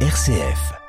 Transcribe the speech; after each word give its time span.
RCF. 0.00 0.85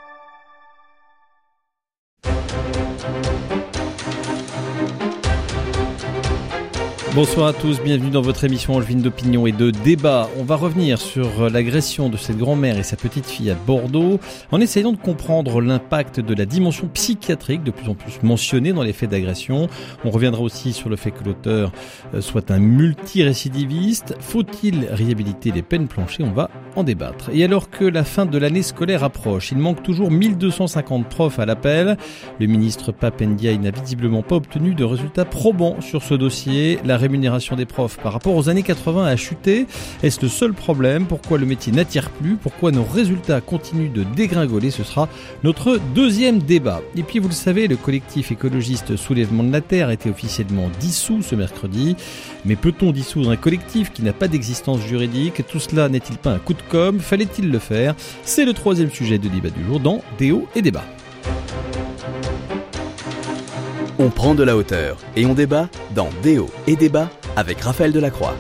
Bonsoir 7.17 7.47
à 7.47 7.53
tous, 7.53 7.81
bienvenue 7.81 8.11
dans 8.11 8.21
votre 8.21 8.43
émission 8.43 8.75
Angevine 8.75 9.01
d'opinion 9.01 9.47
et 9.47 9.51
de 9.51 9.71
débat. 9.71 10.29
On 10.37 10.43
va 10.43 10.55
revenir 10.55 11.01
sur 11.01 11.49
l'agression 11.49 12.09
de 12.09 12.15
cette 12.15 12.37
grand-mère 12.37 12.77
et 12.77 12.83
sa 12.83 12.95
petite-fille 12.95 13.49
à 13.49 13.55
Bordeaux 13.55 14.19
en 14.51 14.61
essayant 14.61 14.91
de 14.91 14.97
comprendre 14.97 15.59
l'impact 15.59 16.19
de 16.19 16.35
la 16.35 16.45
dimension 16.45 16.87
psychiatrique 16.89 17.63
de 17.63 17.71
plus 17.71 17.89
en 17.89 17.95
plus 17.95 18.21
mentionnée 18.21 18.71
dans 18.71 18.83
les 18.83 18.93
faits 18.93 19.09
d'agression. 19.09 19.67
On 20.05 20.11
reviendra 20.11 20.43
aussi 20.43 20.73
sur 20.73 20.89
le 20.89 20.95
fait 20.95 21.09
que 21.09 21.23
l'auteur 21.23 21.71
euh, 22.13 22.21
soit 22.21 22.51
un 22.51 22.59
multirécidiviste. 22.59 24.13
Faut-il 24.19 24.85
réhabiliter 24.91 25.49
les 25.49 25.63
peines 25.63 25.87
planchées? 25.87 26.21
On 26.21 26.33
va 26.33 26.51
en 26.75 26.83
débattre. 26.83 27.31
Et 27.33 27.43
alors 27.43 27.71
que 27.71 27.83
la 27.83 28.03
fin 28.03 28.27
de 28.27 28.37
l'année 28.37 28.61
scolaire 28.61 29.03
approche, 29.03 29.51
il 29.51 29.57
manque 29.57 29.81
toujours 29.81 30.11
1250 30.11 31.09
profs 31.09 31.39
à 31.39 31.47
l'appel. 31.47 31.97
Le 32.39 32.45
ministre 32.45 32.91
Papendiaï 32.91 33.57
n'a 33.57 33.71
visiblement 33.71 34.21
pas 34.21 34.35
obtenu 34.35 34.75
de 34.75 34.83
résultats 34.83 35.25
probants 35.25 35.81
sur 35.81 36.03
ce 36.03 36.13
dossier. 36.13 36.77
Rémunération 37.07 37.55
des 37.55 37.65
profs 37.65 37.97
par 37.97 38.11
rapport 38.11 38.35
aux 38.35 38.49
années 38.49 38.63
80 38.63 39.05
a 39.05 39.15
chuté. 39.15 39.65
Est-ce 40.03 40.21
le 40.21 40.27
seul 40.27 40.53
problème? 40.53 41.05
Pourquoi 41.05 41.37
le 41.37 41.45
métier 41.45 41.71
n'attire 41.71 42.09
plus? 42.09 42.35
Pourquoi 42.35 42.71
nos 42.71 42.83
résultats 42.83 43.39
continuent 43.39 43.91
de 43.91 44.03
dégringoler? 44.03 44.71
Ce 44.71 44.83
sera 44.83 45.07
notre 45.43 45.79
deuxième 45.95 46.39
débat. 46.39 46.81
Et 46.97 47.03
puis 47.03 47.19
vous 47.19 47.29
le 47.29 47.33
savez, 47.33 47.67
le 47.67 47.77
collectif 47.77 48.31
écologiste 48.31 48.97
Soulèvement 48.97 49.43
de 49.43 49.53
la 49.53 49.61
Terre 49.61 49.87
a 49.87 49.93
été 49.93 50.09
officiellement 50.09 50.69
dissous 50.81 51.21
ce 51.21 51.35
mercredi. 51.35 51.95
Mais 52.43 52.57
peut-on 52.57 52.91
dissoudre 52.91 53.31
un 53.31 53.37
collectif 53.37 53.93
qui 53.93 54.03
n'a 54.03 54.13
pas 54.13 54.27
d'existence 54.27 54.81
juridique? 54.81 55.47
Tout 55.47 55.59
cela 55.59 55.87
n'est-il 55.87 56.17
pas 56.17 56.31
un 56.31 56.39
coup 56.39 56.53
de 56.53 56.61
com' 56.69 56.99
Fallait-il 56.99 57.49
le 57.49 57.59
faire? 57.59 57.95
C'est 58.23 58.43
le 58.43 58.51
troisième 58.51 58.91
sujet 58.91 59.17
de 59.17 59.29
débat 59.29 59.49
du 59.49 59.63
jour 59.63 59.79
dans 59.79 60.01
Déo 60.17 60.45
et 60.55 60.61
débat. 60.61 60.83
On 63.99 64.11
prend 64.11 64.35
de 64.35 64.43
la 64.43 64.55
hauteur 64.55 64.99
et 65.15 65.25
on 65.25 65.33
débat 65.33 65.69
dans 65.95 66.09
Déo 66.21 66.51
et 66.67 66.75
débat 66.75 67.09
avec 67.35 67.61
Raphaël 67.61 67.91
Delacroix. 67.91 68.35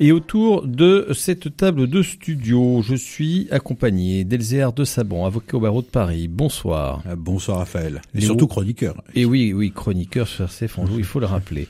Et 0.00 0.10
autour 0.10 0.66
de 0.66 1.08
cette 1.14 1.54
table 1.54 1.86
de 1.86 2.02
studio, 2.02 2.80
je 2.82 2.94
suis 2.94 3.46
accompagné 3.50 4.24
d'Elzéar 4.24 4.72
de 4.72 4.84
Sabon, 4.84 5.26
avocat 5.26 5.58
au 5.58 5.60
barreau 5.60 5.82
de 5.82 5.86
Paris. 5.86 6.28
Bonsoir. 6.28 7.02
Bonsoir 7.14 7.58
Raphaël. 7.58 8.00
Et 8.14 8.20
Léo. 8.20 8.28
surtout 8.28 8.46
chroniqueur. 8.46 9.02
Et 9.14 9.26
oui, 9.26 9.52
oui, 9.52 9.70
chroniqueur 9.70 10.26
sur 10.26 10.44
RCF 10.46 10.78
il 10.96 11.04
faut 11.04 11.20
le 11.20 11.26
rappeler. 11.26 11.68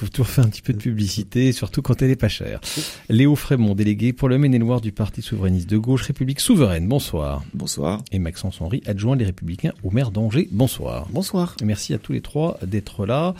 Il 0.00 0.04
faut 0.04 0.10
toujours 0.12 0.28
faire 0.28 0.44
un 0.44 0.48
petit 0.48 0.62
peu 0.62 0.72
de 0.72 0.78
publicité, 0.78 1.50
surtout 1.50 1.82
quand 1.82 2.02
elle 2.02 2.10
est 2.10 2.16
pas 2.16 2.28
chère. 2.28 2.60
Léo 3.08 3.34
Frémont, 3.34 3.74
délégué 3.74 4.12
pour 4.12 4.28
le 4.28 4.38
Maine-et-Loire 4.38 4.80
du 4.80 4.92
Parti 4.92 5.22
souverainiste 5.22 5.68
de 5.68 5.76
gauche, 5.76 6.02
République 6.02 6.38
souveraine. 6.38 6.86
Bonsoir. 6.86 7.42
Bonsoir. 7.52 8.04
Et 8.12 8.20
Maxence 8.20 8.60
Henry, 8.60 8.80
adjoint 8.86 9.16
des 9.16 9.24
Républicains 9.24 9.72
au 9.82 9.90
maire 9.90 10.12
d'Angers. 10.12 10.48
Bonsoir. 10.52 11.08
Bonsoir. 11.10 11.56
Merci 11.64 11.94
à 11.94 11.98
tous 11.98 12.12
les 12.12 12.20
trois 12.20 12.60
d'être 12.64 13.06
là. 13.06 13.34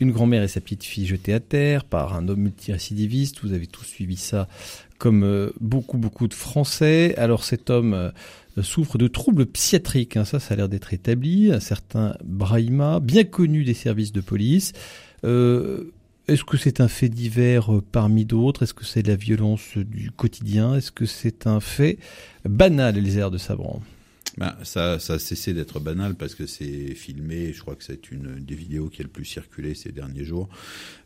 Une 0.00 0.10
grand-mère 0.10 0.42
et 0.42 0.48
sa 0.48 0.62
petite 0.62 0.82
fille 0.84 1.06
jetées 1.06 1.34
à 1.34 1.40
terre 1.40 1.84
par 1.84 2.14
un 2.14 2.26
homme 2.28 2.40
multirécidiviste. 2.40 3.40
Vous 3.42 3.52
avez 3.52 3.66
tous 3.66 3.84
suivi 3.84 4.16
ça 4.16 4.48
comme 4.96 5.24
euh, 5.24 5.50
beaucoup, 5.60 5.98
beaucoup 5.98 6.26
de 6.26 6.34
Français. 6.34 7.14
Alors 7.18 7.44
cet 7.44 7.68
homme 7.68 7.92
euh, 7.92 8.62
souffre 8.62 8.96
de 8.96 9.08
troubles 9.08 9.44
psychiatriques. 9.44 10.16
hein. 10.16 10.24
Ça, 10.24 10.40
ça 10.40 10.54
a 10.54 10.56
l'air 10.56 10.70
d'être 10.70 10.94
établi. 10.94 11.52
Un 11.52 11.60
certain 11.60 12.16
Brahima, 12.24 12.98
bien 12.98 13.24
connu 13.24 13.64
des 13.64 13.74
services 13.74 14.12
de 14.12 14.22
police. 14.22 14.72
Euh, 15.24 15.92
Est-ce 16.28 16.44
que 16.44 16.58
c'est 16.58 16.82
un 16.82 16.88
fait 16.88 17.08
divers 17.08 17.74
euh, 17.74 17.80
parmi 17.80 18.26
d'autres? 18.26 18.62
Est-ce 18.62 18.74
que 18.74 18.84
c'est 18.84 19.06
la 19.06 19.16
violence 19.16 19.78
du 19.78 20.10
quotidien? 20.10 20.74
Est-ce 20.74 20.92
que 20.92 21.06
c'est 21.06 21.46
un 21.46 21.58
fait 21.58 21.98
banal, 22.44 22.96
les 22.96 23.16
airs 23.18 23.30
de 23.30 23.38
Sabran? 23.38 23.80
Ben, 24.38 24.54
ça, 24.62 25.00
ça 25.00 25.14
a 25.14 25.18
cessé 25.18 25.52
d'être 25.52 25.80
banal 25.80 26.14
parce 26.14 26.36
que 26.36 26.46
c'est 26.46 26.94
filmé. 26.94 27.52
Je 27.52 27.60
crois 27.60 27.74
que 27.74 27.82
c'est 27.82 28.12
une, 28.12 28.36
des 28.36 28.54
vidéos 28.54 28.88
qui 28.88 29.00
a 29.00 29.04
le 29.04 29.10
plus 29.10 29.24
circulé 29.24 29.74
ces 29.74 29.90
derniers 29.90 30.24
jours. 30.24 30.48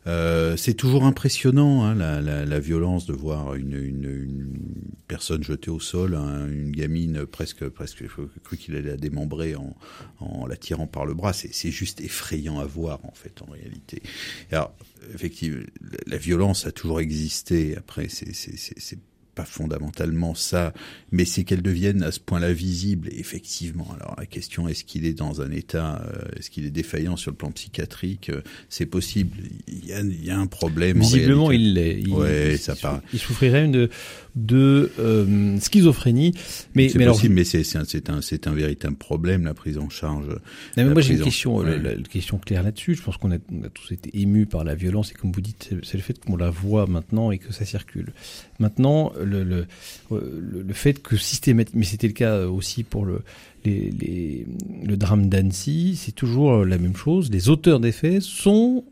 Euh, 0.05 0.55
c'est 0.55 0.75
toujours 0.75 1.05
impressionnant 1.05 1.83
hein, 1.83 1.95
la, 1.95 2.59
violence 2.59 3.07
de 3.07 3.13
voir 3.13 3.55
une, 3.55 4.59
personne 5.07 5.43
jetée 5.43 5.71
au 5.71 5.79
sol, 5.79 6.13
hein, 6.15 6.47
une 6.47 6.71
gamine 6.71 7.25
presque, 7.25 7.67
presque, 7.69 7.99
j'ai 8.01 8.07
cru 8.43 8.57
qu'il 8.57 8.75
allait 8.75 8.91
la 8.91 8.97
démembrer 8.97 9.55
en, 9.55 9.75
en 10.19 10.45
la 10.45 10.55
tirant 10.55 10.87
par 10.87 11.05
le 11.05 11.15
bras. 11.15 11.33
C'est 11.33 11.71
juste 11.71 12.01
effrayant 12.01 12.59
à 12.59 12.65
voir 12.65 13.03
en 13.03 13.13
fait 13.13 13.41
en 13.41 13.51
réalité. 13.51 14.03
Alors 14.51 14.75
effectivement, 15.13 15.63
la- 16.05 16.17
violence 16.17 16.65
a 16.65 16.71
toujours 16.71 16.99
existé. 16.99 17.75
Après, 17.77 18.07
c'est 18.09 18.99
pas 19.35 19.45
fondamentalement 19.45 20.35
ça, 20.35 20.73
mais 21.11 21.25
c'est 21.25 21.43
qu'elle 21.43 21.61
devienne 21.61 22.03
à 22.03 22.11
ce 22.11 22.19
point-là 22.19 22.53
visible. 22.53 23.09
Et 23.11 23.19
effectivement, 23.19 23.87
alors 23.99 24.15
la 24.17 24.25
question 24.25 24.67
est-ce 24.67 24.83
qu'il 24.83 25.05
est 25.05 25.13
dans 25.13 25.41
un 25.41 25.51
état, 25.51 26.03
euh, 26.05 26.37
est-ce 26.37 26.49
qu'il 26.49 26.65
est 26.65 26.69
défaillant 26.71 27.15
sur 27.17 27.31
le 27.31 27.37
plan 27.37 27.51
psychiatrique 27.51 28.29
euh, 28.29 28.41
C'est 28.69 28.85
possible. 28.85 29.37
Il 29.67 29.85
y 29.85 29.93
a, 29.93 30.01
il 30.01 30.23
y 30.23 30.29
a 30.29 30.37
un 30.39 30.47
problème. 30.47 30.97
en 30.97 31.01
Visiblement, 31.01 31.51
il 31.51 31.73
l'est. 31.73 31.99
Il, 31.99 32.09
Ouais, 32.09 32.53
il- 32.53 32.57
ça 32.59 32.75
part. 32.75 33.01
Il 33.11 33.19
souffrirait 33.19 33.67
de, 33.67 33.89
de 34.35 34.91
euh, 34.99 35.59
schizophrénie. 35.59 36.33
Mais, 36.75 36.89
C'est 36.89 36.97
mais 36.97 37.03
alors, 37.03 37.15
possible, 37.15 37.35
mais 37.35 37.43
c'est 37.43 37.63
c'est 37.63 37.77
un, 37.77 37.85
c'est 37.85 38.09
un, 38.09 38.21
c'est 38.21 38.47
un 38.47 38.53
véritable 38.53 38.95
problème 38.95 39.43
la 39.45 39.53
prise 39.53 39.77
en 39.77 39.89
charge. 39.89 40.27
Non, 40.27 40.37
mais 40.77 40.85
moi 40.85 41.01
j'ai 41.01 41.13
une 41.15 41.21
question, 41.21 41.57
ouais. 41.57 41.69
la, 41.69 41.77
la- 41.77 41.95
la 41.95 42.01
question 42.03 42.37
claire 42.39 42.63
là-dessus. 42.63 42.95
Je 42.95 43.03
pense 43.03 43.17
qu'on 43.17 43.31
a, 43.31 43.37
on 43.51 43.63
a 43.63 43.69
tous 43.69 43.91
été 43.91 44.09
émus 44.19 44.45
par 44.47 44.63
la 44.63 44.73
violence 44.75 45.11
et 45.11 45.13
comme 45.13 45.31
vous 45.31 45.41
dites, 45.41 45.67
c'est- 45.69 45.85
c'est 45.85 45.97
le 45.97 46.03
fait 46.03 46.19
qu'on 46.19 46.35
la 46.37 46.49
voit 46.49 46.87
maintenant 46.87 47.31
et 47.31 47.37
que 47.37 47.53
ça 47.53 47.63
circule. 47.65 48.11
Maintenant, 48.59 49.13
le, 49.23 49.43
le, 49.43 49.65
euh, 50.11 50.39
le, 50.41 50.61
le 50.63 50.73
fait 50.73 51.01
que 51.01 51.15
systématiquement, 51.17 51.79
mais 51.81 51.85
c'était 51.85 52.07
le 52.07 52.13
cas 52.13 52.45
aussi 52.47 52.83
pour 52.83 53.05
le, 53.05 53.21
les, 53.65 53.91
les, 53.91 54.45
le 54.83 54.97
drame 54.97 55.29
d'Annecy, 55.29 55.95
c'est 55.95 56.11
toujours 56.13 56.65
la 56.65 56.77
même 56.77 56.95
chose. 56.95 57.29
Les 57.31 57.49
auteurs 57.49 57.79
des 57.79 57.91
faits 57.91 58.21
sont 58.21 58.83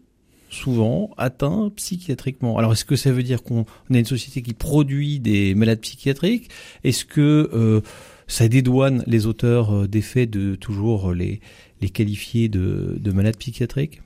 souvent 0.51 1.09
atteints 1.17 1.71
psychiatriquement. 1.75 2.57
Alors 2.57 2.73
est-ce 2.73 2.85
que 2.85 2.95
ça 2.95 3.11
veut 3.11 3.23
dire 3.23 3.41
qu'on 3.41 3.65
on 3.89 3.95
a 3.95 3.97
une 3.97 4.05
société 4.05 4.43
qui 4.43 4.53
produit 4.53 5.19
des 5.19 5.55
malades 5.55 5.79
psychiatriques? 5.79 6.49
Est-ce 6.83 7.05
que 7.05 7.49
euh, 7.53 7.81
ça 8.27 8.47
dédouane 8.47 9.03
les 9.07 9.25
auteurs 9.25 9.73
euh, 9.73 9.87
des 9.87 10.01
faits 10.01 10.29
de 10.29 10.55
toujours 10.55 11.13
les, 11.13 11.41
les 11.81 11.89
qualifier 11.89 12.49
de, 12.49 12.97
de 12.99 13.11
malades 13.11 13.37
psychiatriques? 13.37 14.01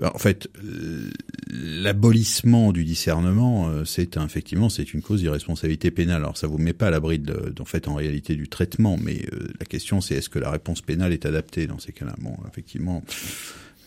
Ben, 0.00 0.10
En 0.12 0.18
fait, 0.18 0.48
euh, 0.64 1.10
l'abolissement 1.48 2.72
du 2.72 2.84
discernement, 2.84 3.68
euh, 3.68 3.84
c'est 3.84 4.16
effectivement 4.16 4.68
c'est 4.68 4.92
une 4.92 5.02
cause 5.02 5.20
d'irresponsabilité 5.20 5.92
pénale. 5.92 6.22
Alors 6.22 6.36
ça 6.36 6.48
vous 6.48 6.58
met 6.58 6.72
pas 6.72 6.88
à 6.88 6.90
l'abri 6.90 7.20
d'en 7.20 7.64
fait 7.64 7.86
en 7.86 7.94
réalité 7.94 8.34
du 8.34 8.48
traitement, 8.48 8.96
mais 9.00 9.24
euh, 9.32 9.52
la 9.60 9.66
question 9.66 10.00
c'est 10.00 10.16
est-ce 10.16 10.28
que 10.28 10.40
la 10.40 10.50
réponse 10.50 10.80
pénale 10.80 11.12
est 11.12 11.26
adaptée 11.26 11.68
dans 11.68 11.78
ces 11.78 11.92
cas-là? 11.92 12.16
Bon, 12.18 12.36
effectivement. 12.50 13.04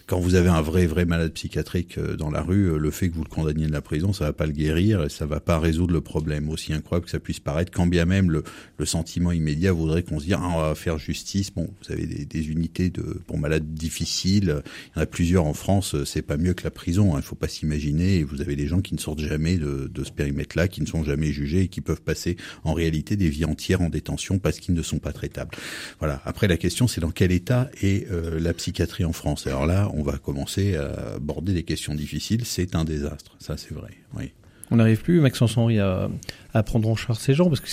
Quand 0.07 0.21
vous 0.21 0.35
avez 0.35 0.47
un 0.47 0.61
vrai 0.61 0.85
vrai 0.87 1.03
malade 1.03 1.33
psychiatrique 1.33 1.97
euh, 1.97 2.15
dans 2.15 2.31
la 2.31 2.41
rue, 2.41 2.71
euh, 2.71 2.77
le 2.77 2.91
fait 2.91 3.09
que 3.09 3.15
vous 3.15 3.25
le 3.25 3.29
condamniez 3.29 3.67
de 3.67 3.73
la 3.73 3.81
prison, 3.81 4.13
ça 4.13 4.23
va 4.23 4.31
pas 4.31 4.45
le 4.45 4.53
guérir 4.53 5.03
et 5.03 5.09
ça 5.09 5.25
va 5.25 5.41
pas 5.41 5.59
résoudre 5.59 5.93
le 5.93 5.99
problème. 5.99 6.49
Aussi 6.49 6.71
incroyable 6.71 7.05
que 7.05 7.11
ça 7.11 7.19
puisse 7.19 7.41
paraître, 7.41 7.73
quand 7.73 7.87
bien 7.87 8.05
même 8.05 8.31
le, 8.31 8.43
le 8.77 8.85
sentiment 8.85 9.33
immédiat 9.33 9.73
voudrait 9.73 10.03
qu'on 10.03 10.19
se 10.19 10.25
dise 10.25 10.35
ah, 10.39 10.49
on 10.55 10.61
va 10.61 10.75
faire 10.75 10.97
justice. 10.97 11.51
Bon, 11.53 11.69
vous 11.85 11.91
avez 11.91 12.07
des, 12.07 12.23
des 12.23 12.47
unités 12.49 12.89
de 12.89 13.01
pour 13.27 13.37
malades 13.37 13.73
difficiles. 13.73 14.61
Il 14.95 14.97
y 14.97 14.99
en 14.99 15.03
a 15.03 15.05
plusieurs 15.05 15.45
en 15.45 15.53
France. 15.53 15.93
euh, 15.93 16.05
C'est 16.05 16.21
pas 16.21 16.37
mieux 16.37 16.53
que 16.53 16.63
la 16.63 16.71
prison. 16.71 17.13
hein, 17.13 17.19
Il 17.19 17.23
faut 17.23 17.35
pas 17.35 17.49
s'imaginer. 17.49 18.23
Vous 18.23 18.39
avez 18.39 18.55
des 18.55 18.67
gens 18.67 18.79
qui 18.79 18.93
ne 18.93 18.99
sortent 19.01 19.19
jamais 19.19 19.57
de, 19.57 19.91
de 19.93 20.03
ce 20.05 20.11
périmètre-là, 20.11 20.69
qui 20.69 20.79
ne 20.79 20.85
sont 20.87 21.03
jamais 21.03 21.33
jugés 21.33 21.63
et 21.63 21.67
qui 21.67 21.81
peuvent 21.81 22.01
passer 22.01 22.37
en 22.63 22.71
réalité 22.71 23.17
des 23.17 23.27
vies 23.27 23.43
entières 23.43 23.81
en 23.81 23.89
détention 23.89 24.39
parce 24.39 24.61
qu'ils 24.61 24.73
ne 24.73 24.81
sont 24.83 24.99
pas 24.99 25.11
traitables. 25.11 25.51
Voilà. 25.99 26.21
Après, 26.23 26.47
la 26.47 26.55
question, 26.55 26.87
c'est 26.87 27.01
dans 27.01 27.11
quel 27.11 27.33
état 27.33 27.69
est 27.81 28.09
euh, 28.09 28.39
la 28.39 28.53
psychiatrie 28.53 29.03
en 29.03 29.11
France? 29.11 29.47
Alors 29.47 29.65
là, 29.65 29.91
va 30.03 30.17
commencer 30.17 30.75
à 30.75 31.15
aborder 31.15 31.53
des 31.53 31.63
questions 31.63 31.95
difficiles. 31.95 32.45
C'est 32.45 32.75
un 32.75 32.83
désastre. 32.85 33.35
Ça, 33.39 33.57
c'est 33.57 33.73
vrai. 33.73 33.91
Oui. 34.17 34.31
On 34.69 34.75
n'arrive 34.77 35.01
plus, 35.01 35.21
Maxence 35.21 35.57
Henry, 35.57 35.79
à, 35.79 36.09
à 36.53 36.61
prendre 36.63 36.89
en 36.89 36.95
charge 36.97 37.19
ces 37.19 37.33
gens, 37.33 37.47
parce 37.47 37.61
que 37.61 37.69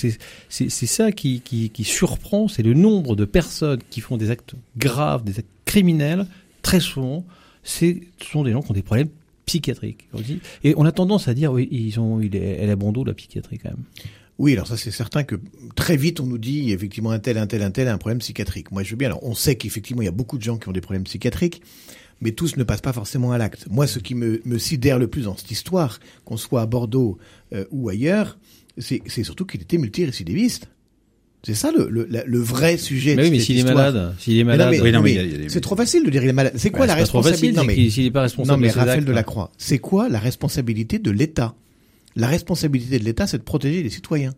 c'est 0.49 0.87
ça 0.87 1.11
qui, 1.11 1.41
qui, 1.41 1.71
qui 1.71 1.83
surprend, 1.83 2.47
c'est 2.47 2.63
le 2.63 2.73
nombre 2.75 3.17
de 3.17 3.25
personnes 3.25 3.81
qui 3.91 4.01
font 4.01 4.17
des 4.17 4.31
actes 4.31 4.55
graves, 4.77 5.25
des 5.25 5.41
actes 5.41 5.49
criminels, 5.65 6.27
très 6.63 6.79
souvent, 6.79 7.25
c'est 7.65 8.01
ce 8.23 8.31
sont 8.31 8.45
des 8.45 8.53
gens 8.53 8.63
qui 8.63 8.71
ont 8.71 8.75
des 8.75 8.83
problèmes 8.83 9.09
psychiatriques. 9.45 10.07
On 10.13 10.21
dit- 10.21 10.39
Et 10.63 10.75
on 10.77 10.85
a 10.85 10.93
tendance 10.93 11.27
à 11.27 11.35
dire, 11.35 11.51
oui, 11.53 11.67
ils 11.73 11.99
ont, 11.99 12.21
il 12.21 12.37
est, 12.37 12.59
elle 12.61 12.71
a 12.71 12.77
bon 12.77 12.93
dos, 12.93 13.03
la 13.05 13.15
psychiatrie, 13.15 13.59
quand 13.59 13.71
même. 13.71 13.83
Oui, 14.39 14.53
alors 14.53 14.67
ça 14.67 14.77
c'est 14.77 14.91
certain 14.91 15.23
que 15.23 15.37
très 15.77 15.97
vite 15.97 16.19
on 16.19 16.27
nous 16.27 16.39
dit 16.39 16.73
effectivement 16.73 17.11
un 17.13 17.21
tel, 17.21 17.39
un 17.39 17.47
tel, 17.47 17.63
un 17.63 17.71
tel 17.71 17.87
a 17.87 17.93
un 17.93 17.99
problème 17.99 18.19
psychiatrique. 18.19 18.73
Moi 18.73 18.83
je 18.83 18.91
veux 18.91 18.97
bien, 18.97 19.07
alors 19.07 19.23
on 19.23 19.33
sait 19.35 19.55
qu'effectivement 19.55 20.03
il 20.03 20.07
y 20.07 20.09
a 20.09 20.13
beaucoup 20.13 20.39
de 20.39 20.43
gens 20.43 20.57
qui 20.59 20.69
ont 20.69 20.73
des 20.73 20.81
problèmes 20.81 21.05
psychiatriques, 21.05 21.63
mais 22.21 22.33
tous 22.33 22.57
ne 22.57 22.65
passent 22.65 22.81
pas 22.81 22.93
forcément 22.93 23.33
à 23.33 23.39
l'acte. 23.39 23.67
Moi 23.71 23.87
ce 23.87 23.99
qui 23.99 24.15
me, 24.15 24.41
me 24.45 24.59
sidère 24.59 24.99
le 24.99 25.07
plus 25.09 25.23
dans 25.25 25.37
cette 25.37 25.51
histoire, 25.51 26.01
qu'on 26.25 26.37
soit 26.37 26.63
à 26.63 26.67
Bordeaux 26.67 27.19
euh, 27.53 27.65
ou 27.71 27.89
ailleurs, 27.89 28.39
c'est 28.79 29.03
surtout 29.23 29.45
qu'il 29.47 29.63
était 29.63 29.79
multirécidiviste. 29.79 30.69
C'est 31.47 31.55
ça 31.55 31.71
le, 31.77 31.89
le, 31.91 32.39
vrai 32.39 32.79
sujet 32.79 33.15
Mais 33.17 33.25
oui, 33.25 33.31
mais 33.33 33.39
s'il 33.39 33.59
est 33.59 33.65
malade, 33.65 34.15
s'il 34.19 34.39
est 34.39 34.45
malade, 34.45 34.75
Oui, 35.03 35.15
des- 35.15 35.49
c'est 35.51 35.61
trop 35.61 35.77
facile 35.77 36.03
de 36.05 36.11
dire 36.11 36.23
il 36.25 36.31
est 36.31 36.33
malade. 36.33 36.55
C'est 36.57 36.71
quoi 36.71 36.87
bah, 36.87 36.97
la 36.97 37.05
trop 37.05 37.19
responsabilité 37.21 37.49
facile, 37.49 37.57
Non, 37.61 37.65
mais- 37.67 37.75
qu'il- 37.75 37.93
s'il 37.93 38.05
n'est 38.05 38.11
pas 38.11 38.23
responsable 38.23 38.57
Non 38.57 38.63
mais 38.63 38.69
de 38.69 38.73
ses 38.73 38.79
Raphaël 38.79 38.99
actes. 39.01 39.07
Delacroix, 39.09 39.53
c'est 39.59 39.79
quoi 39.79 40.09
la 40.09 40.19
responsabilité 40.19 40.99
de 40.99 41.11
l'État? 41.11 41.55
La 42.17 42.29
responsabilité 42.29 42.99
de 42.99 43.05
l'État, 43.05 43.27
c'est 43.27 43.37
de 43.39 43.43
protéger 43.43 43.83
les 43.83 43.91
citoyens 43.91 44.33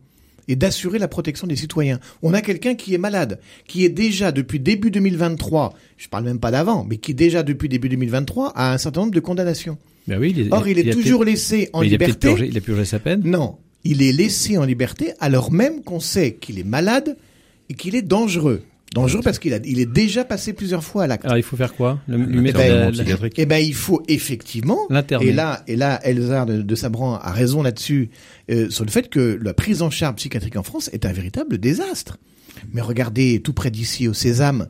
et 0.48 0.56
d'assurer 0.56 0.98
la 0.98 1.08
protection 1.08 1.46
des 1.46 1.56
citoyens. 1.56 2.00
On 2.22 2.34
a 2.34 2.40
quelqu'un 2.40 2.74
qui 2.74 2.94
est 2.94 2.98
malade, 2.98 3.40
qui 3.66 3.84
est 3.84 3.88
déjà 3.88 4.32
depuis 4.32 4.60
début 4.60 4.90
2023, 4.90 5.74
je 5.96 6.08
parle 6.08 6.24
même 6.24 6.40
pas 6.40 6.50
d'avant, 6.50 6.84
mais 6.88 6.98
qui 6.98 7.14
déjà 7.14 7.42
depuis 7.42 7.68
début 7.68 7.88
2023 7.88 8.52
a 8.54 8.72
un 8.72 8.78
certain 8.78 9.00
nombre 9.00 9.14
de 9.14 9.20
condamnations. 9.20 9.78
Ben 10.06 10.18
oui, 10.20 10.32
il 10.36 10.46
est, 10.46 10.52
Or, 10.52 10.68
il 10.68 10.78
est 10.78 10.92
toujours 10.92 11.24
laissé 11.24 11.68
en 11.72 11.80
liberté. 11.80 12.28
Il 12.28 12.30
a, 12.30 12.34
purgé, 12.34 12.48
il 12.48 12.56
a 12.56 12.60
purgé 12.60 12.84
sa 12.84 12.98
peine 13.00 13.22
Non, 13.24 13.56
il 13.84 14.02
est 14.02 14.12
laissé 14.12 14.56
en 14.56 14.64
liberté 14.64 15.12
alors 15.20 15.52
même 15.52 15.82
qu'on 15.82 16.00
sait 16.00 16.34
qu'il 16.34 16.58
est 16.58 16.64
malade 16.64 17.16
et 17.68 17.74
qu'il 17.74 17.96
est 17.96 18.02
dangereux. 18.02 18.62
Dangereux 18.94 19.20
parce 19.22 19.38
qu'il 19.38 19.52
a, 19.52 19.58
il 19.64 19.80
est 19.80 19.90
déjà 19.90 20.24
passé 20.24 20.52
plusieurs 20.52 20.82
fois 20.84 21.04
à 21.04 21.06
l'acte. 21.06 21.24
Alors 21.24 21.36
il 21.36 21.42
faut 21.42 21.56
faire 21.56 21.74
quoi 21.74 21.98
Le, 22.06 22.16
lui 22.16 22.40
mettre 22.40 22.58
ben, 22.58 22.68
la- 22.70 22.90
Eh 23.36 23.44
ben, 23.46 23.58
il 23.58 23.74
faut 23.74 24.02
effectivement. 24.08 24.78
Et 25.22 25.32
là, 25.32 25.62
et 25.66 25.76
là, 25.76 26.00
Elzar 26.04 26.46
de, 26.46 26.62
de 26.62 26.74
Sabran 26.74 27.16
a 27.16 27.32
raison 27.32 27.62
là-dessus 27.62 28.10
euh, 28.50 28.70
sur 28.70 28.84
le 28.84 28.90
fait 28.90 29.08
que 29.10 29.38
la 29.42 29.52
prise 29.54 29.82
en 29.82 29.90
charge 29.90 30.16
psychiatrique 30.16 30.56
en 30.56 30.62
France 30.62 30.88
est 30.92 31.04
un 31.04 31.12
véritable 31.12 31.58
désastre. 31.58 32.16
Mais 32.72 32.80
regardez, 32.80 33.40
tout 33.42 33.52
près 33.52 33.70
d'ici, 33.70 34.08
au 34.08 34.14
Sésame, 34.14 34.68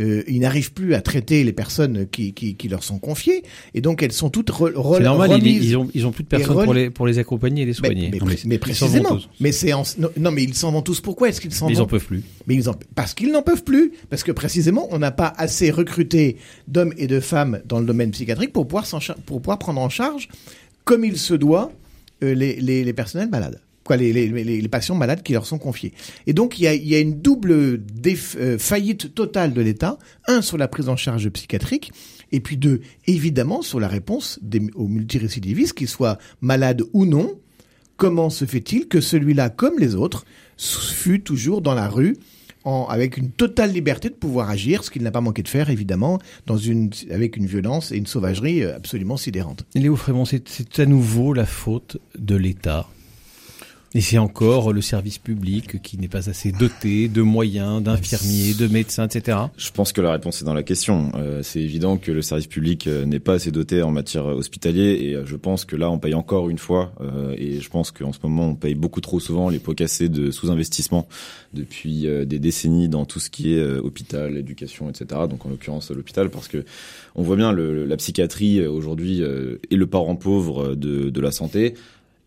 euh, 0.00 0.22
ils 0.26 0.40
n'arrivent 0.40 0.72
plus 0.72 0.94
à 0.94 1.00
traiter 1.02 1.44
les 1.44 1.52
personnes 1.52 2.06
qui, 2.10 2.32
qui, 2.32 2.56
qui 2.56 2.68
leur 2.68 2.82
sont 2.82 2.98
confiées, 2.98 3.42
et 3.74 3.80
donc 3.80 4.02
elles 4.02 4.12
sont 4.12 4.30
toutes 4.30 4.50
re, 4.50 4.70
re- 4.70 4.96
C'est 4.96 5.02
normal, 5.04 5.30
ils, 5.30 5.34
remises. 5.34 5.64
ils 5.66 5.76
ont, 5.76 5.88
ils 5.94 6.06
ont 6.06 6.10
plus 6.12 6.24
de 6.24 6.28
personnes 6.28 6.64
pour 6.64 6.74
les, 6.74 6.90
pour 6.90 7.06
les 7.06 7.18
accompagner 7.18 7.62
et 7.62 7.66
les 7.66 7.72
soigner. 7.74 8.08
mais, 8.10 8.18
Non, 8.18 8.26
mais 8.26 8.36
mais 8.46 8.56
ils 8.66 8.74
s'en 8.74 8.86
vont 8.86 8.92
précisément. 9.02 9.18
Mais 9.40 9.52
c'est 9.52 9.72
en- 9.72 9.82
non, 9.98 10.08
non, 10.16 10.30
mais 10.32 10.42
ils 10.42 10.54
s'en 10.54 10.72
vont 10.72 10.82
tous. 10.82 11.00
Pourquoi 11.00 11.28
est-ce 11.28 11.40
qu'ils 11.40 11.52
s'en 11.54 11.68
Ils 11.68 11.76
vont 11.76 11.82
en 11.84 11.86
peuvent 11.86 12.04
plus. 12.06 12.22
mais 12.46 12.54
ils 12.56 12.68
en, 12.68 12.74
parce 12.94 13.14
qu'ils 13.14 13.30
n'en 13.30 13.42
peuvent 13.42 13.62
plus, 13.64 13.92
parce 14.08 14.22
que 14.24 14.32
précisément 14.32 14.88
on 14.90 14.98
n'a 14.98 15.10
pas 15.12 15.32
assez 15.36 15.70
recruté 15.70 16.36
d'hommes 16.66 16.94
et 16.96 17.06
de 17.06 17.20
femmes 17.20 17.60
dans 17.66 17.78
le 17.78 17.86
domaine 17.86 18.10
psychiatrique 18.10 18.52
pour 18.52 18.66
pouvoir, 18.66 18.86
pour 19.26 19.40
pouvoir 19.40 19.58
prendre 19.58 19.80
en 19.80 19.88
charge, 19.88 20.28
comme 20.84 21.04
il 21.04 21.16
se 21.18 21.34
doit, 21.34 21.70
euh, 22.24 22.34
les, 22.34 22.56
les, 22.56 22.84
les 22.84 22.92
personnels 22.92 23.28
malades, 23.28 23.60
les, 23.96 24.68
patients 24.68 24.94
malades 24.94 25.22
qui 25.22 25.32
leur 25.32 25.46
sont 25.46 25.58
confiés. 25.58 25.92
Et 26.26 26.32
donc 26.32 26.58
il 26.58 26.64
y 26.64 26.94
a, 26.94 27.00
une 27.00 27.20
double 27.20 27.52
euh, 27.52 28.58
faillite 28.58 29.14
totale 29.14 29.52
de 29.52 29.60
l'État, 29.60 29.98
un 30.26 30.42
sur 30.42 30.58
la 30.58 30.68
prise 30.68 30.88
en 30.88 30.96
charge 30.96 31.28
psychiatrique. 31.30 31.92
Et 32.32 32.40
puis 32.40 32.56
deux, 32.56 32.80
évidemment, 33.06 33.62
sur 33.62 33.80
la 33.80 33.88
réponse 33.88 34.38
aux 34.74 34.86
multirécidivistes, 34.86 35.74
qu'ils 35.74 35.88
soient 35.88 36.18
malades 36.40 36.82
ou 36.92 37.04
non, 37.04 37.34
comment 37.96 38.30
se 38.30 38.44
fait-il 38.44 38.86
que 38.86 39.00
celui-là, 39.00 39.50
comme 39.50 39.78
les 39.78 39.94
autres, 39.96 40.24
fut 40.56 41.22
toujours 41.22 41.60
dans 41.60 41.74
la 41.74 41.88
rue 41.88 42.16
avec 42.64 43.16
une 43.16 43.30
totale 43.30 43.72
liberté 43.72 44.08
de 44.08 44.14
pouvoir 44.14 44.50
agir, 44.50 44.84
ce 44.84 44.90
qu'il 44.90 45.02
n'a 45.02 45.10
pas 45.10 45.20
manqué 45.20 45.42
de 45.42 45.48
faire, 45.48 45.70
évidemment, 45.70 46.18
avec 47.10 47.36
une 47.36 47.46
violence 47.46 47.92
et 47.92 47.96
une 47.96 48.06
sauvagerie 48.06 48.62
euh, 48.62 48.76
absolument 48.76 49.16
sidérante. 49.16 49.64
Léo 49.74 49.96
Frémont, 49.96 50.24
c'est 50.24 50.78
à 50.78 50.86
nouveau 50.86 51.32
la 51.32 51.46
faute 51.46 51.98
de 52.18 52.36
l'État. 52.36 52.86
Et 53.92 54.00
c'est 54.00 54.18
encore 54.18 54.72
le 54.72 54.82
service 54.82 55.18
public 55.18 55.82
qui 55.82 55.98
n'est 55.98 56.06
pas 56.06 56.28
assez 56.28 56.52
doté 56.52 57.08
de 57.08 57.22
moyens, 57.22 57.82
d'infirmiers, 57.82 58.54
de 58.54 58.68
médecins, 58.68 59.08
etc. 59.08 59.36
Je 59.56 59.70
pense 59.72 59.92
que 59.92 60.00
la 60.00 60.12
réponse 60.12 60.40
est 60.40 60.44
dans 60.44 60.54
la 60.54 60.62
question. 60.62 61.10
Euh, 61.16 61.42
c'est 61.42 61.60
évident 61.60 61.96
que 61.96 62.12
le 62.12 62.22
service 62.22 62.46
public 62.46 62.86
euh, 62.86 63.04
n'est 63.04 63.18
pas 63.18 63.34
assez 63.34 63.50
doté 63.50 63.82
en 63.82 63.90
matière 63.90 64.26
hospitalier 64.26 64.96
et 65.02 65.16
euh, 65.16 65.26
je 65.26 65.34
pense 65.34 65.64
que 65.64 65.74
là 65.74 65.90
on 65.90 65.98
paye 65.98 66.14
encore 66.14 66.48
une 66.48 66.58
fois 66.58 66.92
euh, 67.00 67.34
et 67.36 67.60
je 67.60 67.68
pense 67.68 67.90
qu'en 67.90 68.12
ce 68.12 68.20
moment 68.22 68.50
on 68.50 68.54
paye 68.54 68.76
beaucoup 68.76 69.00
trop 69.00 69.18
souvent 69.18 69.48
les 69.48 69.58
pots 69.58 69.74
cassés 69.74 70.08
de 70.08 70.30
sous-investissement 70.30 71.08
depuis 71.52 72.06
euh, 72.06 72.24
des 72.24 72.38
décennies 72.38 72.88
dans 72.88 73.04
tout 73.04 73.20
ce 73.20 73.30
qui 73.30 73.54
est 73.54 73.58
euh, 73.58 73.80
hôpital, 73.80 74.36
éducation, 74.36 74.88
etc. 74.88 75.22
Donc 75.28 75.44
en 75.46 75.48
l'occurrence 75.48 75.90
l'hôpital 75.90 76.30
parce 76.30 76.48
que 76.48 76.64
on 77.14 77.22
voit 77.22 77.36
bien 77.36 77.52
le, 77.52 77.84
la 77.84 77.96
psychiatrie 77.96 78.60
euh, 78.60 78.70
aujourd'hui 78.70 79.22
euh, 79.22 79.58
est 79.70 79.76
le 79.76 79.86
parent 79.86 80.16
pauvre 80.16 80.74
de, 80.74 81.10
de 81.10 81.20
la 81.20 81.32
santé. 81.32 81.74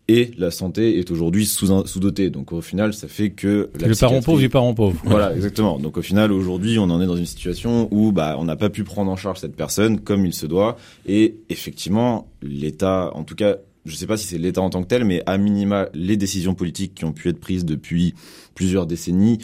Et 0.06 0.32
la 0.36 0.50
santé 0.50 0.98
est 0.98 1.10
aujourd'hui 1.10 1.46
sous- 1.46 1.86
sous-dotée. 1.86 2.28
Donc 2.28 2.52
au 2.52 2.60
final, 2.60 2.92
ça 2.92 3.08
fait 3.08 3.30
que 3.30 3.70
la 3.80 3.88
le 3.88 3.94
parent 3.94 4.20
pauvre 4.20 4.38
du 4.38 4.50
parent 4.50 4.74
pauvre. 4.74 5.00
voilà, 5.04 5.34
exactement. 5.34 5.78
Donc 5.78 5.96
au 5.96 6.02
final, 6.02 6.30
aujourd'hui, 6.30 6.78
on 6.78 6.84
en 6.90 7.00
est 7.00 7.06
dans 7.06 7.16
une 7.16 7.24
situation 7.24 7.88
où 7.90 8.12
bah, 8.12 8.36
on 8.38 8.44
n'a 8.44 8.56
pas 8.56 8.68
pu 8.68 8.84
prendre 8.84 9.10
en 9.10 9.16
charge 9.16 9.38
cette 9.40 9.56
personne 9.56 10.00
comme 10.00 10.26
il 10.26 10.34
se 10.34 10.44
doit. 10.46 10.76
Et 11.06 11.36
effectivement, 11.48 12.28
l'État, 12.42 13.10
en 13.14 13.24
tout 13.24 13.34
cas, 13.34 13.56
je 13.86 13.92
ne 13.92 13.96
sais 13.96 14.06
pas 14.06 14.16
si 14.18 14.26
c'est 14.26 14.38
l'État 14.38 14.60
en 14.60 14.70
tant 14.70 14.82
que 14.82 14.88
tel, 14.88 15.04
mais 15.04 15.22
à 15.26 15.38
minima, 15.38 15.88
les 15.94 16.16
décisions 16.18 16.54
politiques 16.54 16.94
qui 16.94 17.04
ont 17.06 17.12
pu 17.12 17.28
être 17.30 17.40
prises 17.40 17.64
depuis 17.64 18.14
plusieurs 18.54 18.86
décennies, 18.86 19.38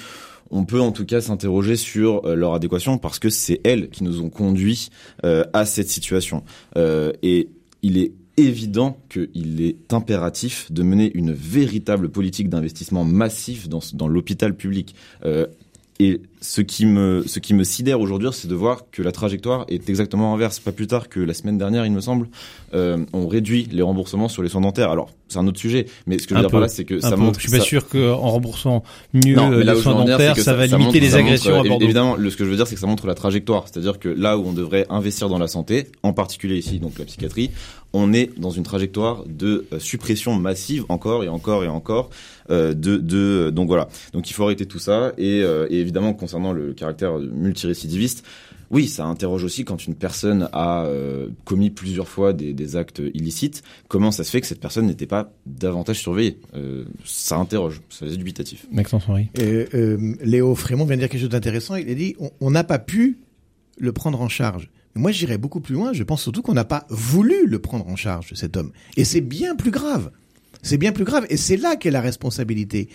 on 0.51 0.65
peut 0.65 0.81
en 0.81 0.93
tout 0.93 1.07
cas 1.07 1.21
s'interroger 1.21 1.77
sur 1.77 2.27
euh, 2.27 2.35
leur 2.35 2.55
adéquation 2.55 2.99
parce 2.99 3.19
que 3.19 3.31
c'est 3.31 3.61
elles 3.65 3.89
qui 3.89 4.03
nous 4.05 4.21
ont 4.21 4.31
conduits 4.31 4.89
euh, 5.25 5.45
à 5.53 5.65
cette 5.65 5.89
situation. 5.89 6.43
Euh, 6.77 7.13
et 7.23 7.49
il 7.83 7.97
est 7.99 8.13
évident 8.43 8.97
qu'il 9.09 9.61
est 9.61 9.93
impératif 9.93 10.71
de 10.73 10.83
mener 10.83 11.11
une 11.15 11.33
véritable 11.33 12.09
politique 12.09 12.49
d'investissement 12.49 13.05
massif 13.05 13.69
dans, 13.69 14.09
l'hôpital 14.09 14.55
public. 14.55 14.95
Euh, 15.25 15.47
et 15.99 16.23
ce 16.41 16.63
qui 16.63 16.87
me, 16.87 17.25
ce 17.27 17.41
qui 17.41 17.53
me 17.53 17.63
sidère 17.63 18.01
aujourd'hui, 18.01 18.31
c'est 18.33 18.49
de 18.49 18.55
voir 18.55 18.91
que 18.91 19.03
la 19.03 19.13
trajectoire 19.13 19.67
est 19.69 19.91
exactement 19.91 20.33
inverse. 20.33 20.59
Pas 20.59 20.73
plus 20.73 20.87
tard 20.87 21.11
que 21.11 21.21
la 21.21 21.35
semaine 21.35 21.59
dernière, 21.59 21.85
il 21.85 21.93
me 21.93 22.01
semble, 22.01 22.29
euh, 22.73 23.05
on 23.13 23.29
réduit 23.29 23.69
les 23.71 23.83
remboursements 23.83 24.29
sur 24.29 24.43
les 24.43 24.49
soins 24.49 24.63
dentaires. 24.63 24.91
Alors, 24.91 25.11
c'est 25.33 25.39
un 25.39 25.47
autre 25.47 25.59
sujet, 25.59 25.87
mais 26.07 26.19
ce 26.19 26.27
que 26.27 26.35
je 26.35 26.41
veux 26.41 26.41
dire 26.43 26.51
par 26.51 26.61
là, 26.61 26.69
c'est 26.69 26.85
que 26.85 27.01
ça 27.01 27.17
montre... 27.17 27.39
Je 27.41 27.49
suis 27.49 27.57
pas 27.57 27.63
ça- 27.63 27.69
sûr 27.69 27.89
qu'en 27.89 28.17
remboursant 28.17 28.83
mieux 29.15 29.63
les 29.63 29.75
soins 29.77 30.05
dentaires, 30.05 30.37
ça, 30.37 30.55
va 30.55 30.67
limiter 30.67 31.01
les 31.01 31.15
agressions 31.15 31.55
à 31.55 31.65
euh, 31.65 31.69
Bordeaux. 31.69 31.85
Évidemment, 31.85 32.17
le, 32.17 32.31
ce 32.31 32.37
que 32.37 32.45
je 32.45 32.51
veux 32.51 32.57
dire, 32.57 32.67
c'est 32.67 32.75
que 32.75 32.81
ça 32.81 32.87
montre 32.87 33.07
la 33.07 33.15
trajectoire. 33.15 33.67
C'est-à-dire 33.71 33.99
que 33.99 34.09
là 34.09 34.37
où 34.39 34.47
on 34.47 34.53
devrait 34.53 34.87
investir 34.91 35.29
dans 35.29 35.39
la 35.39 35.49
santé, 35.49 35.87
en 36.03 36.13
particulier 36.13 36.57
ici, 36.57 36.79
donc 36.79 36.99
la 36.99 37.05
psychiatrie, 37.05 37.51
on 37.93 38.13
est 38.13 38.31
dans 38.39 38.51
une 38.51 38.63
trajectoire 38.63 39.25
de 39.27 39.67
euh, 39.73 39.79
suppression 39.79 40.35
massive, 40.35 40.85
encore 40.89 41.25
et 41.25 41.29
encore 41.29 41.65
et 41.65 41.69
encore, 41.69 42.11
euh, 42.51 42.75
de, 42.75 42.97
de 42.97 43.51
donc 43.51 43.69
voilà. 43.69 43.89
Donc 44.13 44.31
il 44.31 44.33
faut 44.33 44.45
arrêter 44.45 44.67
tout 44.67 44.79
ça. 44.79 45.13
Et, 45.19 45.41
et 45.41 45.81
évidemment, 45.81 46.13
concernant 46.13 46.53
le 46.53 46.73
caractère 46.73 47.19
multirécidiviste, 47.19 48.25
oui, 48.71 48.87
ça 48.87 49.05
interroge 49.05 49.43
aussi 49.45 49.65
quand 49.65 49.87
une 49.87 49.95
personne 49.97 50.49
a 50.53 50.85
euh, 50.85 51.29
commis 51.45 51.71
plusieurs 51.71 52.09
fois 52.09 52.33
des, 52.33 52.53
des 52.53 52.77
actes 52.77 53.03
illicites, 53.15 53.63
comment 53.89 54.11
ça 54.13 54.23
se 54.25 54.31
fait 54.31 54.41
que 54.41 54.47
cette 54.47 54.61
personne 54.61 54.87
n'était 54.87 55.07
pas 55.07 55.33
davantage 55.47 55.99
surveillée? 55.99 56.39
Euh, 56.55 56.85
Ça 57.05 57.37
interroge, 57.37 57.81
ça 57.89 58.07
est 58.07 58.17
dubitatif. 58.17 58.67
Maxence 58.71 59.09
Henry. 59.09 59.29
Euh, 59.39 59.67
euh, 59.75 60.15
Léo 60.23 60.55
Frémont 60.55 60.85
vient 60.85 60.97
de 60.97 61.01
dire 61.01 61.09
quelque 61.09 61.21
chose 61.21 61.31
d'intéressant. 61.31 61.75
Il 61.77 61.91
a 61.91 61.95
dit 61.95 62.15
on- 62.41 62.51
n'a 62.51 62.63
pas 62.65 62.79
pu 62.79 63.19
le 63.79 63.93
prendre 63.93 64.21
en 64.21 64.29
charge. 64.29 64.71
Mais 64.95 65.03
moi, 65.03 65.11
j'irais 65.13 65.39
beaucoup 65.39 65.61
plus 65.61 65.75
loin. 65.75 65.93
Je 65.93 66.03
pense 66.03 66.23
surtout 66.23 66.43
qu'on 66.43 66.55
n'a 66.55 66.65
pas 66.65 66.87
voulu 66.91 67.47
le 67.47 67.59
prendre 67.61 67.87
en 67.89 67.97
charge, 67.97 68.33
cet 68.35 68.57
homme. 68.57 68.73
Et 68.97 69.05
c'est 69.05 69.21
bien 69.21 69.55
plus 69.57 69.71
grave. 69.71 70.11
C'est 70.63 70.77
bien 70.79 70.93
plus 70.93 71.05
grave. 71.05 71.27
Et 71.31 71.37
c'est 71.37 71.57
là 71.57 71.77
qu'est 71.77 71.91
la 71.91 72.01
responsabilité 72.01 72.89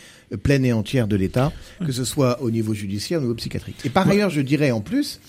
pleine 0.44 0.66
et 0.66 0.74
entière 0.74 1.08
de 1.08 1.16
l'État, 1.16 1.52
que 1.86 1.92
ce 1.92 2.04
soit 2.04 2.42
au 2.42 2.52
niveau 2.52 2.74
judiciaire, 2.74 3.20
au 3.20 3.24
niveau 3.24 3.36
psychiatrique. 3.36 3.78
Et 3.86 3.90
par 3.90 4.08
ailleurs, 4.08 4.30
je 4.30 4.42
dirais 4.42 4.72
en 4.72 4.82
plus 4.82 5.20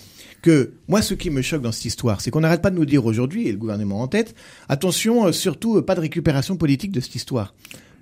que 0.41 0.73
moi, 0.87 1.01
ce 1.01 1.13
qui 1.13 1.29
me 1.29 1.41
choque 1.41 1.61
dans 1.61 1.71
cette 1.71 1.85
histoire, 1.85 2.21
c'est 2.21 2.31
qu'on 2.31 2.41
n'arrête 2.41 2.61
pas 2.61 2.69
de 2.69 2.75
nous 2.75 2.85
dire 2.85 3.05
aujourd'hui, 3.05 3.47
et 3.47 3.51
le 3.51 3.57
gouvernement 3.57 4.01
en 4.01 4.07
tête, 4.07 4.35
attention, 4.69 5.27
euh, 5.27 5.31
surtout, 5.31 5.77
euh, 5.77 5.85
pas 5.85 5.95
de 5.95 6.01
récupération 6.01 6.57
politique 6.57 6.91
de 6.91 6.99
cette 6.99 7.15
histoire. 7.15 7.53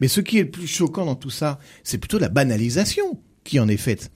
Mais 0.01 0.07
ce 0.07 0.21
qui 0.21 0.39
est 0.39 0.43
le 0.43 0.51
plus 0.51 0.67
choquant 0.67 1.05
dans 1.05 1.15
tout 1.15 1.29
ça, 1.29 1.59
c'est 1.83 1.97
plutôt 1.97 2.19
la 2.19 2.29
banalisation 2.29 3.19
qui 3.43 3.59
en 3.59 3.67
est 3.67 3.77
faite. 3.77 4.11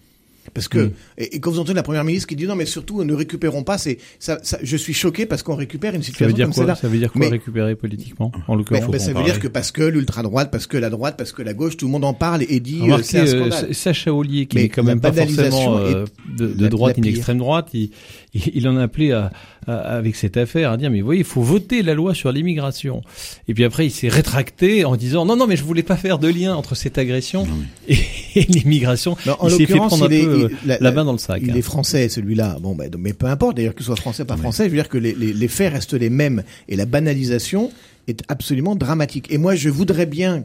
Parce 0.54 0.68
que, 0.68 0.80
Mm. 0.80 0.92
et, 1.18 1.36
et 1.36 1.40
quand 1.40 1.52
vous 1.52 1.60
entendez 1.60 1.74
la 1.76 1.84
première 1.84 2.04
ministre 2.04 2.28
qui 2.28 2.36
dit 2.36 2.46
non, 2.48 2.56
mais 2.56 2.66
surtout, 2.66 3.04
ne 3.04 3.14
récupérons 3.14 3.64
pas, 3.64 3.78
c'est, 3.78 3.98
ça, 4.20 4.40
ça- 4.44 4.60
je 4.64 4.78
suis 4.78 4.94
choqué 4.94 5.26
parce 5.26 5.44
qu'on 5.44 5.56
récupère 5.56 5.94
une 5.96 6.02
Ça 6.02 6.08
veut 6.08 6.12
situation 6.14 6.36
dire 6.36 6.46
comme 6.46 6.54
celle-là. 6.54 6.76
Ça 6.76 6.88
veut 6.88 6.98
dire 6.98 7.12
quoi 7.12 7.20
Mais- 7.22 7.28
récupérer 7.30 7.76
politiquement 7.76 8.32
En 8.48 8.54
Ben, 8.54 8.58
l'occurrence. 8.60 8.92
ben, 8.92 9.00
ça 9.00 9.14
veut 9.14 9.24
dire 9.24 9.40
que 9.40 9.48
parce 9.48 9.72
que 9.72 9.84
l'ultra-droite, 9.84 10.50
parce 10.52 10.68
que 10.68 10.78
la 10.78 10.90
droite, 10.90 11.16
parce 11.18 11.32
que 11.32 11.42
la 11.42 11.54
gauche, 11.54 11.78
tout 11.78 11.86
le 11.86 11.92
monde 11.92 12.06
en 12.06 12.14
parle 12.14 12.44
et 12.48 12.60
dit 12.60 12.82
euh, 12.90 13.00
c'est 13.04 13.20
un 13.20 13.24
euh, 13.24 13.52
scandale. 13.52 13.74
Sacha 13.76 14.14
Ollier, 14.14 14.46
qui 14.46 14.58
n'est 14.58 14.70
quand 14.70 14.84
même 14.84 15.02
pas 15.02 15.12
forcément 15.14 15.78
euh, 15.78 16.06
de, 16.38 16.48
de 16.48 16.68
droite 16.68 16.98
ni 16.98 17.04
d'extrême 17.12 17.38
droite, 17.38 17.68
il, 17.74 17.92
il, 18.34 18.68
en 18.68 18.78
a 18.78 18.84
appelé 18.84 19.12
à- 19.12 19.32
avec 19.78 20.16
cette 20.16 20.38
affaire 20.38 20.72
à 20.72 20.78
dire 20.78 20.90
mais 20.92 21.00
vous 21.02 21.06
voyez, 21.06 21.22
il 21.22 21.26
faut 21.26 21.42
voter 21.42 21.82
la 21.84 21.94
loi 21.94 22.14
sur 22.14 22.32
l'immigration. 22.32 23.02
Et 23.48 23.54
puis 23.54 23.64
après, 23.64 23.86
il 23.86 23.92
s'est 23.92 24.08
rétracté 24.10 24.86
en 24.86 24.96
disant 24.96 25.26
non 25.26 25.36
non 25.36 25.48
mais 25.48 25.56
je 25.56 25.64
voulais 25.64 25.84
pas 25.84 25.96
faire 25.98 26.20
de 26.20 26.28
lien 26.28 26.56
entre 26.56 26.76
cette 26.76 26.98
agression 26.98 27.48
et, 27.88 27.98
et 28.36 28.44
l'immigration. 28.46 29.16
Non, 29.26 29.36
en 29.40 29.48
il 29.48 29.52
s'est 29.52 29.58
fait 29.66 29.74
l'occurrence, 29.74 29.90
prendre 29.98 30.06
un 30.06 30.10
est- 30.10 30.24
peu 30.24 30.44
euh, 30.46 30.50
il- 30.64 30.68
la- 30.68 30.78
la 30.80 30.92
main 30.92 31.06
dans 31.06 31.12
le 31.14 31.18
sac. 31.18 31.42
Il 31.44 31.52
hein. 31.52 31.56
est 31.56 31.62
français, 31.62 32.10
celui-là. 32.10 32.58
Bon, 32.62 32.76
ben, 32.76 32.90
mais 32.98 33.14
peu 33.14 33.28
importe, 33.28 33.58
d'ailleurs, 33.58 33.76
qu'il 33.76 33.86
soit 33.86 33.96
français 33.96 34.24
ou 34.24 34.26
pas 34.26 34.38
français, 34.38 34.66
je 34.66 34.70
veux 34.70 34.76
dire 34.78 34.90
que 34.90 34.98
les, 34.98 35.14
les, 35.14 35.34
les 35.34 35.48
faits 35.48 35.74
restent 35.74 35.94
les 35.94 36.10
mêmes. 36.10 36.44
Et 36.68 36.76
la 36.76 36.86
banalisation 36.86 37.72
est 38.08 38.22
absolument 38.28 38.76
dramatique. 38.76 39.28
Et 39.30 39.38
moi, 39.38 39.56
je 39.56 39.70
voudrais 39.70 40.06
bien, 40.06 40.44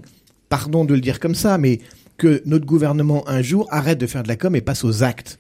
pardon 0.49 0.85
de 0.85 0.95
le 0.95 1.01
dire 1.01 1.21
comme 1.21 1.35
ça, 1.35 1.59
mais 1.59 1.81
que 2.17 2.43
notre 2.47 2.65
gouvernement, 2.67 3.29
un 3.29 3.43
jour, 3.43 3.67
arrête 3.71 3.99
de 3.99 4.07
faire 4.07 4.23
de 4.23 4.29
la 4.29 4.37
com 4.37 4.55
et 4.55 4.61
passe 4.61 4.85
aux 4.85 5.03
actes. 5.03 5.39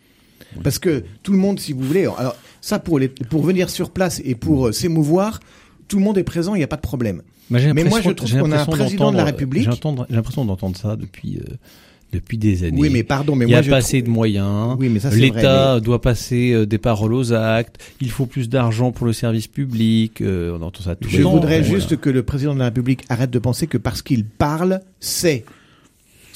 Parce 0.63 0.79
que 0.79 1.03
tout 1.23 1.33
le 1.33 1.39
monde, 1.39 1.59
si 1.61 1.73
vous 1.73 1.81
voulez, 1.83 2.07
alors 2.19 2.37
ça, 2.61 2.79
pour, 2.79 2.99
les, 2.99 3.09
pour 3.09 3.43
venir 3.43 3.71
sur 3.71 3.91
place 3.91 4.21
et 4.25 4.35
pour 4.35 4.69
euh, 4.69 4.73
s'émouvoir, 4.73 5.41
tout 5.89 5.99
le 5.99 6.05
monde 6.05 6.19
est 6.19 6.25
présent, 6.25 6.55
il 6.55 6.59
n'y 6.59 6.65
a 6.65 6.69
pas 6.69 6.77
de 6.77 6.81
problème. 6.83 7.23
Bah, 7.51 7.59
Mais 7.75 7.85
moi, 7.85 8.01
je 8.01 8.11
trouve 8.11 8.31
qu'on 8.39 8.53
a 8.53 8.61
un 8.63 8.67
président 8.67 9.13
de 9.13 9.17
la 9.17 9.25
République- 9.25 9.69
j'ai 9.71 10.15
l'impression 10.15 10.45
d'entendre 10.45 10.77
ça 10.77 10.97
depuis 10.97 11.39
euh, 11.39 11.55
depuis 12.13 12.39
des 12.39 12.63
années. 12.65 12.81
Oui, 12.81 12.91
mais 12.91 13.03
pardon, 13.03 13.35
mais 13.35 13.45
il 13.45 13.49
y 13.49 13.51
moi 13.51 13.61
a 13.61 13.63
pas 13.65 13.77
assez 13.79 14.01
de 14.01 14.09
moyens. 14.09 14.77
Oui, 14.79 14.89
mais 14.89 15.01
ça 15.01 15.11
c'est 15.11 15.17
vrai. 15.19 15.27
L'État 15.37 15.75
mais- 15.75 15.81
doit 15.81 16.01
passer 16.01 16.53
euh, 16.53 16.65
des 16.65 16.79
paroles 16.79 17.13
aux 17.13 17.33
actes. 17.33 17.83
Il 18.01 18.11
faut 18.11 18.27
plus 18.27 18.49
d'argent 18.49 18.93
pour 18.93 19.05
le 19.07 19.13
service 19.13 19.49
public. 19.49 20.21
euh, 20.21 20.57
on 20.59 20.63
entend 20.63 20.83
ça 20.85 20.95
tout 20.95 21.09
Je 21.09 21.19
le 21.19 21.23
temps. 21.25 21.33
voudrais 21.33 21.61
Voilà. 21.61 21.75
juste 21.81 21.97
que 21.97 22.09
le 22.11 22.23
président 22.23 22.55
de 22.55 22.61
la 22.61 22.67
République 22.67 23.05
arrête 23.09 23.31
de 23.31 23.39
penser 23.41 23.67
que 23.67 23.79
parce 23.79 24.01
qu'il 24.01 24.25
parle, 24.25 24.81
c'est. 25.01 25.45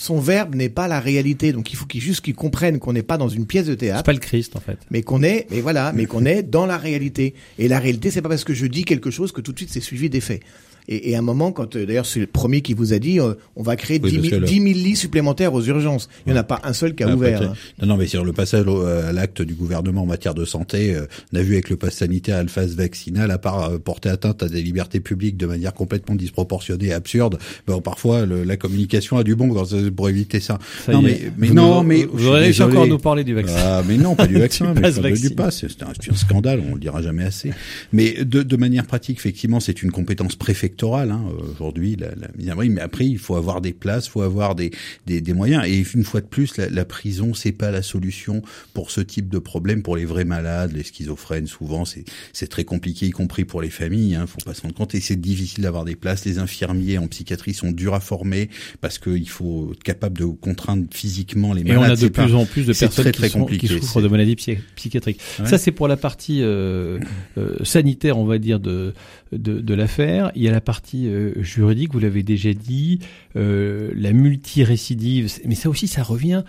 Son 0.00 0.20
verbe 0.20 0.54
n'est 0.54 0.68
pas 0.68 0.86
la 0.86 1.00
réalité, 1.00 1.52
donc 1.52 1.72
il 1.72 1.76
faut 1.76 1.84
qu'il 1.84 2.00
juste 2.00 2.20
qu'il 2.20 2.36
comprenne 2.36 2.78
qu'on 2.78 2.92
n'est 2.92 3.02
pas 3.02 3.16
dans 3.18 3.28
une 3.28 3.46
pièce 3.46 3.66
de 3.66 3.72
C'est 3.72 3.78
théâtre, 3.78 4.04
pas 4.04 4.12
le 4.12 4.20
Christ 4.20 4.54
en 4.54 4.60
fait. 4.60 4.78
mais 4.92 5.02
qu'on 5.02 5.24
est, 5.24 5.48
mais 5.50 5.60
voilà, 5.60 5.90
mais 5.92 6.06
qu'on 6.06 6.24
est 6.24 6.44
dans 6.44 6.66
la 6.66 6.78
réalité. 6.78 7.34
Et 7.58 7.66
la 7.66 7.80
réalité, 7.80 8.12
c'est 8.12 8.22
pas 8.22 8.28
parce 8.28 8.44
que 8.44 8.54
je 8.54 8.66
dis 8.66 8.84
quelque 8.84 9.10
chose 9.10 9.32
que 9.32 9.40
tout 9.40 9.50
de 9.50 9.58
suite 9.58 9.70
c'est 9.72 9.80
suivi 9.80 10.08
des 10.08 10.20
faits. 10.20 10.40
Et, 10.88 11.10
et 11.10 11.14
à 11.16 11.18
un 11.18 11.22
moment, 11.22 11.52
quand 11.52 11.76
euh, 11.76 11.86
d'ailleurs 11.86 12.06
c'est 12.06 12.20
le 12.20 12.26
premier 12.26 12.62
qui 12.62 12.72
vous 12.74 12.92
a 12.92 12.98
dit, 12.98 13.20
euh, 13.20 13.34
on 13.56 13.62
va 13.62 13.76
créer 13.76 14.00
Oui, 14.02 14.10
10 14.10 14.16
parce 14.16 14.28
000, 14.30 14.36
que 14.36 14.40
le- 14.42 14.46
10 14.48 14.54
000 14.54 14.66
lits 14.86 14.96
supplémentaires 14.96 15.52
aux 15.52 15.62
urgences. 15.62 16.08
Il 16.26 16.32
n'y 16.32 16.38
en 16.38 16.40
a 16.40 16.44
pas 16.44 16.60
un 16.64 16.72
seul 16.72 16.94
qui 16.94 17.02
a 17.02 17.08
Ah, 17.10 17.14
ouvert. 17.14 17.42
hein. 17.42 17.52
Non, 17.80 17.88
non, 17.88 17.96
mais 17.98 18.06
sur 18.06 18.24
le 18.24 18.32
passage 18.32 18.66
au- 18.66 18.84
à 18.86 19.12
l'acte 19.12 19.42
du 19.42 19.54
gouvernement 19.54 20.02
en 20.02 20.06
matière 20.06 20.34
de 20.34 20.44
santé, 20.46 20.94
euh, 20.94 21.06
on 21.32 21.36
a 21.38 21.42
vu 21.42 21.52
avec 21.54 21.68
le 21.70 21.76
pass 21.76 21.94
sanitaire 21.94 22.38
et 22.40 22.42
le 22.42 22.48
phase 22.48 22.74
vaccinal, 22.74 23.30
à 23.30 23.38
part 23.38 23.70
euh, 23.72 23.78
porter 23.78 24.08
atteinte 24.08 24.42
à 24.42 24.48
des 24.48 24.62
libertés 24.62 25.00
publiques 25.00 25.36
de 25.36 25.46
manière 25.46 25.74
complètement 25.74 26.14
disproportionnée 26.14 26.86
et 26.86 26.92
absurde, 26.94 27.38
bon, 27.66 27.80
parfois 27.82 28.24
le- 28.24 28.44
la 28.44 28.56
communication 28.56 29.18
a 29.18 29.24
du 29.24 29.36
bon 29.36 29.48
dans 29.52 29.66
pour 29.94 30.08
éviter 30.08 30.40
ça. 30.40 30.58
Ça 30.86 30.92
non, 30.92 31.02
mais, 31.02 31.20
mais 31.36 31.48
Vous 31.48 31.54
non, 31.54 31.82
nous- 31.82 31.88
mais 31.88 32.06
vous 32.10 32.30
réussi 32.30 32.62
encore 32.62 32.84
à 32.84 32.86
nous 32.86 32.98
parler 32.98 33.24
du 33.24 33.34
vaccin. 33.34 33.54
Ah, 33.58 33.82
mais 33.86 33.98
non, 33.98 34.14
pas 34.14 34.26
du 34.26 34.34
vaccin, 34.38 34.72
Du 34.72 34.80
mais 34.80 34.80
pass 34.80 34.98
pas 35.00 35.10
du 35.10 35.30
pass. 35.30 35.58
C'est 35.68 35.82
un, 35.82 35.88
c'est 36.00 36.12
un 36.12 36.16
scandale, 36.16 36.62
on 36.66 36.74
le 36.74 36.80
dira 36.80 37.02
jamais 37.02 37.24
assez. 37.24 37.50
Mais 37.92 38.24
de, 38.24 38.42
de 38.42 38.56
manière 38.56 38.86
pratique, 38.86 39.18
effectivement, 39.18 39.60
c'est 39.60 39.82
une 39.82 39.90
compétence 39.90 40.34
préfectorale 40.36 40.77
hein, 40.82 41.22
aujourd'hui, 41.50 41.96
la, 41.96 42.08
la 42.08 42.28
mise 42.36 42.46
à 42.46 42.50
l'abri. 42.50 42.68
Mais 42.70 42.80
après, 42.80 43.06
il 43.06 43.18
faut 43.18 43.36
avoir 43.36 43.60
des 43.60 43.72
places, 43.72 44.06
il 44.06 44.10
faut 44.10 44.22
avoir 44.22 44.54
des, 44.54 44.70
des, 45.06 45.20
des 45.20 45.32
moyens. 45.32 45.64
Et 45.66 45.84
une 45.94 46.04
fois 46.04 46.20
de 46.20 46.26
plus, 46.26 46.56
la, 46.56 46.68
la 46.70 46.84
prison, 46.84 47.34
c'est 47.34 47.52
pas 47.52 47.70
la 47.70 47.82
solution 47.82 48.42
pour 48.74 48.90
ce 48.90 49.00
type 49.00 49.28
de 49.28 49.38
problème, 49.38 49.82
pour 49.82 49.96
les 49.96 50.04
vrais 50.04 50.24
malades, 50.24 50.72
les 50.74 50.82
schizophrènes. 50.84 51.46
Souvent, 51.46 51.84
c'est 51.84 52.04
c'est 52.32 52.48
très 52.48 52.64
compliqué, 52.64 53.06
y 53.06 53.10
compris 53.10 53.44
pour 53.44 53.60
les 53.62 53.70
familles. 53.70 54.14
Hein, 54.14 54.26
faut 54.26 54.38
pas 54.44 54.54
se 54.54 54.62
rendre 54.62 54.74
compte. 54.74 54.94
Et 54.94 55.00
c'est 55.00 55.16
difficile 55.20 55.64
d'avoir 55.64 55.84
des 55.84 55.96
places. 55.96 56.24
Les 56.24 56.38
infirmiers 56.38 56.98
en 56.98 57.06
psychiatrie 57.08 57.54
sont 57.54 57.72
durs 57.72 57.94
à 57.94 58.00
former 58.00 58.48
parce 58.80 58.98
qu'il 58.98 59.28
faut 59.28 59.72
être 59.72 59.82
capable 59.82 60.18
de 60.18 60.24
contraindre 60.24 60.86
physiquement 60.92 61.52
les 61.52 61.62
Et 61.62 61.64
malades. 61.64 61.80
on 61.80 61.84
a 61.84 61.90
de 61.90 62.00
C'est 62.00 62.10
pas- 62.10 62.24
plus 62.24 62.34
en 62.34 62.44
plus 62.46 62.66
de 62.66 62.72
personnes 62.72 63.04
très, 63.04 63.12
qui, 63.12 63.18
très 63.18 63.28
sont- 63.28 63.46
qui 63.46 63.66
souffrent 63.68 64.00
de 64.02 64.08
maladies 64.08 64.36
psy- 64.36 64.58
psychiatriques. 64.76 65.20
Ouais. 65.40 65.46
Ça, 65.46 65.58
c'est 65.58 65.72
pour 65.72 65.88
la 65.88 65.96
partie 65.96 66.42
euh, 66.42 66.98
euh, 67.36 67.56
sanitaire, 67.64 68.18
on 68.18 68.24
va 68.24 68.38
dire, 68.38 68.60
de, 68.60 68.92
de, 69.32 69.60
de 69.60 69.74
l'affaire. 69.74 70.30
Il 70.34 70.42
y 70.42 70.48
a 70.48 70.52
la 70.52 70.60
partie 70.68 71.08
euh, 71.08 71.32
juridique, 71.42 71.92
vous 71.94 71.98
l'avez 71.98 72.22
déjà 72.22 72.52
dit, 72.52 72.98
euh, 73.36 73.90
la 73.94 74.12
multirécidive. 74.12 75.32
Mais 75.46 75.54
ça 75.54 75.70
aussi, 75.70 75.88
ça 75.88 76.02
revient 76.02 76.42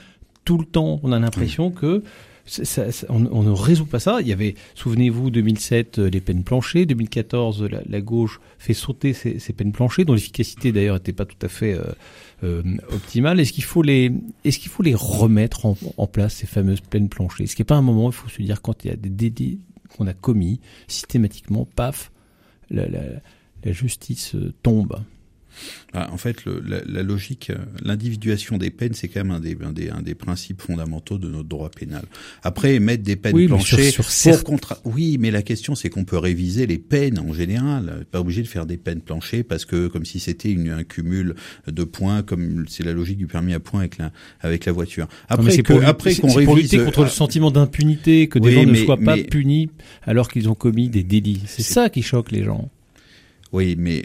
tout 0.43 0.57
le 0.57 0.65
temps. 0.65 0.99
On 1.03 1.13
a 1.13 1.19
l'impression 1.19 1.71
que 1.71 2.03
ça- 2.45 2.65
ça- 2.65 2.91
ça- 2.91 3.07
on, 3.09 3.25
on 3.31 3.43
ne 3.43 3.51
résout 3.51 3.85
pas 3.85 3.99
ça. 4.01 4.17
Il 4.19 4.27
y 4.27 4.33
avait, 4.33 4.55
souvenez-vous, 4.75 5.29
2007, 5.29 5.99
euh, 5.99 6.09
les 6.09 6.19
peines 6.19 6.43
planchées. 6.43 6.85
2014, 6.85 7.63
la, 7.63 7.81
la 7.87 8.01
gauche 8.01 8.41
fait 8.57 8.73
sauter 8.73 9.13
ces, 9.13 9.39
ces 9.39 9.53
peines 9.53 9.71
planchées, 9.71 10.03
dont 10.03 10.13
l'efficacité 10.15 10.73
d'ailleurs 10.73 10.95
n'était 10.95 11.13
pas 11.13 11.25
tout 11.25 11.39
à 11.41 11.47
fait 11.47 11.73
euh, 11.75 11.83
euh, 12.43 12.61
optimale. 12.91 13.39
Est-ce 13.39 13.53
qu'il 13.53 13.63
faut 13.63 13.83
les, 13.83 14.11
est-ce 14.43 14.59
qu'il 14.59 14.69
faut 14.71 14.83
les 14.83 14.95
remettre 14.95 15.65
en, 15.65 15.77
en 15.95 16.07
place 16.07 16.33
ces 16.35 16.47
fameuses 16.47 16.81
peines 16.81 17.07
planchées? 17.07 17.45
Est-ce 17.45 17.55
qu'il 17.55 17.63
n'y 17.63 17.67
a 17.67 17.73
pas 17.73 17.77
un 17.77 17.81
moment 17.83 18.07
où 18.07 18.09
il 18.09 18.13
faut 18.13 18.27
se 18.27 18.41
dire 18.41 18.61
quand 18.61 18.83
il 18.83 18.89
y 18.89 18.91
a 18.91 18.97
des 18.97 19.09
délits 19.09 19.59
qu'on 19.95 20.07
a 20.07 20.13
commis 20.13 20.59
systématiquement, 20.87 21.65
paf, 21.75 22.11
la, 22.69 22.87
la, 22.89 22.99
la 23.63 23.71
justice 23.71 24.35
euh, 24.35 24.53
tombe 24.63 24.95
Ah, 25.93 26.09
en 26.13 26.17
fait, 26.17 26.45
le, 26.45 26.61
la, 26.65 26.81
la 26.85 27.03
logique, 27.03 27.49
euh, 27.49 27.57
l'individuation 27.83 28.57
des 28.57 28.69
peines, 28.69 28.93
c'est 28.93 29.07
quand 29.09 29.21
même 29.25 29.31
un 29.31 29.39
des, 29.39 29.57
un, 29.61 29.73
des, 29.73 29.89
un 29.89 30.01
des 30.01 30.15
principes 30.15 30.61
fondamentaux 30.61 31.17
de 31.17 31.27
notre 31.27 31.49
droit 31.49 31.69
pénal. 31.69 32.05
Après, 32.43 32.79
mettre 32.79 33.03
des 33.03 33.15
peines 33.17 33.35
Oui, 33.35 33.47
mais 33.49 33.59
sur- 33.59 33.75
planchées 33.77 33.91
sur 33.91 34.33
pour 34.35 34.43
contra- 34.43 34.77
Oui, 34.85 35.17
mais 35.19 35.31
la 35.31 35.41
question, 35.41 35.73
c'est 35.75 35.89
qu'on 35.89 36.05
peut 36.05 36.17
réviser 36.19 36.67
les 36.67 36.77
peines 36.77 37.19
en 37.19 37.33
général. 37.33 38.05
Pas 38.11 38.21
obligé 38.21 38.41
de 38.43 38.47
faire 38.47 38.65
des 38.67 38.77
peines 38.77 39.01
planchées 39.01 39.43
parce 39.43 39.65
que, 39.65 39.87
comme 39.87 40.05
si 40.05 40.19
c'était 40.19 40.51
une, 40.51 40.69
un 40.69 40.83
cumul 40.83 41.35
de 41.67 41.83
points, 41.83 42.21
comme 42.21 42.65
c'est 42.69 42.83
la 42.85 42.93
logique 42.93 43.17
du 43.17 43.27
permis 43.27 43.53
à 43.53 43.59
points 43.59 43.81
avec 43.81 43.97
la, 43.97 44.11
avec 44.39 44.65
la 44.65 44.71
voiture. 44.71 45.07
Après, 45.27 45.51
c'est 45.51 45.63
que, 45.63 45.73
pour, 45.73 45.83
après 45.83 46.15
qu'on 46.15 46.37
lutter 46.55 46.77
contre 46.85 47.01
le 47.01 47.07
ah, 47.07 47.09
sentiment 47.09 47.51
d'impunité, 47.51 48.29
que 48.29 48.39
des 48.39 48.49
Oui, 48.49 48.53
gens 48.53 48.65
ne 48.65 48.71
mais- 48.71 48.85
soient 48.85 48.97
pas 48.97 49.17
punis 49.17 49.69
alors 50.03 50.29
qu'ils 50.29 50.47
ont 50.47 50.55
commis 50.55 50.87
des 50.89 51.03
délits. 51.03 51.41
C'est- 51.47 51.63
ça 51.63 51.89
qui 51.89 52.01
choque 52.03 52.31
les 52.31 52.43
gens. 52.43 52.69
Oui, 53.51 53.75
mais 53.77 54.03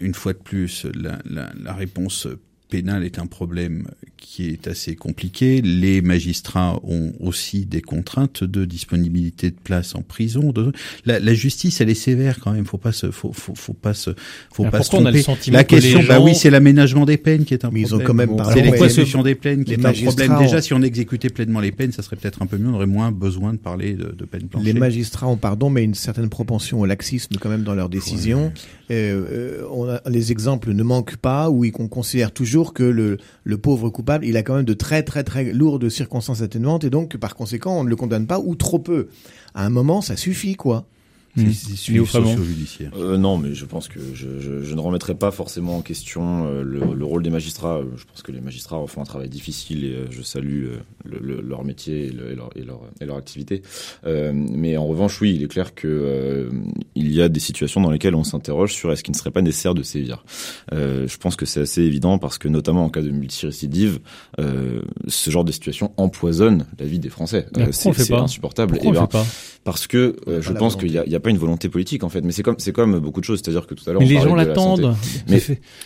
une 0.00 0.14
fois 0.14 0.32
de 0.32 0.38
plus, 0.38 0.86
la 0.94 1.74
réponse 1.74 2.26
pénale 2.68 3.04
est 3.04 3.18
un 3.18 3.26
problème 3.26 3.86
qui 4.22 4.48
est 4.48 4.66
assez 4.68 4.94
compliqué. 4.96 5.60
Les 5.60 6.00
magistrats 6.00 6.80
ont 6.84 7.12
aussi 7.20 7.66
des 7.66 7.82
contraintes 7.82 8.44
de 8.44 8.64
disponibilité 8.64 9.50
de 9.50 9.56
place 9.62 9.94
en 9.94 10.02
prison. 10.02 10.52
De... 10.52 10.72
La, 11.04 11.18
la 11.20 11.34
justice, 11.34 11.80
elle 11.80 11.90
est 11.90 11.94
sévère 11.94 12.38
quand 12.40 12.52
même. 12.52 12.64
Faut 12.64 12.78
pas 12.78 12.92
se, 12.92 13.10
faut, 13.10 13.32
faut, 13.32 13.54
faut 13.54 13.72
pas 13.74 13.92
se, 13.94 14.10
faut 14.54 14.62
Alors 14.62 14.72
pas 14.72 14.82
se 14.82 14.90
pourquoi 14.90 15.00
on 15.00 15.06
a 15.06 15.10
le 15.10 15.22
tromper. 15.22 15.36
sentiment 15.40 15.56
La 15.58 15.64
que 15.64 15.74
les 15.74 15.80
question, 15.82 16.02
bah 16.08 16.20
oui, 16.20 16.34
c'est 16.34 16.50
l'aménagement 16.50 17.04
des 17.04 17.18
peines 17.18 17.44
qui 17.44 17.52
est 17.54 17.64
un 17.64 17.70
Mais 17.70 17.80
ils 17.80 17.86
problème. 17.88 18.04
ont 18.04 18.06
quand 18.06 18.14
même, 18.14 18.54
c'est 18.54 18.62
l'exécution 18.62 19.22
des 19.22 19.34
peines 19.34 19.64
qui 19.64 19.72
les 19.76 19.82
est 19.82 19.86
un 19.86 19.92
problème. 19.92 20.28
magistrats 20.30 20.38
Déjà, 20.42 20.56
ont- 20.58 20.60
si 20.62 20.72
on 20.74 20.82
exécutait 20.82 21.28
pleinement 21.28 21.60
les 21.60 21.72
peines, 21.72 21.92
ça 21.92 22.02
serait 22.02 22.16
peut-être 22.16 22.40
un 22.42 22.46
peu 22.46 22.56
mieux. 22.58 22.68
On 22.68 22.74
aurait 22.74 22.86
moins 22.86 23.12
besoin 23.12 23.52
de 23.52 23.58
parler 23.58 23.94
de, 23.94 24.12
de 24.12 24.24
peines 24.24 24.48
planchées. 24.48 24.72
Les 24.72 24.78
magistrats 24.78 25.26
ont, 25.28 25.36
pardon, 25.36 25.68
mais 25.68 25.82
une 25.84 25.94
certaine 25.94 26.28
propension 26.28 26.80
au 26.80 26.86
laxisme 26.86 27.34
quand 27.40 27.48
même 27.50 27.64
dans 27.64 27.74
leurs 27.74 27.88
décisions. 27.88 28.52
Euh, 28.90 29.24
euh, 29.62 29.66
on 29.72 29.88
a, 29.88 30.00
les 30.08 30.32
exemples 30.32 30.72
ne 30.72 30.82
manquent 30.82 31.16
pas 31.16 31.50
où 31.50 31.64
ils- 31.64 31.72
on 31.78 31.88
considère 31.88 32.30
toujours 32.32 32.74
que 32.74 32.82
le, 32.82 33.16
le 33.44 33.58
pauvre 33.58 33.88
coupable, 33.88 34.11
il 34.22 34.36
a 34.36 34.42
quand 34.42 34.54
même 34.54 34.64
de 34.64 34.74
très 34.74 35.02
très 35.02 35.24
très 35.24 35.52
lourdes 35.52 35.88
circonstances 35.88 36.42
atténuantes 36.42 36.84
et 36.84 36.90
donc 36.90 37.16
par 37.16 37.34
conséquent 37.34 37.78
on 37.78 37.84
ne 37.84 37.88
le 37.88 37.96
condamne 37.96 38.26
pas 38.26 38.38
ou 38.38 38.54
trop 38.54 38.78
peu. 38.78 39.08
À 39.54 39.64
un 39.64 39.70
moment, 39.70 40.00
ça 40.00 40.16
suffit 40.16 40.56
quoi. 40.56 40.86
C'est- 41.34 41.42
Hmm. 41.44 41.50
suivi 41.76 42.06
socio-judiciaire. 42.06 42.90
Euh, 42.94 43.16
non, 43.16 43.38
mais 43.38 43.54
je 43.54 43.64
pense 43.64 43.88
que 43.88 43.98
je, 44.14 44.38
je, 44.38 44.62
je 44.62 44.74
ne 44.74 44.80
remettrai 44.80 45.14
pas 45.14 45.30
forcément 45.30 45.78
en 45.78 45.80
question 45.80 46.44
euh, 46.46 46.62
le, 46.62 46.92
le 46.94 47.04
rôle 47.06 47.22
des 47.22 47.30
magistrats. 47.30 47.78
Euh, 47.78 47.84
Je 47.96 48.04
pense 48.04 48.20
que 48.22 48.32
les 48.32 48.40
magistrats 48.42 48.84
font 48.86 49.00
un 49.00 49.04
travail 49.06 49.30
difficile 49.30 49.84
et 49.86 49.94
euh, 49.94 50.06
je 50.10 50.20
salue 50.20 50.66
euh, 50.66 50.76
le, 51.06 51.18
le- 51.20 51.40
leur 51.40 51.64
métier 51.64 52.06
et, 52.08 52.10
le- 52.10 52.32
et 52.32 52.34
leur, 52.34 52.50
et, 52.54 52.62
leur, 52.64 52.80
et 53.00 53.06
leur 53.06 53.16
activité. 53.16 53.62
Euh, 54.06 54.32
mais 54.34 54.76
en 54.76 54.86
revanche, 54.86 55.22
oui, 55.22 55.34
il 55.34 55.42
est 55.42 55.48
clair 55.48 55.74
que 55.74 55.88
euh, 55.88 56.50
il 56.94 57.10
y 57.10 57.22
a 57.22 57.30
des 57.30 57.40
situations 57.40 57.80
dans 57.80 57.90
lesquelles 57.90 58.14
on 58.14 58.24
s'interroge 58.24 58.74
sur 58.74 58.92
est-ce 58.92 59.02
qu'il 59.02 59.12
ne 59.12 59.18
serait 59.18 59.30
pas 59.30 59.40
nécessaire 59.42 59.72
de 59.74 59.82
sévir. 59.82 60.24
Euh, 60.72 61.08
je 61.08 61.16
pense 61.16 61.36
que 61.36 61.46
c'est 61.46 61.60
assez 61.60 61.80
évident 61.82 62.18
parce 62.18 62.36
que 62.36 62.48
notamment 62.48 62.84
en 62.84 62.90
cas 62.90 63.00
de 63.00 63.10
multirécidive, 63.10 64.00
euh, 64.38 64.82
ce 65.08 65.30
genre 65.30 65.44
de 65.44 65.52
situation 65.52 65.92
empoisonne 65.96 66.66
la 66.78 66.84
vie 66.84 66.98
des 66.98 67.08
Français. 67.08 67.46
Euh, 67.56 67.68
c'est 67.72 68.12
insupportable. 68.12 68.74
Pourquoi 68.74 68.86
Et 68.86 68.90
on 68.90 68.92
ben, 68.92 69.00
le 69.00 69.06
fait 69.06 69.12
pas? 69.12 69.26
parce 69.64 69.86
que 69.86 70.16
euh, 70.28 70.42
je 70.42 70.52
pense 70.52 70.76
qu'il 70.76 70.90
n'y 70.90 70.98
a, 70.98 71.06
y 71.06 71.14
a 71.14 71.20
pas 71.22 71.30
une 71.30 71.38
volonté 71.38 71.68
politique 71.68 72.04
en 72.04 72.08
fait, 72.08 72.20
mais 72.22 72.32
c'est 72.32 72.42
comme 72.42 72.56
c'est 72.58 72.72
comme 72.72 72.98
beaucoup 72.98 73.20
de 73.20 73.24
choses, 73.24 73.40
c'est-à-dire 73.42 73.66
que 73.66 73.74
tout 73.74 73.88
à 73.88 73.92
l'heure 73.92 74.00
Mais 74.02 74.06
on 74.06 74.10
les 74.10 74.20
gens 74.20 74.34
la 74.34 74.44
l'attendent. 74.44 74.94
Mais- 75.28 75.40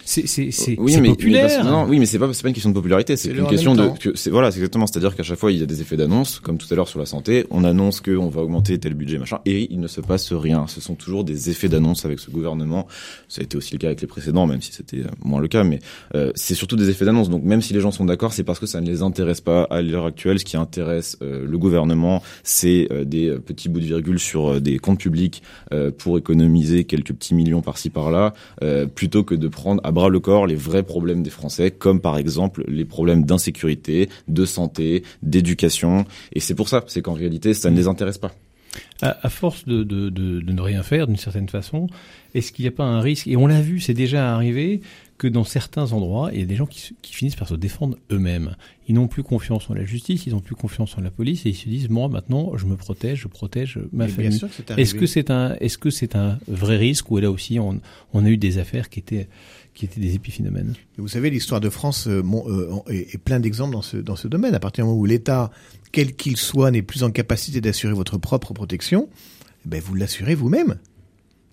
C'est- 0.05 0.27
C'est 0.27 0.51
c'est 0.51 0.77
oui, 0.79 0.97
mais, 1.01 1.09
populaire. 1.09 1.65
non, 1.65 1.87
oui, 1.89 1.99
mais 1.99 2.07
c'est 2.07 2.19
pas 2.19 2.33
c'est 2.33 2.43
pas 2.43 2.49
une 2.49 2.55
question 2.55 2.71
de 2.71 2.75
popularité, 2.75 3.17
c'est 3.17 3.31
une 3.31 3.47
question 3.47 3.75
de 3.75 3.89
que 3.99 4.17
c'est 4.17 4.31
voilà, 4.31 4.51
c'est 4.51 4.59
exactement, 4.59 4.87
c'est-à-dire 4.87 5.15
qu'à 5.15 5.23
chaque 5.23 5.39
fois 5.39 5.53
il 5.53 5.59
y 5.59 5.63
a 5.63 5.67
des 5.67 5.81
effets 5.81 5.97
d'annonce, 5.97 6.41
comme 6.41 6.59
tout 6.59 6.67
à 6.71 6.75
l'heure 6.75 6.89
sur 6.89 6.99
la 6.99 7.07
santé, 7.07 7.47
on 7.51 7.65
annonce 7.65 8.01
que 8.01 8.17
on 8.17 8.29
va 8.29 8.41
augmenter 8.43 8.79
tel 8.79 8.95
budget 8.95 9.19
machin, 9.19 9.39
et 9.47 9.69
il 9.73 9.81
ne 9.81 9.87
se 9.89 10.01
passe 10.01 10.33
rien. 10.33 10.67
Ce 10.67 10.81
sont 10.81 10.95
toujours 10.95 11.25
des 11.25 11.51
effets 11.51 11.69
d'annonce 11.69 12.05
avec 12.05 12.19
ce 12.19 12.31
gouvernement. 12.31 12.87
Ça 13.29 13.41
a 13.41 13.45
été 13.45 13.57
aussi 13.57 13.73
le 13.75 13.79
cas 13.79 13.89
avec 13.89 14.01
les 14.01 14.07
précédents, 14.07 14.47
même 14.47 14.63
si 14.63 14.73
c'était 14.73 15.01
euh, 15.01 15.09
moins 15.25 15.41
le 15.41 15.49
cas, 15.49 15.65
mais 15.65 15.79
euh, 16.15 16.31
c'est 16.35 16.55
surtout 16.55 16.77
des 16.77 16.89
effets 16.91 17.05
d'annonce. 17.05 17.29
Donc 17.29 17.43
même 17.45 17.63
si 17.63 17.73
les 17.75 17.81
gens 17.81 17.91
sont 17.91 18.05
d'accord, 18.05 18.33
c'est 18.33 18.45
parce 18.45 18.59
que 18.59 18.67
ça 18.67 18.81
ne 18.81 18.87
les 18.87 19.03
intéresse 19.03 19.41
pas 19.41 19.65
à 19.65 19.83
l'heure 19.83 20.07
actuelle. 20.07 20.39
Ce 20.39 20.45
qui 20.45 20.57
intéresse 20.57 21.17
euh, 21.23 21.45
le 21.47 21.59
gouvernement, 21.59 22.23
c'est 22.43 22.89
euh, 22.91 23.05
des 23.05 23.37
petits 23.45 23.69
bouts 23.69 23.81
de 23.81 23.85
virgule 23.85 24.19
sur 24.19 24.61
des 24.61 24.79
comptes 24.79 25.01
publics 25.01 25.26
euh, 25.73 25.91
pour 25.91 26.19
économiser 26.19 26.85
quelques 26.85 27.13
petits 27.13 27.35
millions 27.35 27.63
par-ci 27.63 27.91
par-là, 27.91 28.35
euh, 28.63 28.87
plutôt 28.87 29.25
que 29.25 29.35
de 29.35 29.49
prendre 29.49 29.81
à 29.85 29.93
bras 29.93 30.09
le 30.09 30.21
corps 30.21 30.47
les 30.47 30.55
vrais 30.55 30.83
problèmes 30.83 31.23
des 31.23 31.31
Français, 31.31 31.71
comme 31.71 32.01
par 32.01 32.19
exemple 32.19 32.65
les 32.69 32.85
problèmes 32.85 33.25
d'insécurité, 33.25 34.09
de 34.29 34.45
santé, 34.45 35.03
d'éducation. 35.23 36.05
Et 36.33 36.41
c'est 36.41 36.55
pour 36.55 36.69
ça, 36.69 36.85
c'est 36.87 37.03
qu'en 37.03 37.15
réalité, 37.15 37.55
ça 37.55 37.71
ne 37.71 37.77
les 37.77 37.89
intéresse 37.89 38.19
pas. 38.19 38.33
à, 39.03 39.29
force 39.29 39.67
de 39.67 39.85
ne 39.85 40.61
rien 40.61 40.83
faire 40.83 41.07
d'une 41.07 41.17
certaine 41.17 41.49
façon, 41.49 41.89
est-ce 42.35 42.53
qu'il 42.53 42.65
n'y 42.65 42.69
a 42.69 42.73
pas 42.73 42.85
un 42.85 43.01
risque? 43.01 43.27
Et 43.27 43.37
on 43.37 43.47
l'a 43.47 43.61
vu, 43.61 43.81
c'est 43.81 43.95
déjà 43.95 44.35
arrivé 44.35 44.81
que 45.19 45.27
dans 45.29 45.45
certains 45.45 45.93
endroits, 45.93 46.31
il 46.35 46.41
y 46.41 46.43
a 46.43 46.47
des 46.47 46.57
gens 46.57 46.67
qui, 46.67 46.81
se- 46.81 46.93
qui 47.01 47.15
finissent 47.15 47.37
par 47.37 47.49
se 47.49 47.55
défendre 47.55 47.97
eux-mêmes. 48.11 48.55
Ils 48.87 48.95
n'ont 48.95 49.09
plus 49.09 49.23
confiance 49.23 49.71
en 49.71 49.75
la 49.75 49.85
justice, 49.85 50.27
ils 50.27 50.33
n'ont 50.35 50.41
plus 50.41 50.55
confiance 50.55 50.97
en 50.99 51.01
la 51.01 51.11
police 51.11 51.47
et 51.47 51.51
ils 51.51 51.55
se 51.57 51.69
disent 51.69 51.89
moi 51.89 52.09
maintenant 52.09 52.57
je 52.57 52.67
me 52.67 52.77
protège, 52.77 53.21
je 53.23 53.29
protège 53.29 53.79
ma 53.93 54.07
Mais 54.07 54.13
bien 54.13 54.31
famille. 54.31 54.41
Est-ce 54.77 54.95
que 54.95 55.07
c'est 55.07 55.31
un 55.31 55.57
est-ce 55.61 55.79
que 55.79 55.89
c'est 55.91 56.17
un 56.17 56.39
vrai 56.49 56.77
risque 56.77 57.11
ou 57.11 57.17
là 57.19 57.31
aussi 57.31 57.59
on, 57.59 57.81
on 58.13 58.25
a 58.27 58.29
eu 58.29 58.37
des 58.37 58.59
affaires 58.59 58.91
qui 58.91 58.99
étaient 59.01 59.29
qui 59.75 59.87
étaient 59.87 60.01
des 60.01 60.15
épiphénomènes? 60.15 60.75
Vous 60.99 61.09
savez, 61.09 61.31
l'histoire 61.31 61.61
de 61.61 61.71
France 61.71 62.09
euh, 62.09 62.23
mon- 62.23 62.47
euh, 62.51 62.71
est, 62.89 63.15
est 63.15 63.19
plein 63.19 63.41
d'exemples 63.41 63.73
dans 63.73 63.83
ce, 63.83 63.97
dans 63.97 64.17
ce 64.17 64.29
domaine. 64.29 64.55
À 64.55 64.61
partir 64.61 64.85
du 64.85 64.89
moment 64.91 65.01
où 65.01 65.05
l'État, 65.07 65.51
quel 65.93 66.15
qu'il 66.15 66.37
soit, 66.37 66.71
n'est 66.71 66.83
plus 66.83 67.03
en 67.05 67.11
capacité 67.11 67.61
d'assurer 67.61 67.93
votre 67.95 68.17
propre 68.19 68.53
protection, 68.55 69.09
eh 69.65 69.69
ben 69.69 69.81
vous 69.83 69.95
l'assurez 69.95 70.35
vous-même. 70.35 70.79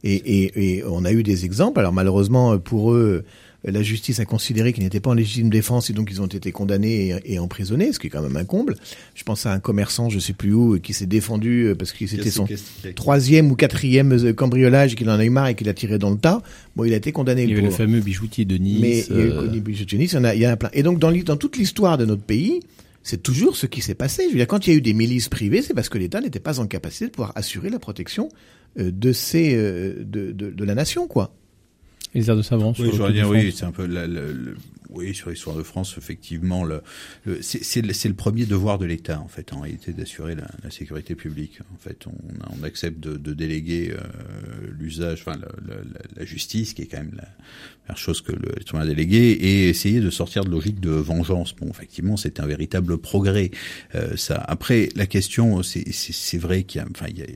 Et, 0.05 0.15
et, 0.15 0.75
et 0.77 0.83
on 0.85 1.05
a 1.05 1.11
eu 1.13 1.23
des 1.23 1.45
exemples. 1.45 1.79
Alors 1.79 1.93
malheureusement 1.93 2.57
pour 2.59 2.93
eux, 2.93 3.23
la 3.71 3.81
justice 3.81 4.19
a 4.19 4.25
considéré 4.25 4.73
qu'ils 4.73 4.83
n'étaient 4.83 4.99
pas 4.99 5.11
en 5.11 5.13
légitime 5.13 5.49
défense 5.49 5.89
et 5.89 5.93
donc 5.93 6.09
ils 6.11 6.21
ont 6.21 6.27
été 6.27 6.51
condamnés 6.51 7.09
et, 7.09 7.33
et, 7.33 7.39
emprisonnés, 7.39 7.93
ce 7.93 7.99
qui 7.99 8.07
est 8.07 8.09
quand 8.09 8.21
même 8.21 8.35
un 8.35 8.43
comble. 8.43 8.75
Je 9.15 9.23
pense 9.23 9.45
à 9.45 9.53
un 9.53 9.59
commerçant, 9.59 10.09
je 10.09 10.19
sais 10.19 10.33
plus 10.33 10.53
où, 10.53 10.79
qui 10.79 10.93
s'est 10.93 11.05
défendu 11.05 11.67
euh, 11.67 11.75
parce 11.75 11.93
que 11.93 12.05
c'était 12.05 12.29
son 12.29 12.47
troisième 12.95 13.51
ou 13.51 13.55
quatrième 13.55 14.11
euh, 14.13 14.33
cambriolage 14.33 14.95
qu'il 14.95 15.09
en 15.09 15.17
a 15.17 15.23
eu 15.23 15.29
marre 15.29 15.47
et 15.47 15.55
qu'il 15.55 15.69
a 15.69 15.73
tiré 15.73 15.97
dans 15.97 16.09
le 16.09 16.17
tas. 16.17 16.41
Bon, 16.75 16.83
il 16.83 16.93
a 16.93 16.97
été 16.97 17.11
condamné. 17.11 17.43
Il 17.43 17.49
y 17.51 17.53
avait 17.53 17.85
le 17.85 18.01
bijoutier 18.01 18.43
de 18.45 18.57
Nice. 18.57 18.79
Mais 18.81 19.05
il 19.09 19.17
y 19.17 19.21
a 19.21 19.41
le 19.41 19.59
bijoutier 19.59 19.97
de 19.97 20.03
Nice, 20.03 20.11
il 20.11 20.15
y 20.15 20.19
en 20.19 20.23
a, 20.25 20.35
il 20.35 20.41
y 20.41 20.47
en 20.47 20.51
a 20.51 20.57
plein. 20.57 20.69
Et 20.73 20.83
donc 20.83 20.99
dans, 20.99 21.11
dans 21.11 21.37
toute 21.37 21.57
l'histoire 21.57 21.97
de 21.97 22.05
notre 22.05 22.23
pays, 22.23 22.59
c'est 23.01 23.23
toujours 23.23 23.55
ce 23.55 23.65
qui 23.65 23.81
s'est 23.81 23.95
passé. 23.95 24.23
Je 24.25 24.29
veux 24.31 24.37
dire, 24.37 24.47
quand 24.47 24.67
il 24.67 24.71
y 24.71 24.73
a 24.73 24.77
eu 24.77 24.81
des 24.81 24.93
milices 24.93 25.29
privées, 25.29 25.61
c'est 25.61 25.73
parce 25.73 25.89
que 25.89 25.97
l'État 25.97 26.19
n'était 26.19 26.39
pas 26.39 26.59
en 26.59 26.67
capacité 26.67 27.05
de 27.05 27.11
pouvoir 27.11 27.31
assurer 27.35 27.69
la 27.69 27.79
protection 27.79 28.29
de 28.77 29.13
ces 29.13 29.55
de, 29.55 30.31
de, 30.31 30.49
de 30.49 30.63
la 30.65 30.73
nation, 30.75 31.07
quoi. 31.07 31.33
Elisard 32.13 32.37
de 32.37 32.41
Savant. 32.41 32.73
Oui, 32.77 32.89
je 32.93 33.11
dire, 33.11 33.29
oui, 33.29 33.51
c'est 33.51 33.65
un 33.65 33.71
peu 33.71 33.85
la, 33.85 34.07
la, 34.07 34.21
oui, 34.93 35.15
sur 35.15 35.31
l'histoire 35.31 35.55
de 35.55 35.63
France, 35.63 35.95
effectivement, 35.97 36.63
le, 36.63 36.81
le 37.25 37.41
c'est 37.41 37.81
le, 37.81 37.91
le, 37.91 38.13
premier 38.13 38.45
devoir 38.45 38.77
de 38.77 38.85
l'État, 38.85 39.19
en 39.19 39.27
fait, 39.27 39.51
en 39.51 39.61
réalité, 39.61 39.91
d'assurer 39.91 40.35
la, 40.35 40.47
la, 40.63 40.69
sécurité 40.69 41.15
publique. 41.15 41.59
En 41.73 41.77
fait, 41.77 42.05
on, 42.05 42.13
on 42.59 42.63
accepte 42.63 42.99
de, 42.99 43.17
de 43.17 43.33
déléguer 43.33 43.91
euh, 43.91 43.97
l'usage, 44.77 45.23
enfin, 45.25 45.37
la, 45.37 45.75
la, 46.15 46.25
justice, 46.25 46.73
qui 46.73 46.83
est 46.83 46.85
quand 46.85 46.99
même 46.99 47.15
la 47.15 47.27
première 47.85 47.97
chose 47.97 48.21
que 48.21 48.31
l'être 48.31 48.73
humain 48.73 48.83
a 48.83 48.85
délégué, 48.85 49.31
et 49.31 49.69
essayer 49.69 49.99
de 49.99 50.11
sortir 50.11 50.45
de 50.45 50.51
logique 50.51 50.79
de 50.79 50.91
vengeance. 50.91 51.55
Bon, 51.55 51.67
effectivement, 51.69 52.15
c'est 52.15 52.39
un 52.39 52.45
véritable 52.45 52.99
progrès. 52.99 53.49
Euh, 53.95 54.15
ça. 54.15 54.35
Après, 54.35 54.89
la 54.95 55.07
question, 55.07 55.63
c'est 55.63 56.37
vrai 56.37 56.63
qu'il 56.63 56.81
y 56.81 56.83
a, 56.83 56.87
enfin, 56.89 57.07
il 57.09 57.17
y 57.17 57.23
a 57.23 57.27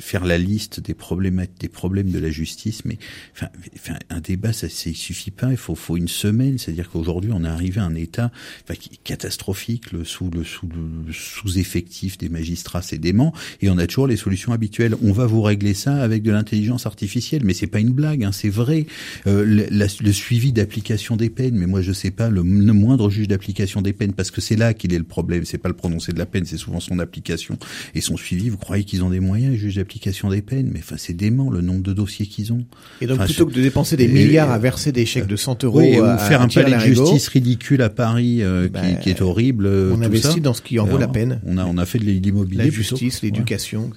faire 0.00 0.24
la 0.24 0.38
liste 0.38 0.80
des 0.80 0.94
problèmes 0.94 1.46
des 1.58 1.68
problèmes 1.68 2.10
de 2.10 2.18
la 2.18 2.30
justice 2.30 2.84
mais 2.84 2.98
enfin, 3.34 3.48
enfin 3.74 3.98
un 4.10 4.20
débat 4.20 4.52
ça 4.52 4.68
ça 4.68 4.90
suffit 4.92 5.30
pas 5.30 5.50
il 5.50 5.56
faut 5.56 5.74
faut 5.74 5.96
une 5.96 6.08
semaine. 6.08 6.58
C'est-à-dire 6.58 6.90
qu'aujourd'hui 6.90 7.30
on 7.32 7.44
est 7.44 7.48
arrivé 7.48 7.80
à 7.80 7.84
un 7.84 7.94
état 7.94 8.30
enfin, 8.64 8.74
qui 8.74 8.90
est 8.94 9.02
catastrophique 9.02 9.92
le 9.92 10.04
sous 10.04 10.30
le 10.30 10.44
sous 10.44 10.66
le 10.66 11.12
sous-effectif 11.12 12.18
des 12.18 12.28
magistrats 12.28 12.82
c'est 12.82 12.98
dément 12.98 13.32
et 13.60 13.70
on 13.70 13.78
a 13.78 13.86
toujours 13.86 14.06
les 14.06 14.16
solutions 14.16 14.52
habituelles. 14.52 14.94
On 15.02 15.12
va 15.12 15.26
vous 15.26 15.42
régler 15.42 15.74
ça 15.74 15.96
avec 16.02 16.22
de 16.22 16.32
l'intelligence 16.32 16.86
artificielle. 16.86 17.42
Mais 17.44 17.54
c'est 17.54 17.66
pas 17.66 17.80
une 17.80 17.92
blague 17.92 18.24
hein, 18.24 18.32
c'est 18.32 18.48
vrai. 18.48 18.86
Euh, 19.26 19.44
le, 19.44 19.66
le, 19.70 20.12
suivi 20.12 20.52
d'application 20.52 21.16
des 21.16 21.30
peines 21.30 21.56
mais 21.56 21.66
moi 21.66 21.82
je 21.82 21.92
sais 21.92 22.10
pas 22.10 22.30
le, 22.30 22.42
le 22.42 22.72
moindre 22.72 23.10
juge 23.10 23.28
d'application 23.28 23.82
des 23.82 23.92
peines 23.92 24.12
parce 24.12 24.30
que 24.30 24.40
c'est 24.40 24.56
là 24.56 24.74
qu'il 24.74 24.92
est 24.92 24.98
le 24.98 25.04
problème. 25.04 25.44
C'est 25.44 25.58
pas 25.58 25.68
le 25.68 25.76
prononcé 25.76 26.12
de 26.12 26.18
la 26.18 26.26
peine 26.26 26.46
c'est 26.46 26.56
souvent 26.56 26.80
son 26.80 26.98
application 26.98 27.58
et 27.94 28.00
son 28.00 28.16
suivi. 28.16 28.48
Vous 28.48 28.56
croyez 28.56 28.84
qu'ils 28.84 29.04
ont 29.04 29.10
des 29.10 29.20
moyens 29.20 29.56
juge 29.66 29.76
d'application 29.76 30.30
des 30.30 30.42
peines, 30.42 30.70
mais 30.72 30.80
enfin 30.80 30.96
c'est 30.98 31.12
dément 31.12 31.50
le 31.50 31.60
nombre 31.60 31.82
de 31.82 31.92
dossiers 31.92 32.26
qu'ils 32.26 32.52
ont. 32.52 32.64
Et 33.00 33.06
donc 33.06 33.24
plutôt 33.24 33.46
que 33.46 33.52
de 33.52 33.62
dépenser 33.62 33.96
des 33.96 34.08
milliards 34.08 34.50
à 34.50 34.58
verser 34.58 34.92
des 34.92 35.06
chèques 35.06 35.26
de 35.26 35.36
100 35.36 35.64
euros, 35.64 35.80
oui, 35.80 35.98
à, 35.98 36.18
faire 36.18 36.40
un 36.40 36.48
palais 36.48 36.76
de 36.76 36.80
justice 36.80 37.28
ridicule 37.28 37.82
à 37.82 37.90
Paris 37.90 38.42
euh, 38.42 38.68
bah, 38.68 38.80
qui, 38.80 39.02
qui, 39.04 39.10
est 39.10 39.22
horrible. 39.22 39.66
On 39.66 40.02
investit 40.02 40.40
dans 40.40 40.54
ce 40.54 40.62
qui 40.62 40.78
en 40.78 40.86
vaut 40.86 40.98
la 40.98 41.08
peine. 41.08 41.40
On 41.46 41.58
a 41.58 41.64
on 41.64 41.78
a 41.78 41.84
fait 41.84 41.98
de 41.98 42.04
l'immobilier. 42.04 42.64
La 42.64 42.70
justice, 42.70 43.22
l'éducation. 43.22 43.90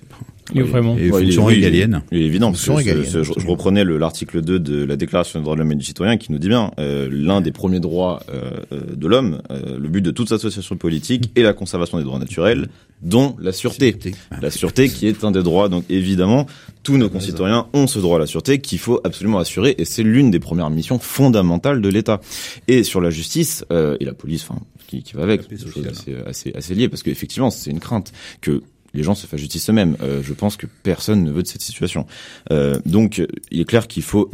Oui, 0.56 0.62
vraiment. 0.62 0.98
Et 0.98 1.12
ouais. 1.12 1.24
Il 1.24 1.64
est 1.64 2.26
évident, 2.26 2.52
parce 2.52 2.66
que 2.66 3.04
je, 3.04 3.24
je, 3.24 3.48
reprenais 3.48 3.84
l'article 3.84 4.42
2 4.42 4.60
de 4.60 4.84
la 4.84 4.96
Déclaration 4.96 5.40
des 5.40 5.44
droits 5.44 5.56
de 5.56 5.60
l'homme 5.60 5.72
et 5.72 5.76
du 5.76 5.86
citoyen 5.86 6.18
qui 6.18 6.32
nous 6.32 6.40
dit 6.40 6.48
bien, 6.48 6.72
euh, 6.80 7.08
l'un 7.12 7.42
des 7.42 7.52
premiers 7.52 7.80
droits 7.80 8.22
euh, 8.34 8.50
de 8.96 9.08
l'homme, 9.08 9.42
euh, 9.52 9.78
le 9.78 9.88
but 9.90 10.02
de 10.02 10.12
toute 10.12 10.32
association 10.32 10.76
politique 10.76 11.32
est 11.36 11.44
la 11.44 11.54
conservation 11.54 11.98
des 11.98 12.04
droits 12.04 12.20
naturels, 12.20 12.68
dont 13.02 13.36
la 13.40 13.52
sûreté. 13.52 13.98
La 14.42 14.52
sûreté 14.52 14.90
qui 14.90 15.08
est 15.08 15.24
un 15.24 15.32
des 15.32 15.44
droits, 15.44 15.70
donc 15.70 15.86
évidemment, 15.90 16.48
tous 16.84 16.98
nos 16.98 17.10
concitoyens 17.10 17.68
ont 17.74 17.88
ce 17.88 18.00
droit 18.00 18.18
à 18.18 18.20
la 18.20 18.26
sûreté 18.26 18.60
qu'il 18.60 18.80
faut 18.80 19.00
absolument 19.04 19.40
assurer, 19.40 19.76
et 19.78 19.86
c'est 19.86 20.04
l'une 20.04 20.32
des 20.32 20.40
premières 20.40 20.70
missions 20.70 21.00
fondamentales 21.00 21.82
de 21.82 21.90
l'État. 21.90 22.20
Et 22.68 22.84
sur 22.84 23.02
la 23.02 23.10
justice, 23.10 23.66
euh, 23.72 23.98
et 24.00 24.06
la 24.06 24.14
police, 24.14 24.46
enfin, 24.50 24.60
qui, 24.88 25.04
qui 25.04 25.14
va 25.14 25.24
avec, 25.24 25.42
c'est 25.50 25.88
assez, 25.88 26.16
assez, 26.26 26.54
assez 26.56 26.76
lié, 26.76 26.90
parce 26.90 27.04
qu'effectivement, 27.04 27.52
c'est 27.52 27.72
une 27.72 27.80
crainte 27.80 28.12
que 28.42 28.62
les 28.94 29.04
gens 29.04 29.16
se 29.16 29.28
fassent 29.28 29.40
justice 29.40 29.70
eux-mêmes. 29.70 29.96
Euh, 30.02 30.22
je 30.24 30.34
pense 30.34 30.58
que 30.58 30.66
personne 30.84 31.24
ne 31.24 31.32
veut 31.32 31.44
de 31.44 31.48
cette 31.48 31.62
situation. 31.62 32.06
Euh, 32.52 32.80
donc, 32.86 33.22
il 33.52 33.62
est 33.62 33.66
clair 33.66 33.88
qu'il 33.88 34.04
faut 34.04 34.32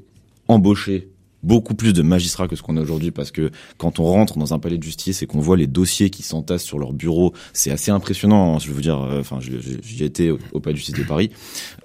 embaucher 0.48 1.10
beaucoup 1.46 1.76
plus 1.76 1.94
de 1.94 2.02
magistrats 2.02 2.48
que 2.48 2.56
ce 2.56 2.62
qu'on 2.62 2.78
a 2.78 2.82
aujourd'hui 2.82 3.12
parce 3.12 3.32
que 3.32 3.52
quand 3.78 4.00
on 4.00 4.06
rentre 4.06 4.38
dans 4.38 4.54
un 4.54 4.60
palais 4.60 4.78
de 4.78 4.84
justice 4.84 5.22
et 5.22 5.28
qu'on 5.28 5.40
voit 5.40 5.58
les 5.58 5.68
dossiers 5.68 6.10
qui 6.10 6.24
s'entassent 6.24 6.64
sur 6.64 6.80
leur 6.80 6.94
bureau, 6.94 7.34
c'est 7.54 7.72
assez 7.72 7.92
impressionnant. 7.92 8.56
Hein, 8.56 8.60
je 8.60 8.68
veux 8.68 8.74
vous 8.74 8.82
dire, 8.82 9.00
euh, 9.02 9.20
enfin, 9.20 9.40
j'y 9.40 10.04
étais 10.04 10.32
au, 10.32 10.40
au, 10.54 10.60
palais 10.60 10.74
de 10.74 10.78
justice 10.78 10.96
de 10.96 11.04
Paris. 11.04 11.30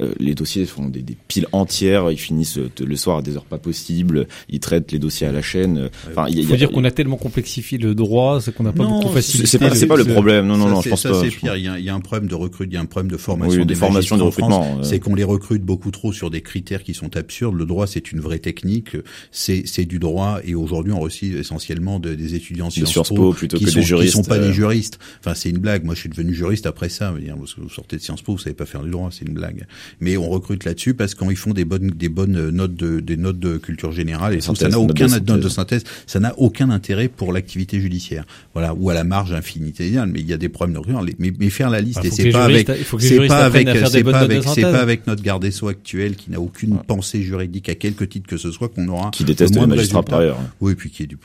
Euh, 0.00 0.12
les 0.18 0.34
dossiers 0.34 0.64
font 0.66 0.88
des, 0.88 1.02
des, 1.02 1.16
piles 1.28 1.46
entières. 1.52 2.10
Ils 2.10 2.18
finissent 2.18 2.58
euh, 2.58 2.70
le 2.80 2.96
soir 2.96 3.18
à 3.18 3.22
des 3.22 3.36
heures 3.36 3.44
pas 3.44 3.58
possibles. 3.58 4.26
Ils 4.48 4.60
traitent 4.60 4.92
les 4.92 4.98
dossiers 4.98 5.26
à 5.26 5.32
la 5.32 5.42
chaîne. 5.42 5.90
Enfin, 6.08 6.26
il 6.28 6.46
faut 6.46 6.56
dire 6.56 6.70
qu'on 6.70 6.84
a 6.84 6.90
tellement 6.90 7.16
complexifié 7.16 7.78
le 7.78 7.94
droit, 7.94 8.40
c'est 8.40 8.54
qu'on 8.54 8.64
n'a 8.64 8.72
pas 8.72 8.84
non, 8.84 9.00
beaucoup 9.00 9.14
facilité. 9.14 9.46
C'est 9.46 9.58
pas, 9.58 9.74
c'est 9.74 9.86
pas 9.86 9.96
le 9.96 10.04
problème. 10.04 10.46
Non, 10.46 10.56
non, 10.56 10.66
ça, 10.66 10.70
non. 10.70 10.80
Je 10.80 10.88
pense 10.88 11.02
ça, 11.02 11.10
pas. 11.10 11.20
C'est 11.20 11.28
pire. 11.28 11.56
Il 11.56 11.64
y, 11.64 11.68
a, 11.68 11.78
il 11.78 11.84
y, 11.84 11.90
a, 11.90 11.94
un 11.94 12.00
problème 12.00 12.28
de 12.28 12.34
recrute, 12.34 12.68
il 12.70 12.74
y 12.74 12.78
a 12.78 12.80
un 12.80 12.86
problème 12.86 13.10
de 13.10 13.16
formation 13.16 13.60
oui, 13.60 13.66
des 13.66 13.74
formations 13.74 14.16
de 14.16 14.22
recrutement. 14.22 14.82
C'est 14.82 15.00
qu'on 15.00 15.14
les 15.14 15.24
recrute 15.24 15.62
beaucoup 15.62 15.90
trop 15.90 16.12
sur 16.12 16.30
des 16.30 16.40
critères 16.40 16.82
qui 16.82 16.94
sont 16.94 17.16
absurdes. 17.16 17.54
Le 17.54 17.66
droit, 17.66 17.86
c'est 17.86 18.12
une 18.12 18.20
vraie 18.20 18.38
technique. 18.38 18.96
C'est, 19.30 19.49
c'est 19.66 19.84
du 19.84 19.98
droit 19.98 20.40
et 20.44 20.54
aujourd'hui 20.54 20.92
on 20.92 21.00
reçoit 21.00 21.28
essentiellement 21.28 21.98
de, 21.98 22.14
des 22.14 22.34
étudiants 22.34 22.68
de 22.68 22.72
Sciences, 22.72 23.10
Po, 23.10 23.32
plutôt 23.32 23.58
qui 23.58 23.64
que 23.64 23.70
sont, 23.70 23.80
des 23.80 23.84
juristes. 23.84 24.16
Qui 24.16 24.22
sont 24.22 24.28
pas 24.28 24.36
euh... 24.36 24.46
des 24.48 24.52
juristes. 24.52 24.98
Enfin 25.20 25.34
c'est 25.34 25.50
une 25.50 25.58
blague. 25.58 25.84
Moi 25.84 25.94
je 25.94 26.00
suis 26.00 26.08
devenu 26.08 26.34
juriste 26.34 26.66
après 26.66 26.88
ça. 26.88 27.12
Dire, 27.20 27.36
vous 27.36 27.68
sortez 27.68 27.96
de 27.96 28.02
Sciences 28.02 28.22
Po, 28.22 28.32
vous 28.32 28.38
savez 28.38 28.54
pas 28.54 28.66
faire 28.66 28.82
du 28.82 28.90
droit, 28.90 29.10
c'est 29.12 29.26
une 29.26 29.34
blague. 29.34 29.66
Mais 30.00 30.16
on 30.16 30.28
recrute 30.28 30.64
là-dessus 30.64 30.94
parce 30.94 31.14
qu'ils 31.14 31.36
font 31.36 31.52
des 31.52 31.64
bonnes 31.64 31.90
des 31.90 32.08
bonnes 32.08 32.50
notes 32.50 32.74
de 32.74 33.00
des 33.00 33.16
notes 33.16 33.38
de 33.38 33.58
culture 33.58 33.92
générale 33.92 34.34
et 34.34 34.40
synthèse, 34.40 34.62
ça 34.62 34.68
n'a 34.68 34.78
aucun 34.78 35.06
note 35.06 35.24
de, 35.24 35.36
de 35.36 35.48
synthèse, 35.48 35.84
ça 36.06 36.20
n'a 36.20 36.38
aucun 36.38 36.70
intérêt 36.70 37.08
pour 37.08 37.32
l'activité 37.32 37.80
judiciaire. 37.80 38.24
Voilà 38.54 38.74
ou 38.74 38.90
à 38.90 38.94
la 38.94 39.04
marge 39.04 39.32
infinité 39.32 39.90
mais 40.06 40.20
il 40.20 40.26
y 40.26 40.32
a 40.32 40.36
des 40.36 40.48
problèmes 40.48 40.74
de 40.74 40.78
recrutement. 40.78 41.02
Mais, 41.18 41.32
mais 41.38 41.50
faire 41.50 41.70
la 41.70 41.80
liste 41.80 42.00
ah, 42.02 42.06
et 42.06 42.10
c'est 42.10 42.30
pas 42.30 42.44
avec 42.44 42.70
c'est 42.98 43.26
pas 43.26 43.44
avec 43.44 43.68
c'est 43.68 44.04
pas 44.04 44.18
avec 44.18 44.44
c'est 44.44 44.62
pas 44.62 44.80
avec 44.80 45.06
notre 45.06 45.22
garde 45.22 45.42
des 45.42 45.50
sceaux 45.50 45.68
actuel 45.68 46.16
qui 46.16 46.30
n'a 46.30 46.40
aucune 46.40 46.78
pensée 46.86 47.22
juridique 47.22 47.68
à 47.68 47.74
quelque 47.74 48.04
titre 48.04 48.26
que 48.28 48.36
ce 48.36 48.50
soit 48.50 48.68
qu'on 48.68 48.88
aura 48.88 49.10
qui 49.10 49.24
déteste 49.44 49.60
les 49.60 49.66
magistrats 49.66 50.02
par 50.02 50.20
ailleurs. 50.20 50.38
Oui, 50.60 50.74
puis 50.74 50.90
qui 50.90 51.02
est 51.04 51.06
du 51.06 51.18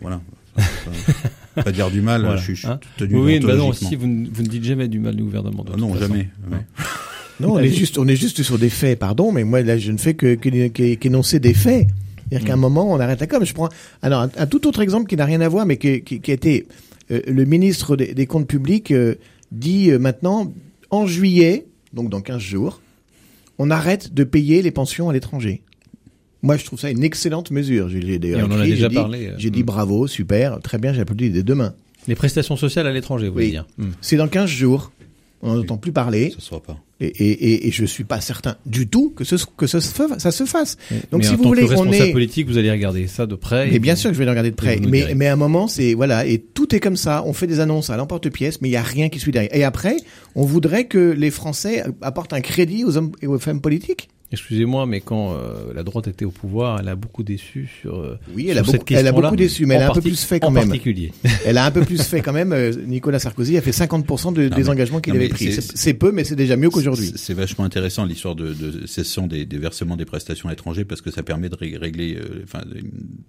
voilà. 0.00 0.20
pas, 1.54 1.62
pas 1.64 1.72
dire 1.72 1.90
du 1.90 2.00
mal, 2.00 2.22
voilà. 2.22 2.36
je 2.36 2.52
suis 2.52 2.66
hein 2.66 2.78
tenu 2.96 3.16
Oui, 3.16 3.40
bah 3.40 3.56
non, 3.56 3.72
si 3.72 3.96
vous, 3.96 4.06
ne, 4.06 4.28
vous 4.32 4.42
ne 4.42 4.48
dites 4.48 4.64
jamais 4.64 4.88
du 4.88 5.00
mal 5.00 5.16
du 5.16 5.22
gouvernement. 5.22 5.64
Ah 5.72 5.76
non, 5.76 5.96
jamais. 5.96 6.28
Ouais. 6.50 6.58
Non, 7.40 7.54
on 7.54 7.58
est 7.58 7.68
juste, 7.68 7.98
on 7.98 8.06
est 8.06 8.14
juste 8.14 8.44
sur 8.44 8.58
des 8.60 8.70
faits, 8.70 8.96
pardon, 8.96 9.32
mais 9.32 9.42
moi 9.42 9.60
là, 9.62 9.76
je 9.76 9.90
ne 9.90 9.98
fais 9.98 10.14
que 10.14 10.34
qu'énoncer 10.36 11.40
des 11.40 11.52
faits. 11.52 11.88
C'est-à-dire 12.28 12.46
qu'à 12.46 12.54
un 12.54 12.58
moment, 12.58 12.92
on 12.92 13.00
arrête 13.00 13.20
la 13.20 13.26
com. 13.26 13.44
Je 13.44 13.52
prends 13.52 13.68
alors 14.02 14.20
un, 14.20 14.30
un 14.36 14.46
tout 14.46 14.66
autre 14.66 14.80
exemple 14.80 15.08
qui 15.08 15.16
n'a 15.16 15.24
rien 15.24 15.40
à 15.40 15.48
voir, 15.48 15.66
mais 15.66 15.76
qui, 15.76 16.02
qui, 16.02 16.20
qui 16.20 16.30
a 16.30 16.34
été 16.34 16.66
euh, 17.10 17.20
le 17.26 17.44
ministre 17.44 17.96
des, 17.96 18.14
des 18.14 18.26
comptes 18.26 18.46
publics 18.46 18.92
euh, 18.92 19.16
dit 19.52 19.90
euh, 19.90 19.98
maintenant 19.98 20.52
en 20.90 21.06
juillet, 21.06 21.66
donc 21.92 22.08
dans 22.08 22.20
15 22.20 22.40
jours, 22.40 22.80
on 23.58 23.70
arrête 23.70 24.14
de 24.14 24.24
payer 24.24 24.62
les 24.62 24.70
pensions 24.70 25.10
à 25.10 25.12
l'étranger. 25.12 25.62
Moi, 26.44 26.58
je 26.58 26.64
trouve 26.66 26.78
ça 26.78 26.90
une 26.90 27.02
excellente 27.02 27.50
mesure. 27.50 27.88
J'ai 27.88 28.20
on 28.36 28.52
en 28.52 28.60
a 28.60 28.64
déjà 28.64 28.90
parlé. 28.90 29.30
J'ai 29.38 29.50
dit 29.50 29.62
bravo, 29.62 30.06
super, 30.06 30.60
très 30.60 30.78
bien, 30.78 30.92
j'applaudis 30.92 31.30
dès 31.30 31.42
demain. 31.42 31.74
Les 32.06 32.14
prestations 32.14 32.56
sociales 32.56 32.86
à 32.86 32.92
l'étranger, 32.92 33.28
vous 33.28 33.38
oui. 33.38 33.44
voulez 33.44 33.50
dire 33.52 33.66
mmh. 33.78 33.86
C'est 34.02 34.16
dans 34.16 34.28
15 34.28 34.48
jours. 34.48 34.92
On 35.40 35.54
n'entend 35.56 35.78
plus 35.78 35.92
parler. 35.92 36.30
Ça 36.30 36.40
se 36.40 36.48
fera 36.48 36.62
pas. 36.62 36.78
Et, 37.00 37.06
et, 37.06 37.66
et, 37.66 37.70
je 37.70 37.84
suis 37.84 38.04
pas 38.04 38.20
certain 38.20 38.56
du 38.64 38.86
tout 38.86 39.10
que, 39.10 39.24
ce, 39.24 39.36
que 39.56 39.66
ce, 39.66 39.80
ça 39.80 40.30
se 40.30 40.44
fasse. 40.44 40.78
Donc, 41.10 41.20
mais 41.20 41.26
si 41.26 41.30
en 41.30 41.36
vous 41.36 41.42
tant 41.42 41.48
voulez, 41.50 41.62
que 41.62 41.68
responsable 41.68 41.96
on 42.02 42.08
est 42.08 42.12
politique, 42.12 42.46
vous 42.46 42.56
allez 42.56 42.70
regarder 42.70 43.06
ça 43.08 43.26
de 43.26 43.34
près. 43.34 43.70
Mais 43.70 43.78
bien 43.78 43.96
sûr 43.96 44.10
que 44.10 44.14
je 44.14 44.18
vais 44.18 44.24
le 44.24 44.30
regarder 44.30 44.50
de 44.50 44.56
près. 44.56 44.78
Mais, 44.80 45.14
mais 45.14 45.26
à 45.26 45.32
un 45.34 45.36
moment, 45.36 45.66
c'est 45.66 45.92
voilà, 45.92 46.24
et 46.26 46.38
tout 46.38 46.74
est 46.74 46.80
comme 46.80 46.96
ça. 46.96 47.22
On 47.26 47.32
fait 47.32 47.46
des 47.46 47.60
annonces 47.60 47.90
à 47.90 47.96
l'emporte-pièce, 47.96 48.60
mais 48.62 48.68
il 48.68 48.72
y 48.72 48.76
a 48.76 48.82
rien 48.82 49.08
qui 49.08 49.18
suit 49.18 49.32
derrière. 49.32 49.54
Et 49.54 49.64
après, 49.64 49.96
on 50.34 50.44
voudrait 50.44 50.86
que 50.86 51.10
les 51.10 51.30
Français 51.30 51.84
apportent 52.00 52.32
un 52.32 52.40
crédit 52.40 52.84
aux 52.84 52.96
hommes 52.96 53.12
et 53.20 53.26
aux 53.26 53.38
femmes 53.38 53.60
politiques. 53.60 54.08
Excusez-moi, 54.34 54.86
mais 54.86 55.00
quand 55.00 55.34
euh, 55.34 55.72
la 55.74 55.82
droite 55.82 56.08
était 56.08 56.24
au 56.24 56.30
pouvoir, 56.30 56.78
elle 56.80 56.88
a 56.88 56.96
beaucoup 56.96 57.22
déçu 57.22 57.68
sur. 57.80 57.96
Euh, 57.96 58.18
oui, 58.34 58.48
elle, 58.48 58.64
sur 58.64 58.74
a, 58.74 58.78
beaucoup, 58.78 58.94
elle 58.94 59.06
a 59.06 59.12
beaucoup 59.12 59.36
déçu, 59.36 59.66
mais 59.66 59.74
elle 59.74 59.82
a 59.82 59.90
un 59.90 59.94
peu 59.94 60.00
plus 60.00 60.22
fait 60.24 60.40
quand 60.40 60.48
en 60.48 60.50
même. 60.50 60.68
particulier. 60.68 61.12
elle 61.46 61.58
a 61.58 61.64
un 61.64 61.70
peu 61.70 61.82
plus 61.82 62.02
fait 62.02 62.20
quand 62.20 62.32
même. 62.32 62.54
Nicolas 62.86 63.18
Sarkozy 63.18 63.56
a 63.56 63.62
fait 63.62 63.70
50% 63.70 64.32
de, 64.32 64.48
non, 64.48 64.56
des 64.56 64.62
mais, 64.62 64.68
engagements 64.68 65.00
qu'il 65.00 65.14
avait 65.14 65.28
pris. 65.28 65.52
C'est 65.52 65.94
peu, 65.94 66.12
mais 66.12 66.24
c'est 66.24 66.36
déjà 66.36 66.56
mieux 66.56 66.70
qu'aujourd'hui. 66.70 67.12
C'est 67.16 67.34
vachement 67.34 67.64
intéressant 67.64 68.04
l'histoire 68.04 68.34
de, 68.34 68.52
de 68.52 68.86
cessation 68.86 69.26
des, 69.26 69.44
des, 69.44 69.58
versements 69.58 69.96
des 69.96 70.04
prestations 70.04 70.48
à 70.48 70.52
l'étranger 70.52 70.84
parce 70.84 71.00
que 71.00 71.10
ça 71.10 71.22
permet 71.22 71.48
de 71.48 71.56
régler, 71.56 72.16
euh, 72.16 72.42
enfin, 72.44 72.64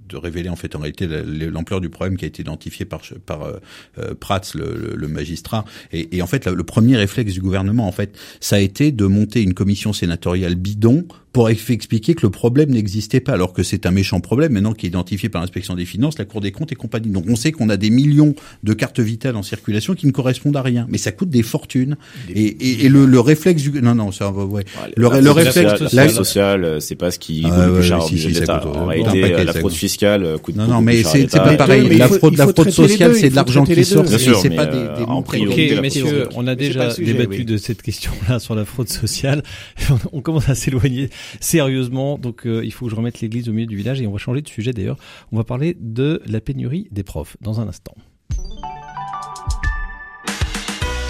de 0.08 0.18
révéler 0.18 0.50
en 0.50 0.56
fait 0.56 0.76
en 0.76 0.80
réalité 0.80 1.08
l'ampleur 1.08 1.82
du 1.82 1.89
problème 1.89 2.18
qui 2.18 2.26
a 2.26 2.28
été 2.28 2.41
identifié 2.41 2.86
par 2.86 3.02
par 3.26 3.44
euh, 3.44 4.13
Prats, 4.20 4.41
le, 4.54 4.76
le, 4.76 4.96
le 4.96 5.08
magistrat. 5.08 5.65
Et, 5.91 6.18
et, 6.18 6.22
en 6.22 6.28
fait, 6.28 6.48
le 6.48 6.63
premier 6.63 6.98
réflexe 6.98 7.34
du 7.34 7.41
gouvernement, 7.41 7.88
en 7.88 7.91
fait, 7.91 8.18
ça 8.39 8.58
a 8.58 8.60
été 8.60 8.91
de 8.91 9.06
monter 9.06 9.41
une 9.41 9.54
commission 9.54 9.94
sénatoriale 9.94 10.56
bidon 10.56 11.06
pour 11.36 11.50
expliquer 11.50 12.15
que 12.15 12.21
le 12.21 12.30
problème 12.30 12.69
n'existait 12.69 13.19
pas, 13.19 13.34
alors 13.34 13.52
que 13.52 13.62
c'est 13.62 13.86
un 13.86 13.91
méchant 13.91 14.21
problème 14.21 14.54
maintenant 14.54 14.71
qui 14.71 14.86
est 14.86 14.89
identifié 14.89 15.28
par 15.28 15.41
l'inspection 15.41 15.76
des 15.76 15.84
finances, 15.84 16.17
la 16.17 16.24
Cour 16.24 16.39
des 16.39 16.54
comptes 16.54 16.71
et 16.71 16.76
compagnie. 16.76 17.10
Donc 17.10 17.26
on 17.28 17.36
sait 17.36 17.52
qu'on 17.52 17.67
a 17.67 17.76
des 17.76 17.89
millions 17.89 18.36
de 18.63 18.71
cartes 18.71 19.02
vitales 19.02 19.36
en 19.36 19.43
circulation 19.43 19.95
qui 19.95 20.08
ne 20.08 20.13
correspondent 20.13 20.56
à 20.56 20.62
rien, 20.62 20.88
mais 20.88 20.98
ça 20.98 21.12
coûte 21.12 21.30
des 21.30 21.43
fortunes. 21.43 21.98
Et, 22.34 22.41
et, 22.41 22.86
et 22.86 22.88
le, 22.88 23.06
le, 23.06 23.19
réflexe 23.19 23.63
du 23.63 23.82
non 23.82 23.95
non 23.95 24.13
ça 24.13 24.32
ouais, 24.32 24.63
le, 24.95 25.10
le, 25.19 25.32
réflexe 25.32 25.93
la 25.93 26.08
sociale 26.08 26.78
c'est 26.80 26.95
pas 26.95 27.12
ce 27.12 27.19
qui 27.19 27.41
coûte 27.41 27.52
ah, 27.54 27.67
le 27.67 27.74
plus 27.74 27.84
cher 27.84 28.02
si, 28.04 28.17
si, 28.17 28.30
l'État. 28.30 28.65
En 28.65 28.86
réalité 28.86 29.43
la 29.43 29.52
fraude 29.52 29.74
fiscale 29.74 30.38
coûte 30.41 30.56
non 30.56 30.67
non 30.67 30.80
mais 30.80 31.04
c'est 31.04 31.30
pas 31.30 31.54
pareil. 31.58 31.98
La 31.98 32.08
fraude 32.08 32.38
la 32.38 32.48
fraude 32.48 32.69
sociale 32.69 33.13
c'est 33.13 33.32
de 33.32 33.36
l'argent 33.36 33.65
qui 33.65 33.84
sort, 33.84 34.08
c'est 34.08 34.52
pas 34.52 34.67
des 34.67 34.86
Ok 35.06 35.82
messieurs 35.82 36.30
on 36.34 36.48
a 36.48 36.56
déjà 36.56 36.93
débattu 36.93 37.43
de 37.43 37.58
cette 37.58 37.82
question 37.82 38.12
là 38.30 38.39
sur 38.39 38.56
la 38.56 38.63
fraude 38.63 38.88
sociale. 38.88 39.43
on 40.13 40.21
commence 40.21 40.48
à 40.48 40.56
s'éloigner 40.56 41.10
sérieusement. 41.39 42.17
Donc 42.17 42.45
euh, 42.45 42.63
il 42.63 42.71
faut 42.71 42.85
que 42.85 42.91
je 42.91 42.95
remette 42.95 43.21
l'église 43.21 43.49
au 43.49 43.53
milieu 43.53 43.67
du 43.67 43.75
village 43.75 44.01
et 44.01 44.07
on 44.07 44.11
va 44.11 44.17
changer 44.17 44.41
de 44.41 44.49
sujet 44.49 44.73
d'ailleurs. 44.73 44.97
On 45.31 45.38
va 45.38 45.43
parler 45.43 45.75
de 45.79 46.21
la 46.25 46.41
pénurie 46.41 46.88
des 46.91 47.03
profs 47.03 47.38
dans 47.41 47.59
un 47.59 47.67
instant. 47.67 47.95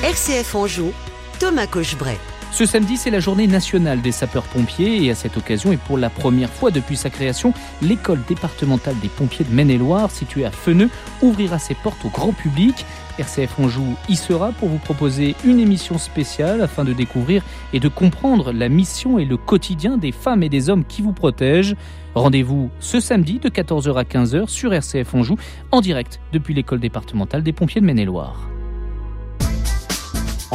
RCF 0.04 0.54
Anjou, 0.56 0.92
Thomas 1.40 1.68
Cochebray. 1.68 2.18
Ce 2.56 2.66
samedi, 2.66 2.96
c'est 2.96 3.10
la 3.10 3.20
journée 3.20 3.48
nationale 3.48 4.02
des 4.02 4.14
sapeurs-pompiers 4.14 5.04
et 5.04 5.12
à 5.12 5.16
cette 5.16 5.36
occasion 5.36 5.74
et 5.74 5.78
pour 5.78 5.98
la 5.98 6.10
première 6.10 6.50
fois 6.50 6.72
depuis 6.72 6.96
sa 6.96 7.10
création, 7.10 7.54
l'école 7.82 8.20
départementale 8.30 8.96
des 9.02 9.10
pompiers 9.10 9.44
de 9.44 9.54
Maine-et-Loire, 9.54 10.10
située 10.10 10.46
à 10.46 10.52
Feneux, 10.52 10.90
ouvrira 11.22 11.60
ses 11.60 11.74
portes 11.74 12.06
au 12.06 12.10
grand 12.10 12.32
public. 12.32 12.86
RCF 13.20 13.60
Anjou 13.60 13.96
y 14.10 14.16
sera 14.16 14.52
pour 14.52 14.70
vous 14.70 14.78
proposer 14.78 15.36
une 15.46 15.60
émission 15.60 15.98
spéciale 15.98 16.62
afin 16.62 16.84
de 16.84 16.94
découvrir 16.94 17.44
et 17.74 17.80
de 17.80 17.88
comprendre 17.88 18.52
la 18.52 18.70
mission 18.70 19.20
et 19.20 19.26
le 19.26 19.38
quotidien 19.38 19.98
des 19.98 20.12
femmes 20.12 20.44
et 20.44 20.50
des 20.50 20.70
hommes 20.70 20.86
qui 20.86 21.02
vous 21.02 21.14
protègent. 21.14 21.76
Rendez-vous 22.14 22.70
ce 22.80 23.00
samedi 23.00 23.40
de 23.40 23.50
14h 23.50 23.96
à 23.96 24.04
15h 24.04 24.48
sur 24.48 24.74
RCF 24.74 25.14
Anjou 25.16 25.36
en 25.72 25.82
direct 25.82 26.20
depuis 26.34 26.54
l'école 26.54 26.80
départementale 26.80 27.44
des 27.44 27.54
pompiers 27.54 27.82
de 27.82 27.86
Maine-et-Loire. 27.86 28.55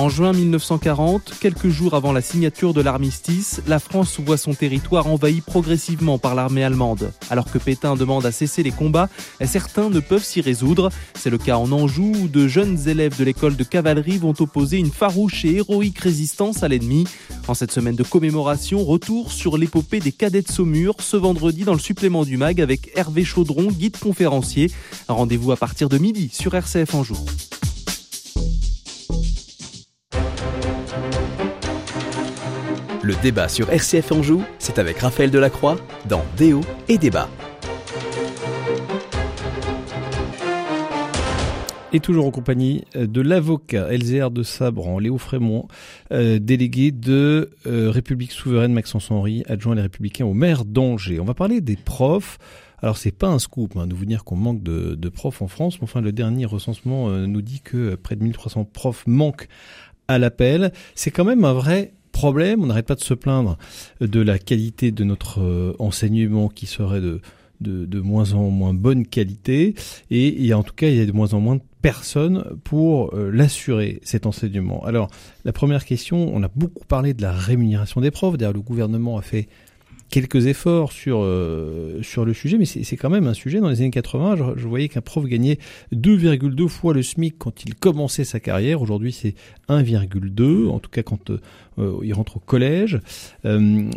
En 0.00 0.08
juin 0.08 0.32
1940, 0.32 1.34
quelques 1.42 1.68
jours 1.68 1.92
avant 1.92 2.14
la 2.14 2.22
signature 2.22 2.72
de 2.72 2.80
l'armistice, 2.80 3.60
la 3.66 3.78
France 3.78 4.18
voit 4.18 4.38
son 4.38 4.54
territoire 4.54 5.06
envahi 5.08 5.42
progressivement 5.42 6.16
par 6.16 6.34
l'armée 6.34 6.64
allemande. 6.64 7.12
Alors 7.28 7.44
que 7.52 7.58
Pétain 7.58 7.96
demande 7.96 8.24
à 8.24 8.32
cesser 8.32 8.62
les 8.62 8.70
combats, 8.70 9.10
certains 9.44 9.90
ne 9.90 10.00
peuvent 10.00 10.24
s'y 10.24 10.40
résoudre. 10.40 10.88
C'est 11.12 11.28
le 11.28 11.36
cas 11.36 11.58
en 11.58 11.70
Anjou 11.70 12.14
où 12.18 12.28
de 12.28 12.48
jeunes 12.48 12.88
élèves 12.88 13.18
de 13.18 13.24
l'école 13.24 13.56
de 13.56 13.62
cavalerie 13.62 14.16
vont 14.16 14.32
opposer 14.40 14.78
une 14.78 14.90
farouche 14.90 15.44
et 15.44 15.56
héroïque 15.56 15.98
résistance 15.98 16.62
à 16.62 16.68
l'ennemi. 16.68 17.04
En 17.46 17.52
cette 17.52 17.70
semaine 17.70 17.96
de 17.96 18.02
commémoration, 18.02 18.82
retour 18.82 19.30
sur 19.30 19.58
l'épopée 19.58 20.00
des 20.00 20.12
cadets 20.12 20.40
de 20.40 20.50
Saumur 20.50 20.94
ce 21.00 21.18
vendredi 21.18 21.64
dans 21.64 21.74
le 21.74 21.78
supplément 21.78 22.24
du 22.24 22.38
MAG 22.38 22.62
avec 22.62 22.90
Hervé 22.96 23.22
Chaudron, 23.22 23.66
guide 23.66 23.98
conférencier. 23.98 24.70
Rendez-vous 25.08 25.52
à 25.52 25.58
partir 25.58 25.90
de 25.90 25.98
midi 25.98 26.30
sur 26.32 26.54
RCF 26.54 26.94
Anjou. 26.94 27.18
Le 33.10 33.20
débat 33.22 33.48
sur 33.48 33.68
RCF 33.72 34.12
Anjou, 34.12 34.44
c'est 34.60 34.78
avec 34.78 34.98
Raphaël 34.98 35.32
Delacroix 35.32 35.76
dans 36.08 36.22
Déo 36.36 36.60
et 36.86 36.96
Débat. 36.96 37.28
Et 41.92 41.98
toujours 41.98 42.24
en 42.24 42.30
compagnie 42.30 42.84
euh, 42.94 43.08
de 43.08 43.20
l'avocat 43.20 43.88
LZR 43.90 44.30
de 44.30 44.44
Sabran, 44.44 45.00
Léo 45.00 45.18
Frémont, 45.18 45.66
euh, 46.12 46.38
délégué 46.38 46.92
de 46.92 47.50
euh, 47.66 47.90
République 47.90 48.30
souveraine 48.30 48.72
Maxence 48.72 49.10
Henry, 49.10 49.42
adjoint 49.48 49.74
les 49.74 49.82
Républicains 49.82 50.26
au 50.26 50.34
maire 50.34 50.64
d'Angers. 50.64 51.18
On 51.18 51.24
va 51.24 51.34
parler 51.34 51.60
des 51.60 51.74
profs. 51.74 52.38
Alors 52.80 52.96
c'est 52.96 53.10
pas 53.10 53.26
un 53.26 53.40
scoop 53.40 53.76
hein, 53.76 53.88
de 53.88 53.94
vous 53.94 54.06
dire 54.06 54.22
qu'on 54.22 54.36
manque 54.36 54.62
de, 54.62 54.94
de, 54.94 55.08
profs 55.08 55.42
en 55.42 55.48
France, 55.48 55.78
mais 55.80 55.84
enfin 55.84 56.00
le 56.00 56.12
dernier 56.12 56.46
recensement 56.46 57.10
nous 57.10 57.42
dit 57.42 57.60
que 57.60 57.96
près 57.96 58.14
de 58.14 58.22
1300 58.22 58.66
profs 58.66 59.04
manquent 59.08 59.48
à 60.06 60.20
l'appel. 60.20 60.72
C'est 60.94 61.10
quand 61.10 61.24
même 61.24 61.44
un 61.44 61.52
vrai 61.52 61.92
problème. 62.20 62.62
On 62.62 62.66
n'arrête 62.66 62.86
pas 62.86 62.94
de 62.94 63.00
se 63.00 63.14
plaindre 63.14 63.56
de 64.00 64.20
la 64.20 64.38
qualité 64.38 64.92
de 64.92 65.04
notre 65.04 65.40
euh, 65.40 65.74
enseignement 65.78 66.48
qui 66.48 66.66
serait 66.66 67.00
de, 67.00 67.22
de, 67.60 68.00
moins 68.00 68.34
en 68.34 68.50
moins 68.50 68.74
bonne 68.74 69.06
qualité. 69.06 69.74
Et 70.10 70.52
a, 70.52 70.58
en 70.58 70.62
tout 70.62 70.74
cas, 70.74 70.88
il 70.88 70.96
y 70.96 71.00
a 71.00 71.06
de 71.06 71.12
moins 71.12 71.32
en 71.32 71.40
moins 71.40 71.56
de 71.56 71.62
personnes 71.80 72.44
pour 72.62 73.14
euh, 73.14 73.30
l'assurer, 73.32 74.00
cet 74.02 74.26
enseignement. 74.26 74.84
Alors, 74.84 75.08
la 75.46 75.52
première 75.52 75.86
question, 75.86 76.30
on 76.34 76.42
a 76.42 76.48
beaucoup 76.54 76.84
parlé 76.84 77.14
de 77.14 77.22
la 77.22 77.32
rémunération 77.32 78.02
des 78.02 78.10
profs. 78.10 78.36
D'ailleurs, 78.36 78.52
le 78.52 78.60
gouvernement 78.60 79.16
a 79.16 79.22
fait 79.22 79.48
quelques 80.10 80.46
efforts 80.46 80.92
sur 80.92 81.20
euh, 81.22 82.02
sur 82.02 82.24
le 82.24 82.34
sujet, 82.34 82.58
mais 82.58 82.64
c'est 82.66 82.96
quand 82.96 83.10
même 83.10 83.26
un 83.26 83.34
sujet. 83.34 83.60
Dans 83.60 83.70
les 83.70 83.80
années 83.80 83.90
80, 83.90 84.54
je, 84.56 84.66
voyais 84.66 84.88
qu'un 84.88 85.00
prof 85.00 85.24
gagnait 85.24 85.58
2,2 85.94 86.68
fois 86.68 86.92
le 86.92 87.02
SMIC 87.02 87.36
quand 87.38 87.64
il 87.64 87.74
commençait 87.74 88.24
sa 88.24 88.40
carrière. 88.40 88.82
Aujourd'hui, 88.82 89.12
c'est 89.12 89.34
1,2, 89.68 90.68
en 90.68 90.80
tout 90.80 90.90
cas 90.90 91.02
quand 91.02 91.30
il 92.02 92.12
rentre 92.14 92.36
au 92.36 92.40
collège. 92.40 93.00
Euh, 93.44 93.90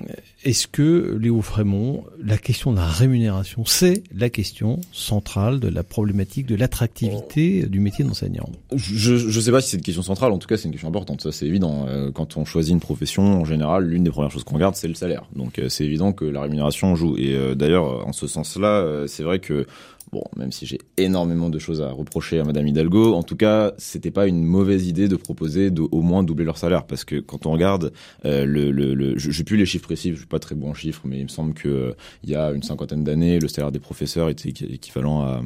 est-ce 0.43 0.67
que 0.67 1.17
Léo 1.19 1.41
Frémont, 1.41 2.03
la 2.21 2.37
question 2.37 2.71
de 2.71 2.77
la 2.77 2.87
rémunération, 2.87 3.63
c'est 3.65 4.03
la 4.15 4.29
question 4.29 4.81
centrale 4.91 5.59
de 5.59 5.67
la 5.67 5.83
problématique 5.83 6.45
de 6.45 6.55
l'attractivité 6.55 7.65
du 7.65 7.79
métier 7.79 8.03
d'enseignant? 8.03 8.49
Je 8.75 9.13
ne 9.13 9.41
sais 9.41 9.51
pas 9.51 9.61
si 9.61 9.69
c'est 9.69 9.77
une 9.77 9.83
question 9.83 10.03
centrale, 10.03 10.31
en 10.31 10.37
tout 10.37 10.47
cas 10.47 10.57
c'est 10.57 10.65
une 10.65 10.71
question 10.71 10.89
importante, 10.89 11.21
ça 11.21 11.31
c'est 11.31 11.45
évident. 11.45 11.85
Euh, 11.87 12.11
quand 12.11 12.37
on 12.37 12.45
choisit 12.45 12.73
une 12.73 12.79
profession, 12.79 13.41
en 13.41 13.45
général, 13.45 13.85
l'une 13.85 14.03
des 14.03 14.11
premières 14.11 14.31
choses 14.31 14.43
qu'on 14.43 14.55
regarde, 14.55 14.75
c'est 14.75 14.87
le 14.87 14.95
salaire. 14.95 15.23
Donc 15.35 15.61
c'est 15.69 15.85
évident 15.85 16.11
que 16.11 16.25
la 16.25 16.41
rémunération 16.41 16.95
joue. 16.95 17.15
Et 17.17 17.55
d'ailleurs, 17.55 18.07
en 18.07 18.13
ce 18.13 18.27
sens-là, 18.27 19.05
c'est 19.07 19.23
vrai 19.23 19.39
que 19.39 19.65
Bon, 20.13 20.25
même 20.35 20.51
si 20.51 20.67
j'ai 20.67 20.77
énormément 20.97 21.49
de 21.49 21.57
choses 21.57 21.81
à 21.81 21.91
reprocher 21.91 22.39
à 22.39 22.43
Madame 22.43 22.67
Hidalgo, 22.67 23.15
en 23.15 23.23
tout 23.23 23.35
cas, 23.35 23.73
c'était 23.79 24.11
pas 24.11 24.27
une 24.27 24.43
mauvaise 24.43 24.87
idée 24.87 25.07
de 25.07 25.15
proposer 25.15 25.71
de 25.71 25.81
au 25.81 26.01
moins 26.03 26.21
doubler 26.21 26.45
leur 26.45 26.59
salaire, 26.59 26.85
parce 26.85 27.03
que 27.03 27.19
quand 27.19 27.47
on 27.47 27.51
regarde 27.51 27.91
euh, 28.23 28.45
le, 28.45 28.69
le, 28.69 29.17
j'ai 29.17 29.43
plus 29.43 29.57
les 29.57 29.65
chiffres 29.65 29.85
précis, 29.85 30.11
je 30.11 30.17
suis 30.17 30.27
pas 30.27 30.37
très 30.37 30.53
bon 30.53 30.69
en 30.69 30.75
chiffres, 30.75 31.01
mais 31.05 31.17
il 31.17 31.23
me 31.23 31.29
semble 31.29 31.55
que 31.55 31.67
euh, 31.67 31.93
il 32.23 32.29
y 32.29 32.35
a 32.35 32.51
une 32.51 32.61
cinquantaine 32.61 33.03
d'années, 33.03 33.39
le 33.39 33.47
salaire 33.47 33.71
des 33.71 33.79
professeurs 33.79 34.29
était 34.29 34.49
équivalent 34.49 35.23
à 35.23 35.41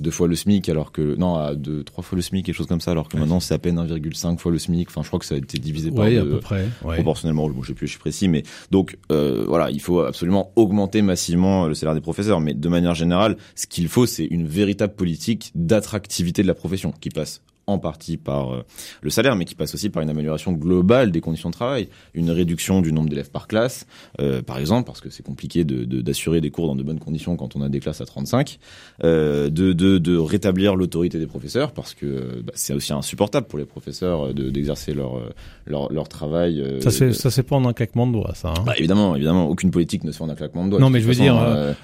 deux 0.00 0.10
fois 0.10 0.26
le 0.26 0.34
SMIC, 0.34 0.68
alors 0.68 0.92
que 0.92 1.14
non, 1.16 1.36
à 1.36 1.54
deux, 1.54 1.84
trois 1.84 2.02
fois 2.02 2.16
le 2.16 2.22
SMIC, 2.22 2.46
quelque 2.46 2.54
chose 2.54 2.66
comme 2.66 2.80
ça, 2.80 2.90
alors 2.90 3.08
que 3.08 3.16
maintenant 3.16 3.40
c'est 3.40 3.54
à 3.54 3.58
peine 3.58 3.78
1,5 3.78 4.38
fois 4.38 4.50
le 4.50 4.58
SMIC. 4.58 4.88
Enfin, 4.88 5.02
je 5.02 5.08
crois 5.08 5.20
que 5.20 5.26
ça 5.26 5.34
a 5.34 5.38
été 5.38 5.58
divisé 5.58 5.90
par 5.90 6.06
deux, 6.06 6.18
à 6.18 6.24
peu 6.24 6.40
près, 6.40 6.68
proportionnellement. 6.80 7.48
Bon, 7.48 7.62
j'ai 7.62 7.74
plus 7.74 7.84
les 7.84 7.90
chiffres 7.90 8.00
précis, 8.00 8.28
mais 8.28 8.42
donc 8.70 8.98
euh, 9.12 9.44
voilà, 9.46 9.70
il 9.70 9.80
faut 9.80 10.00
absolument 10.00 10.52
augmenter 10.56 11.02
massivement 11.02 11.66
le 11.66 11.74
salaire 11.74 11.94
des 11.94 12.00
professeurs. 12.00 12.40
Mais 12.40 12.54
de 12.54 12.68
manière 12.68 12.94
générale, 12.94 13.36
ce 13.54 13.66
qu'il 13.66 13.88
faut, 13.88 14.06
c'est 14.06 14.24
une 14.24 14.46
véritable 14.46 14.94
politique 14.94 15.52
d'attractivité 15.54 16.42
de 16.42 16.48
la 16.48 16.54
profession 16.54 16.92
qui 16.92 17.10
passe 17.10 17.42
en 17.70 17.78
partie 17.78 18.16
par 18.16 18.52
euh, 18.52 18.64
le 19.02 19.10
salaire, 19.10 19.36
mais 19.36 19.44
qui 19.44 19.54
passe 19.54 19.74
aussi 19.74 19.90
par 19.90 20.02
une 20.02 20.10
amélioration 20.10 20.52
globale 20.52 21.10
des 21.10 21.20
conditions 21.20 21.50
de 21.50 21.54
travail, 21.54 21.88
une 22.14 22.30
réduction 22.30 22.80
du 22.80 22.92
nombre 22.92 23.08
d'élèves 23.08 23.30
par 23.30 23.46
classe, 23.46 23.86
euh, 24.20 24.42
par 24.42 24.58
exemple, 24.58 24.86
parce 24.86 25.00
que 25.00 25.10
c'est 25.10 25.22
compliqué 25.22 25.64
d'assurer 25.64 25.86
de, 25.86 26.00
d'assurer 26.00 26.40
des 26.40 26.50
cours 26.50 26.66
dans 26.66 26.76
de 26.76 26.82
bonnes 26.82 26.98
conditions 26.98 27.36
quand 27.36 27.56
on 27.56 27.62
a 27.62 27.68
des 27.68 27.80
classes 27.80 28.00
à 28.00 28.06
35, 28.06 28.58
euh, 29.04 29.48
de, 29.50 29.72
de, 29.72 29.98
de, 29.98 30.16
rétablir 30.16 30.76
l'autorité 30.76 31.18
des 31.18 31.26
professeurs, 31.26 31.72
parce 31.72 31.94
que 31.94 32.42
bah, 32.42 32.52
c'est 32.54 32.74
aussi 32.74 32.92
insupportable 32.92 33.46
pour 33.46 33.58
les 33.58 33.64
professeurs 33.64 34.34
d'exercer 34.34 34.92
leur, 34.94 35.20
leur, 35.66 35.92
leur 35.92 36.08
travail. 36.08 36.62
ça 36.80 36.90
c'est 36.90 37.12
ça 37.12 37.30
c'est 37.30 37.42
pas 37.42 37.56
en 37.56 37.64
un 37.66 37.72
claquement 37.72 38.06
de 38.06 38.12
doigts, 38.12 38.32
ça. 38.34 38.48
Hein. 38.48 38.62
Bah, 38.66 38.74
évidemment, 38.76 39.16
évidemment, 39.16 39.48
aucune 39.48 39.70
politique 39.70 40.04
ne 40.04 40.12
se 40.12 40.18
fait 40.18 40.24
en 40.24 40.28
un 40.28 40.34
claquement 40.34 40.64
de 40.64 40.70
doigts. 40.70 40.80
Non, 40.80 40.90
mais 40.90 41.00
je 41.00 41.06
veux 41.06 41.14
dire, 41.14 41.36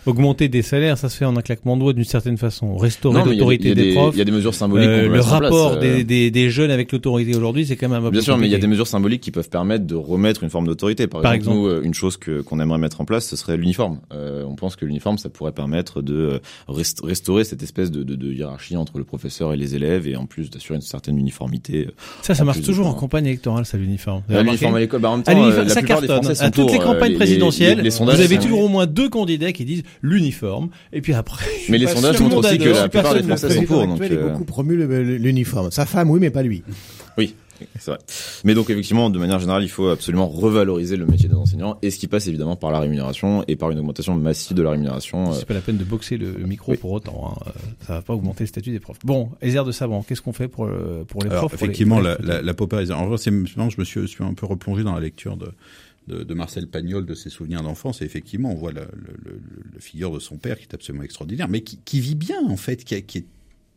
augmenter 0.07 0.49
des 0.49 0.63
salaires, 0.63 0.99
ça 0.99 1.09
se 1.09 1.17
fait 1.17 1.25
en 1.25 1.37
un 1.37 1.43
claquement 1.43 1.77
de 1.77 1.83
doigts 1.83 1.93
d'une 1.93 2.05
certaine 2.05 2.37
façon. 2.37 2.77
Restaurer 2.77 3.25
l'autorité 3.25 3.75
des, 3.75 3.95
profs. 3.95 4.15
Il 4.15 4.19
y 4.19 4.23
a 4.23 4.25
des 4.25 4.33
mesures 4.33 4.55
symboliques. 4.55 4.89
le 4.89 5.21
rapport 5.21 5.76
des, 5.81 6.05
des, 6.05 6.31
des, 6.31 6.51
jeunes 6.51 6.71
avec 6.71 6.93
l'autorité 6.93 7.37
aujourd'hui, 7.37 7.67
c'est 7.67 7.77
quand 7.77 7.89
même 7.89 7.99
un 7.99 8.07
peu 8.07 8.11
Bien 8.11 8.21
sûr, 8.21 8.39
mais 8.39 8.47
il 8.47 8.53
y 8.53 8.55
a 8.55 8.59
des 8.59 8.67
mesures 8.67 8.87
symboliques 8.87 9.21
qui 9.21 9.31
peuvent 9.31 9.49
permettre 9.49 9.87
de 9.87 9.95
remettre 9.95 10.43
une 10.43 10.51
forme 10.51 10.67
d'autorité. 10.67 11.07
Par, 11.07 11.33
exemple, 11.33 11.57
nous, 11.57 11.67
euh, 11.67 11.83
une 11.83 11.95
chose 11.95 12.17
que 12.17 12.41
qu'on 12.41 12.61
aimerait 12.61 12.79
mettre 12.79 13.01
en 13.01 13.05
place, 13.05 13.27
ce 13.27 13.37
serait 13.37 13.57
l'uniforme. 13.57 14.01
Euh, 14.13 14.45
on 14.45 14.55
pense 14.55 14.77
que 14.77 14.85
l'uniforme, 14.85 15.19
ça 15.19 15.29
pourrait 15.29 15.53
permettre 15.53 16.03
de 16.03 16.15
euh, 16.15 16.39
restaurer 16.69 17.45
cette 17.45 17.63
espèce 17.63 17.91
de, 17.91 18.03
de, 18.03 18.15
de, 18.15 18.33
hiérarchie 18.33 18.77
entre 18.77 18.99
le 18.99 19.05
professeur 19.05 19.53
et 19.53 19.57
les 19.57 19.75
élèves, 19.75 20.07
et 20.07 20.17
en 20.17 20.27
plus 20.27 20.51
d'assurer 20.51 20.77
une 20.77 20.83
certaine 20.83 21.19
uniformité. 21.19 21.89
Ça, 22.23 22.35
ça 22.35 22.45
marche 22.45 22.63
toujours 22.63 22.87
en 22.87 22.95
campagne 22.95 23.27
électorale, 23.27 23.67
ça 23.67 23.77
l'uniforme. 23.77 24.23
L'uniforme 24.29 24.77
à 24.77 24.81
l'école, 24.81 25.01
bah, 25.01 25.11
en 25.11 25.17
même 25.17 25.25
temps, 25.25 25.49
la 25.49 25.69
ça 25.69 25.83
cartonne. 25.83 26.33
à 26.41 26.51
toutes 26.51 26.73
les 26.73 26.79
campagnes 26.79 27.15
présidentielles, 27.15 27.87
vous 27.89 28.11
avez 28.11 28.39
toujours 28.39 28.61
au 28.61 28.69
moins 28.69 28.87
deux 28.87 29.09
candidats 29.09 29.53
qui 29.53 29.65
disent 29.65 29.83
l'uniforme, 30.03 30.69
et 30.93 31.01
puis 31.01 31.13
après. 31.13 31.47
Mais 31.69 31.79
les 31.79 31.87
sondages 31.87 32.21
montrent 32.21 32.39
aussi 32.39 32.59
que 32.59 32.69
la 32.69 32.89
plupart 32.89 33.15
des 33.15 33.23
Français 33.23 33.51
sont 33.51 33.65
pour. 33.65 33.87
Donc, 33.87 34.01
beaucoup 34.01 34.45
promu 34.45 34.77
l'uniforme. 35.19 35.66
Sa 35.71 35.87
femme, 35.87 36.11
oui, 36.11 36.21
mais 36.21 36.31
pas 36.31 36.43
lui. 36.43 36.63
Oui, 37.19 37.35
c'est 37.79 37.91
vrai. 37.91 37.99
Mais 38.45 38.55
donc 38.55 38.71
effectivement, 38.71 39.11
de 39.11 39.19
manière 39.19 39.39
générale, 39.39 39.63
il 39.63 39.69
faut 39.69 39.89
absolument 39.89 40.29
revaloriser 40.29 40.97
le 40.97 41.07
métier 41.07 41.29
des 41.29 41.35
enseignants, 41.35 41.79
et 41.83 41.91
ce 41.91 41.99
qui 41.99 42.07
passe 42.07 42.27
évidemment 42.27 42.57
par 42.57 42.71
la 42.71 42.81
rémunération 42.81 43.45
et 43.49 43.57
par 43.57 43.71
une 43.71 43.79
augmentation 43.79 44.15
massive 44.15 44.57
de 44.57 44.63
la 44.63 44.71
rémunération. 44.71 45.33
C'est 45.33 45.47
pas 45.47 45.55
la 45.55 45.61
peine 45.61 45.79
de 45.79 45.85
boxer 45.85 46.17
le, 46.17 46.33
micro 46.47 46.75
pour 46.75 46.93
autant. 46.93 47.35
Hein. 47.47 47.53
Ça 47.87 47.95
va 47.95 48.03
pas 48.03 48.15
augmenter 48.15 48.45
le 48.45 48.49
statut 48.49 48.71
des 48.71 48.81
profs. 48.81 48.99
Bon, 49.05 49.31
Ezer 49.41 49.65
de 49.65 49.73
Sabran, 49.73 50.03
qu'est-ce 50.03 50.23
qu'on 50.23 50.33
fait 50.33 50.49
pour 50.49 50.69
pour 51.09 51.23
les 51.23 51.31
Alors, 51.31 51.47
profs 51.47 51.55
Effectivement, 51.55 52.01
la, 52.01 52.17
la, 52.21 52.43
la 52.43 52.55
paupérisation. 52.55 53.03
En 53.03 53.09
vrai, 53.09 53.19
c'est 53.19 53.31
je 53.31 53.79
me 53.79 53.85
suis, 53.85 54.09
suis 54.09 54.25
un 54.25 54.35
peu 54.35 54.47
replongé 54.47 54.83
dans 54.83 54.95
la 54.95 55.01
lecture 55.01 55.37
de 55.37 55.49
de, 56.07 56.23
de 56.23 56.35
Marcel 56.35 56.69
Pagnol 56.69 57.05
de 57.05 57.15
ses 57.15 57.31
souvenirs 57.31 57.63
d'enfance. 57.63 58.03
Et 58.03 58.05
effectivement, 58.05 58.53
on 58.53 58.55
voit 58.55 58.73
la, 58.73 58.87
figure 59.79 60.13
de 60.13 60.19
son 60.19 60.37
père 60.37 60.57
qui 60.57 60.65
est 60.65 60.75
absolument 60.75 61.05
extraordinaire, 61.05 61.49
mais 61.49 61.61
qui, 61.61 61.79
qui 61.85 62.01
vit 62.01 62.15
bien 62.15 62.45
en 62.49 62.57
fait, 62.57 62.85
qui, 62.85 63.01
qui 63.03 63.19
est 63.19 63.27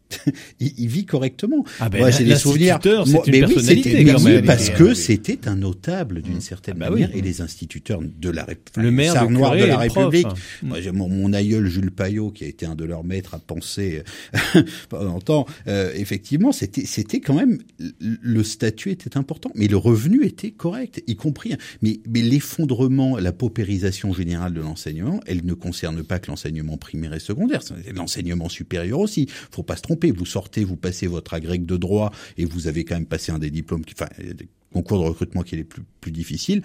il, 0.59 0.73
il, 0.77 0.87
vit 0.87 1.05
correctement. 1.05 1.63
Ah 1.79 1.89
ben, 1.89 1.99
Moi, 1.99 2.09
j'ai 2.11 2.23
des 2.23 2.35
souvenirs. 2.35 2.79
Moi, 2.83 3.23
mais 3.27 3.45
oui, 3.45 3.55
c'était 3.59 4.03
même. 4.03 4.45
parce 4.45 4.69
que 4.69 4.93
c'était 4.93 5.47
un 5.47 5.55
notable 5.55 6.21
d'une 6.21 6.41
certaine 6.41 6.75
Ah 6.77 6.85
bah 6.85 6.89
manière 6.89 7.09
oui. 7.13 7.19
et 7.19 7.21
les 7.21 7.41
instituteurs 7.41 8.01
de 8.01 8.29
la 8.29 8.43
République, 8.43 8.83
Le 8.83 8.91
maire, 8.91 9.13
le 9.13 9.19
Sarnois 9.19 9.49
curé 9.49 9.61
de 9.61 9.65
la 9.67 9.77
prof. 9.85 10.11
République. 10.11 10.27
Moi, 10.63 10.81
j'ai 10.81 10.91
mon, 10.91 11.09
mon 11.09 11.33
aïeul 11.33 11.67
Jules 11.67 11.91
Payot, 11.91 12.31
qui 12.31 12.43
a 12.43 12.47
été 12.47 12.65
un 12.65 12.75
de 12.75 12.85
leurs 12.85 13.03
maîtres 13.03 13.35
à 13.35 13.39
penser 13.39 14.03
pendant 14.89 15.05
longtemps. 15.05 15.45
Euh, 15.67 15.91
effectivement, 15.95 16.51
c'était 16.51 16.85
c'était 16.85 17.19
quand 17.19 17.35
même 17.35 17.59
le 17.99 18.43
statut 18.43 18.91
était 18.91 19.17
important, 19.17 19.51
mais 19.55 19.67
le 19.67 19.77
revenu 19.77 20.25
était 20.25 20.51
correct, 20.51 21.03
y 21.07 21.15
compris. 21.15 21.53
Mais 21.81 21.99
mais 22.09 22.21
l'effondrement, 22.21 23.17
la 23.17 23.31
paupérisation 23.31 24.11
générale 24.13 24.53
de 24.53 24.61
l'enseignement, 24.61 25.19
elle 25.27 25.45
ne 25.45 25.53
concerne 25.53 26.03
pas 26.03 26.19
que 26.19 26.31
l'enseignement 26.31 26.77
primaire 26.77 27.13
et 27.13 27.19
secondaire, 27.19 27.61
l'enseignement 27.93 28.49
supérieur 28.49 28.99
aussi. 28.99 29.27
Faut 29.51 29.63
pas 29.63 29.75
se 29.75 29.83
tromper. 29.83 29.98
Vous 30.07 30.25
sortez, 30.25 30.63
vous 30.63 30.77
passez 30.77 31.07
votre 31.07 31.33
agrég 31.33 31.65
de 31.65 31.77
droit 31.77 32.12
et 32.38 32.45
vous 32.45 32.67
avez 32.67 32.85
quand 32.85 32.95
même 32.95 33.05
passé 33.05 33.31
un 33.31 33.39
des 33.39 33.51
diplômes, 33.51 33.85
qui, 33.85 33.93
enfin, 33.93 34.09
des 34.17 34.47
concours 34.73 34.99
de 35.03 35.07
recrutement 35.09 35.41
qui 35.41 35.55
est 35.55 35.59
les 35.59 35.67
plus 36.01 36.12
difficiles. 36.12 36.63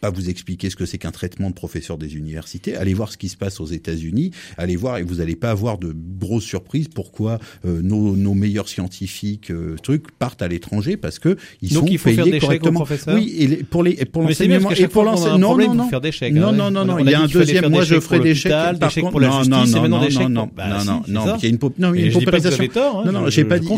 Pas 0.00 0.10
vous 0.10 0.30
expliquer 0.30 0.70
ce 0.70 0.76
que 0.76 0.86
c'est 0.86 0.98
qu'un 0.98 1.10
traitement 1.10 1.50
de 1.50 1.54
professeur 1.54 1.98
des 1.98 2.16
universités. 2.16 2.76
Allez 2.76 2.94
voir 2.94 3.12
ce 3.12 3.18
qui 3.18 3.28
se 3.28 3.36
passe 3.36 3.60
aux 3.60 3.66
États-Unis. 3.66 4.30
Allez 4.56 4.76
voir 4.76 4.98
et 4.98 5.02
vous 5.02 5.16
n'allez 5.16 5.36
pas 5.36 5.50
avoir 5.50 5.78
de 5.78 5.94
grosses 6.18 6.44
surprises. 6.44 6.88
Pourquoi 6.88 7.38
euh, 7.64 7.80
nos, 7.82 8.16
nos, 8.16 8.34
meilleurs 8.34 8.68
scientifiques 8.68 9.50
euh, 9.50 9.76
trucs 9.82 10.10
partent 10.12 10.42
à 10.42 10.48
l'étranger 10.48 10.96
parce 10.96 11.18
que 11.18 11.36
ils 11.62 11.72
Donc 11.74 11.86
sont 11.86 11.92
il 11.92 11.98
faut 11.98 12.04
payés 12.04 12.16
faire 12.16 12.24
des 12.24 12.36
aux 12.36 12.40
correctement. 12.40 12.80
professeurs 12.80 13.14
oui, 13.14 13.34
et 13.38 13.46
les, 13.46 13.56
pour 13.58 13.82
les 13.82 13.92
et 13.92 14.04
pour 14.04 14.22
l'enseignement 14.22 14.70
et 14.70 14.88
pour 14.88 15.04
l'enseignement. 15.04 15.56
Non, 15.56 15.56
non, 15.56 15.74
non. 15.74 15.88
faire 15.88 16.00
des 16.00 16.12
chèques, 16.12 16.32
Non, 16.34 16.52
non, 16.52 16.70
non, 16.70 16.82
On 16.82 16.84
non. 16.84 16.98
Il 16.98 17.10
y 17.10 17.14
a 17.14 17.20
un 17.20 17.26
deuxième. 17.26 17.68
Moi, 17.68 17.84
je 17.84 18.00
ferai 18.00 18.20
des 18.20 18.34
chèques. 18.34 18.52
Par 18.78 18.92
contre, 18.94 19.10
pour 19.10 19.20
la 19.20 19.28
non, 19.28 19.38
justice, 19.42 19.74
non, 19.74 19.88
non, 19.88 20.28
non, 20.28 20.50
Bah, 20.54 20.82
non, 20.84 21.02
non, 21.08 21.26
non. 21.26 21.36
Il 21.38 21.44
y 21.44 21.46
a 21.46 21.48
une 21.50 21.58
non, 21.78 21.94
il 21.94 22.00
y 22.00 22.04
a 22.04 22.06
une 22.06 22.12
paupérisation. 22.12 22.68
Non, 23.04 23.12
non, 23.12 23.28
j'ai 23.28 23.44
pas 23.44 23.58
dit. 23.58 23.68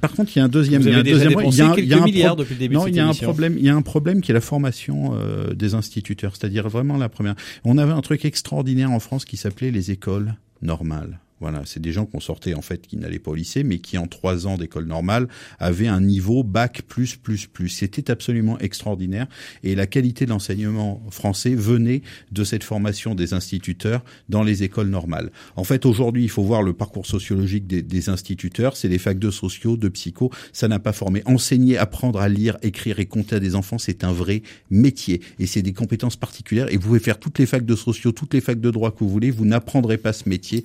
Par 0.00 0.12
contre, 0.12 0.30
il 0.34 0.38
y 0.38 0.42
a 0.42 0.44
un 0.44 0.48
deuxième. 0.48 0.82
Il 0.82 0.88
y 0.88 0.94
a 0.94 0.98
un 0.98 1.02
deuxième. 1.02 1.34
il 1.44 2.94
y 2.94 3.00
a 3.00 3.06
un- 3.08 3.12
problème. 3.14 3.56
Il 3.58 3.64
y 3.64 3.68
a 3.68 3.74
un 3.74 3.82
problème 3.82 4.20
qui 4.20 4.30
est 4.30 4.34
la 4.34 4.40
formation 4.40 5.14
euh, 5.14 5.54
des 5.56 5.74
instituteurs, 5.74 6.36
c'est-à-dire 6.36 6.68
vraiment 6.68 6.96
la 6.96 7.08
première. 7.08 7.34
On 7.64 7.78
avait 7.78 7.92
un 7.92 8.02
truc 8.02 8.24
extraordinaire 8.24 8.90
en 8.90 9.00
France 9.00 9.24
qui 9.24 9.36
s'appelait 9.36 9.70
les 9.70 9.90
écoles 9.90 10.36
normales. 10.62 11.20
Voilà, 11.40 11.62
c'est 11.66 11.80
des 11.80 11.92
gens 11.92 12.06
qu'on 12.06 12.20
sortait 12.20 12.54
en 12.54 12.62
fait 12.62 12.86
qui 12.86 12.96
n'allaient 12.96 13.18
pas 13.18 13.32
au 13.32 13.34
lycée, 13.34 13.62
mais 13.62 13.78
qui 13.78 13.98
en 13.98 14.06
trois 14.06 14.46
ans 14.46 14.56
d'école 14.56 14.86
normale 14.86 15.28
avaient 15.58 15.86
un 15.86 16.00
niveau 16.00 16.42
bac 16.42 16.82
plus 16.88 17.16
plus 17.16 17.46
plus. 17.46 17.68
C'était 17.68 18.10
absolument 18.10 18.58
extraordinaire 18.58 19.26
et 19.62 19.74
la 19.74 19.86
qualité 19.86 20.24
de 20.24 20.30
l'enseignement 20.30 21.02
français 21.10 21.54
venait 21.54 22.02
de 22.32 22.44
cette 22.44 22.64
formation 22.64 23.14
des 23.14 23.34
instituteurs 23.34 24.02
dans 24.28 24.42
les 24.42 24.62
écoles 24.62 24.88
normales. 24.88 25.30
En 25.56 25.64
fait, 25.64 25.84
aujourd'hui, 25.84 26.24
il 26.24 26.30
faut 26.30 26.42
voir 26.42 26.62
le 26.62 26.72
parcours 26.72 27.06
sociologique 27.06 27.66
des, 27.66 28.08
instituteurs. 28.08 28.76
C'est 28.76 28.88
des 28.88 28.98
facs 28.98 29.18
de 29.18 29.30
sociaux, 29.30 29.76
de 29.76 29.88
psycho. 29.88 30.30
Ça 30.52 30.68
n'a 30.68 30.78
pas 30.78 30.92
formé. 30.92 31.22
Enseigner, 31.26 31.76
apprendre 31.76 32.20
à 32.20 32.28
lire, 32.28 32.56
écrire 32.62 33.00
et 33.00 33.06
compter 33.06 33.36
à 33.36 33.40
des 33.40 33.54
enfants, 33.54 33.78
c'est 33.78 34.04
un 34.04 34.12
vrai 34.12 34.42
métier 34.70 35.20
et 35.38 35.46
c'est 35.46 35.62
des 35.62 35.72
compétences 35.72 36.16
particulières. 36.16 36.72
Et 36.72 36.76
vous 36.76 36.88
pouvez 36.88 37.00
faire 37.00 37.18
toutes 37.18 37.38
les 37.38 37.46
facs 37.46 37.66
de 37.66 37.74
sociaux, 37.74 38.12
toutes 38.12 38.34
les 38.34 38.40
facs 38.40 38.60
de 38.60 38.70
droit 38.70 38.90
que 38.92 38.98
vous 39.00 39.08
voulez, 39.08 39.30
vous 39.30 39.44
n'apprendrez 39.44 39.98
pas 39.98 40.12
ce 40.12 40.28
métier. 40.28 40.64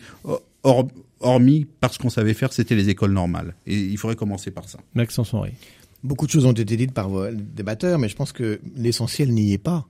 Or, 0.63 0.87
hormis 1.19 1.65
parce 1.79 1.97
qu'on 1.97 2.09
savait 2.09 2.33
faire, 2.33 2.53
c'était 2.53 2.75
les 2.75 2.89
écoles 2.89 3.13
normales. 3.13 3.55
Et 3.65 3.77
il 3.77 3.97
faudrait 3.97 4.15
commencer 4.15 4.51
par 4.51 4.69
ça. 4.69 4.79
Maxence 4.93 5.33
Henry. 5.33 5.51
Beaucoup 6.03 6.25
de 6.25 6.31
choses 6.31 6.45
ont 6.45 6.51
été 6.51 6.77
dites 6.77 6.93
par 6.93 7.09
vos 7.09 7.29
débatteurs, 7.31 7.99
mais 7.99 8.09
je 8.09 8.15
pense 8.15 8.31
que 8.31 8.59
l'essentiel 8.75 9.31
n'y 9.31 9.53
est 9.53 9.59
pas. 9.59 9.87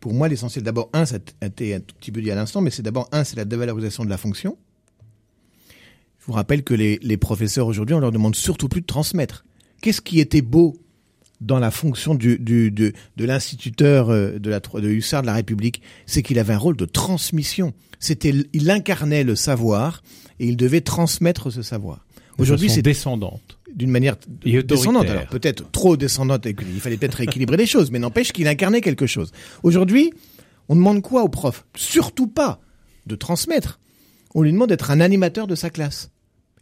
Pour 0.00 0.12
moi, 0.12 0.28
l'essentiel, 0.28 0.64
d'abord, 0.64 0.90
un, 0.92 1.04
ça 1.04 1.18
a 1.40 1.46
été 1.46 1.74
un 1.74 1.80
tout 1.80 1.94
petit 1.94 2.10
peu 2.10 2.20
dit 2.20 2.30
à 2.30 2.34
l'instant, 2.34 2.60
mais 2.60 2.70
c'est 2.70 2.82
d'abord, 2.82 3.08
un, 3.12 3.22
c'est 3.22 3.36
la 3.36 3.44
dévalorisation 3.44 4.04
de 4.04 4.10
la 4.10 4.16
fonction. 4.16 4.56
Je 6.18 6.26
vous 6.26 6.32
rappelle 6.32 6.64
que 6.64 6.74
les, 6.74 6.98
les 7.02 7.16
professeurs 7.16 7.66
aujourd'hui, 7.66 7.94
on 7.94 8.00
leur 8.00 8.12
demande 8.12 8.34
surtout 8.34 8.68
plus 8.68 8.80
de 8.80 8.86
transmettre. 8.86 9.44
Qu'est-ce 9.82 10.00
qui 10.00 10.20
était 10.20 10.42
beau 10.42 10.76
dans 11.40 11.58
la 11.58 11.70
fonction 11.70 12.14
du, 12.14 12.38
du, 12.38 12.70
de, 12.70 12.92
de 13.16 13.24
l'instituteur 13.24 14.10
euh, 14.10 14.38
de 14.38 14.50
la 14.50 14.60
de 14.60 14.88
Hussard 14.88 15.22
de 15.22 15.26
la 15.26 15.34
République, 15.34 15.82
c'est 16.06 16.22
qu'il 16.22 16.38
avait 16.38 16.54
un 16.54 16.58
rôle 16.58 16.76
de 16.76 16.84
transmission. 16.84 17.72
C'était, 17.98 18.34
il 18.52 18.70
incarnait 18.70 19.24
le 19.24 19.34
savoir 19.36 20.02
et 20.38 20.46
il 20.46 20.56
devait 20.56 20.80
transmettre 20.80 21.50
ce 21.50 21.62
savoir. 21.62 22.04
Aujourd'hui, 22.38 22.70
c'est 22.70 22.82
descendante. 22.82 23.58
D'une 23.74 23.90
manière 23.90 24.16
descendante. 24.44 25.08
Alors 25.08 25.26
peut-être 25.26 25.70
trop 25.70 25.96
descendante. 25.96 26.46
Il 26.46 26.80
fallait 26.80 26.96
peut-être 26.96 27.14
rééquilibrer 27.14 27.56
les 27.56 27.66
choses, 27.66 27.90
mais 27.90 27.98
n'empêche 27.98 28.32
qu'il 28.32 28.48
incarnait 28.48 28.80
quelque 28.80 29.06
chose. 29.06 29.30
Aujourd'hui, 29.62 30.12
on 30.68 30.74
demande 30.74 31.02
quoi 31.02 31.22
au 31.22 31.28
prof? 31.28 31.66
Surtout 31.76 32.26
pas 32.26 32.60
de 33.06 33.14
transmettre. 33.14 33.78
On 34.34 34.42
lui 34.42 34.52
demande 34.52 34.70
d'être 34.70 34.90
un 34.90 35.00
animateur 35.00 35.46
de 35.46 35.54
sa 35.54 35.70
classe 35.70 36.10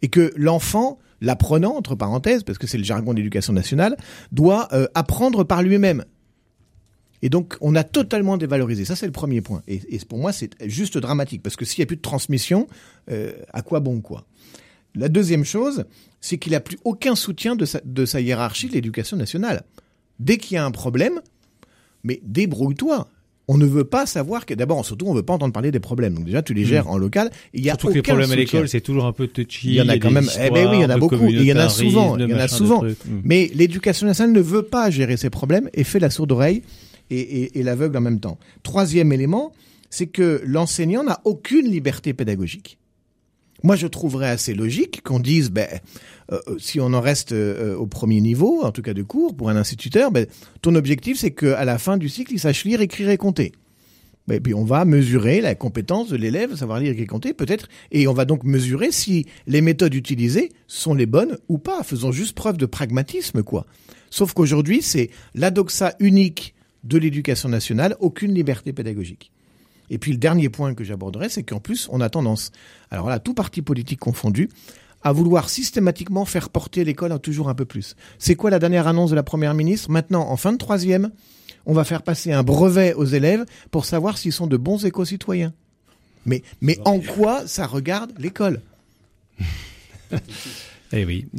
et 0.01 0.09
que 0.09 0.31
l'enfant 0.35 0.99
l'apprenant, 1.21 1.75
entre 1.75 1.95
parenthèses, 1.95 2.43
parce 2.43 2.57
que 2.57 2.67
c'est 2.67 2.77
le 2.77 2.83
jargon 2.83 3.13
de 3.13 3.17
l'éducation 3.17 3.53
nationale, 3.53 3.97
doit 4.31 4.67
euh, 4.73 4.87
apprendre 4.95 5.43
par 5.43 5.63
lui-même. 5.63 6.05
Et 7.21 7.29
donc, 7.29 7.57
on 7.61 7.75
a 7.75 7.83
totalement 7.83 8.37
dévalorisé. 8.37 8.85
Ça, 8.85 8.95
c'est 8.95 9.05
le 9.05 9.11
premier 9.11 9.41
point. 9.41 9.61
Et, 9.67 9.81
pour 10.07 10.19
moi, 10.19 10.31
c'est 10.31 10.51
juste 10.67 10.97
dramatique, 10.97 11.43
parce 11.43 11.55
que 11.55 11.65
s'il 11.65 11.81
n'y 11.81 11.83
a 11.83 11.87
plus 11.87 11.97
de 11.97 12.01
transmission, 12.01 12.67
euh, 13.11 13.33
à 13.51 13.61
quoi 13.61 13.79
bon 13.79 14.01
quoi? 14.01 14.25
La 14.95 15.09
deuxième 15.09 15.43
chose, 15.43 15.85
c'est 16.21 16.37
qu'il 16.37 16.53
n'a 16.53 16.59
plus 16.59 16.79
aucun 16.83 17.15
soutien 17.15 17.55
de 17.55 17.65
sa, 17.65 17.81
de 17.83 18.05
sa 18.05 18.21
hiérarchie 18.21 18.69
de 18.69 18.73
l'éducation 18.73 19.17
nationale. 19.17 19.63
Dès 20.19 20.37
qu'il 20.37 20.55
y 20.55 20.57
a 20.57 20.65
un 20.65 20.71
problème, 20.71 21.21
mais 22.03 22.21
débrouille-toi. 22.23 23.07
On 23.51 23.57
ne 23.57 23.65
veut 23.65 23.83
pas 23.83 24.05
savoir 24.05 24.45
que 24.45 24.53
d'abord, 24.53 24.85
surtout, 24.85 25.07
on 25.07 25.13
veut 25.15 25.23
pas 25.23 25.33
entendre 25.33 25.53
parler 25.53 25.71
des 25.71 25.79
problèmes. 25.79 26.13
Donc 26.13 26.25
déjà, 26.25 26.43
tu 26.43 26.53
les 26.53 26.65
gères 26.65 26.85
mmh. 26.85 26.89
en 26.89 26.97
local. 26.99 27.31
Il 27.55 27.65
y 27.65 27.71
a 27.71 27.73
surtout 27.73 27.87
aucun 27.87 27.93
que 27.93 27.97
les 27.97 28.01
problèmes 28.03 28.27
soutien. 28.27 28.37
à 28.37 28.45
l'école, 28.45 28.69
c'est 28.69 28.81
toujours 28.81 29.05
un 29.05 29.11
peu 29.11 29.27
touchy. 29.27 29.69
Il 29.69 29.73
y 29.73 29.81
en 29.81 29.89
a 29.89 29.97
quand 29.97 30.11
même. 30.11 30.29
Eh 30.39 30.51
ben 30.51 30.69
oui, 30.69 30.77
il 30.77 30.81
y 30.81 30.85
en 30.85 30.89
a 30.91 30.97
beaucoup. 30.97 31.15
Et 31.15 31.31
il 31.31 31.43
y 31.43 31.53
en 31.53 31.57
a 31.57 31.67
souvent. 31.67 32.15
Il 32.15 32.29
y 32.29 32.33
en 32.33 32.37
a 32.37 32.47
souvent. 32.47 32.83
Mmh. 32.83 32.95
Mais 33.23 33.51
l'éducation 33.53 34.07
nationale 34.07 34.33
ne 34.33 34.39
veut 34.39 34.63
pas 34.63 34.89
gérer 34.91 35.17
ces 35.17 35.29
problèmes 35.29 35.69
et 35.73 35.83
fait 35.83 35.99
la 35.99 36.09
sourde 36.09 36.31
oreille 36.31 36.61
et, 37.09 37.19
et, 37.19 37.59
et 37.59 37.63
l'aveugle 37.63 37.97
en 37.97 38.01
même 38.01 38.19
temps. 38.19 38.37
Troisième 38.63 39.11
élément, 39.11 39.51
c'est 39.89 40.07
que 40.07 40.41
l'enseignant 40.45 41.03
n'a 41.03 41.19
aucune 41.23 41.69
liberté 41.69 42.13
pédagogique. 42.13 42.78
Moi, 43.63 43.75
je 43.75 43.87
trouverais 43.87 44.29
assez 44.29 44.53
logique 44.53 45.01
qu'on 45.03 45.19
dise, 45.19 45.51
ben, 45.51 45.67
euh, 46.31 46.39
si 46.57 46.79
on 46.79 46.93
en 46.93 47.01
reste 47.01 47.31
euh, 47.31 47.75
au 47.75 47.87
premier 47.87 48.21
niveau, 48.21 48.61
en 48.63 48.71
tout 48.71 48.81
cas 48.81 48.93
de 48.93 49.03
cours, 49.03 49.35
pour 49.35 49.49
un 49.49 49.55
instituteur, 49.55 50.11
ben, 50.11 50.25
ton 50.61 50.75
objectif, 50.75 51.17
c'est 51.19 51.31
qu'à 51.31 51.65
la 51.65 51.77
fin 51.77 51.97
du 51.97 52.09
cycle, 52.09 52.33
il 52.33 52.39
sache 52.39 52.63
lire, 52.65 52.81
écrire 52.81 53.09
et 53.09 53.17
compter. 53.17 53.51
Et 54.31 54.39
puis 54.39 54.53
on 54.53 54.63
va 54.63 54.85
mesurer 54.85 55.41
la 55.41 55.55
compétence 55.55 56.09
de 56.09 56.15
l'élève, 56.15 56.55
savoir 56.55 56.79
lire 56.79 56.93
et 56.97 57.05
compter 57.05 57.33
peut-être, 57.33 57.67
et 57.91 58.07
on 58.07 58.13
va 58.13 58.25
donc 58.25 58.43
mesurer 58.43 58.91
si 58.91 59.25
les 59.47 59.61
méthodes 59.61 59.95
utilisées 59.95 60.49
sont 60.67 60.93
les 60.93 61.05
bonnes 61.05 61.37
ou 61.47 61.57
pas. 61.57 61.83
Faisons 61.83 62.11
juste 62.11 62.35
preuve 62.35 62.57
de 62.57 62.65
pragmatisme, 62.65 63.43
quoi. 63.43 63.65
Sauf 64.09 64.33
qu'aujourd'hui, 64.33 64.81
c'est 64.81 65.09
l'adoxa 65.35 65.95
unique 65.99 66.53
de 66.83 66.97
l'éducation 66.97 67.49
nationale, 67.49 67.95
aucune 67.99 68.33
liberté 68.33 68.73
pédagogique. 68.73 69.31
Et 69.89 69.97
puis 69.97 70.11
le 70.11 70.17
dernier 70.17 70.49
point 70.49 70.73
que 70.73 70.83
j'aborderai, 70.83 71.29
c'est 71.29 71.43
qu'en 71.43 71.59
plus, 71.59 71.87
on 71.91 72.01
a 72.01 72.09
tendance, 72.09 72.51
alors 72.91 73.09
là, 73.09 73.19
tout 73.19 73.33
parti 73.33 73.61
politique 73.61 73.99
confondu, 73.99 74.49
à 75.01 75.11
vouloir 75.11 75.49
systématiquement 75.49 76.25
faire 76.25 76.49
porter 76.49 76.83
l'école 76.83 77.17
toujours 77.19 77.49
un 77.49 77.55
peu 77.55 77.65
plus. 77.65 77.95
C'est 78.17 78.35
quoi 78.35 78.49
la 78.49 78.59
dernière 78.59 78.87
annonce 78.87 79.09
de 79.11 79.15
la 79.15 79.23
Première 79.23 79.53
ministre? 79.53 79.89
Maintenant, 79.89 80.29
en 80.29 80.37
fin 80.37 80.51
de 80.51 80.57
troisième, 80.57 81.11
on 81.65 81.73
va 81.73 81.83
faire 81.83 82.03
passer 82.03 82.31
un 82.31 82.43
brevet 82.43 82.93
aux 82.93 83.05
élèves 83.05 83.45
pour 83.71 83.85
savoir 83.85 84.17
s'ils 84.17 84.33
sont 84.33 84.47
de 84.47 84.57
bons 84.57 84.85
éco-citoyens. 84.85 85.53
Mais, 86.25 86.43
mais 86.61 86.77
en 86.85 86.99
quoi 86.99 87.47
ça 87.47 87.65
regarde 87.65 88.11
l'école? 88.17 88.61
eh 90.91 91.05
oui, 91.05 91.27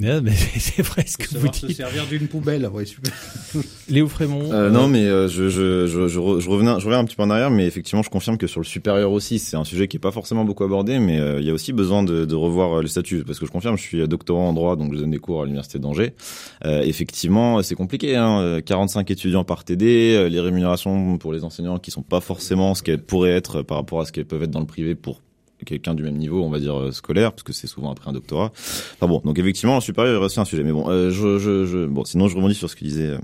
c'est 0.59 0.83
vrai 0.83 1.05
ce 1.07 1.19
que 1.19 1.37
vous 1.37 1.49
dites. 1.49 1.67
se 1.67 1.73
servir 1.73 2.07
d'une 2.07 2.29
poubelle, 2.29 2.67
ouais, 2.69 2.85
super. 2.85 3.13
Léo 3.89 4.07
Frémont. 4.07 4.53
Euh, 4.53 4.71
non, 4.71 4.87
mais 4.87 5.05
euh, 5.07 5.27
je, 5.27 5.49
je, 5.49 5.87
je, 5.89 6.07
je, 6.07 6.19
re, 6.21 6.41
je, 6.41 6.49
revenais, 6.49 6.79
je 6.79 6.85
reviens 6.85 7.01
un 7.01 7.05
petit 7.05 7.17
peu 7.17 7.25
en 7.25 7.31
arrière, 7.31 7.51
mais 7.51 7.67
effectivement, 7.67 8.03
je 8.03 8.11
confirme 8.11 8.39
que 8.39 8.47
sur 8.47 8.61
le 8.61 8.65
supérieur 8.65 9.11
aussi, 9.11 9.41
c'est 9.41 9.57
un 9.57 9.65
sujet 9.65 9.89
qui 9.89 9.97
est 9.97 10.01
pas 10.01 10.13
forcément 10.13 10.45
beaucoup 10.45 10.63
abordé, 10.63 11.01
mais 11.01 11.19
euh, 11.19 11.41
il 11.41 11.47
y 11.47 11.51
a 11.51 11.53
aussi 11.53 11.73
besoin 11.73 12.05
de, 12.05 12.25
de 12.25 12.35
revoir 12.37 12.81
le 12.81 12.87
statut, 12.87 13.25
parce 13.25 13.41
que 13.41 13.47
je 13.47 13.51
confirme, 13.51 13.77
je 13.77 13.83
suis 13.83 14.07
doctorant 14.07 14.49
en 14.51 14.53
droit, 14.53 14.77
donc 14.77 14.95
je 14.95 15.01
donne 15.01 15.11
des 15.11 15.19
cours 15.19 15.43
à 15.43 15.45
l'université 15.47 15.81
d'Angers. 15.81 16.15
Euh, 16.65 16.83
effectivement, 16.83 17.61
c'est 17.63 17.75
compliqué, 17.75 18.15
hein, 18.15 18.61
45 18.65 19.11
étudiants 19.11 19.43
par 19.45 19.65
TD, 19.65 20.29
les 20.31 20.41
rémunérations 20.41 21.19
pour 21.19 21.33
les 21.33 21.43
enseignants 21.43 21.79
qui 21.79 21.91
sont 21.91 22.03
pas 22.03 22.21
forcément 22.21 22.77
ce 22.77 22.85
qu'elles 22.85 23.03
pourraient 23.03 23.33
être 23.33 23.63
par 23.63 23.79
rapport 23.79 24.01
à 24.01 24.05
ce 24.05 24.13
qu'elles 24.13 24.27
peuvent 24.27 24.45
être 24.45 24.51
dans 24.51 24.61
le 24.61 24.67
privé 24.67 24.95
pour 24.95 25.21
quelqu'un 25.65 25.95
du 25.95 26.03
même 26.03 26.17
niveau, 26.17 26.43
on 26.43 26.51
va 26.51 26.59
dire 26.59 26.79
euh, 26.79 26.93
scolaire, 26.93 27.33
parce 27.33 27.43
que 27.43 27.53
c'est 27.53 27.67
souvent 27.67 27.91
après 27.93 28.09
un 28.11 28.13
doctorat. 28.13 28.53
Enfin 28.97 29.07
bon, 29.07 29.21
donc 29.25 29.39
effectivement, 29.39 29.77
en 29.77 29.81
supérieur, 29.81 30.21
reste 30.23 30.39
un 30.39 30.45
sujet. 30.45 30.63
Mais 30.63 30.73
bon, 30.73 30.89
euh, 30.89 31.11
je, 31.11 31.39
je, 31.39 31.67
je, 31.67 31.87
bon, 31.87 32.05
sinon 32.05 32.29
je 32.29 32.37
rebondis 32.37 32.55
sur 32.55 32.69
ce 32.71 32.77
que 32.77 32.85
disait 32.85 33.07
euh, 33.11 33.19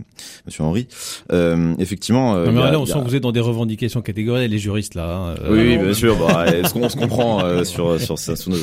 Monsieur 0.47 0.65
Henri. 0.65 0.87
Euh, 1.33 1.75
effectivement, 1.79 2.35
euh, 2.37 2.47
Non, 2.47 2.53
mais 2.53 2.63
a- 2.63 2.71
là, 2.73 2.81
on 2.81 2.87
sent 2.87 2.99
que 3.01 3.09
vous 3.09 3.15
êtes 3.15 3.23
dans 3.23 3.33
des 3.33 3.41
revendications 3.41 4.03
catégorielles, 4.03 4.51
les 4.51 4.59
juristes 4.59 4.95
là. 4.95 5.17
hein. 5.17 5.35
Euh, 5.43 5.53
oui, 5.53 5.61
oui, 5.61 5.79
bien 5.79 5.93
sûr. 5.95 6.17
Bah, 6.19 6.47
est-ce 6.55 6.73
qu'on 6.73 6.89
se 6.89 6.97
comprend 6.97 7.45
euh, 7.45 7.65
sur 7.65 8.01
sur 8.01 8.19
ça 8.19 8.37
sur 8.37 8.51
nos... 8.53 8.57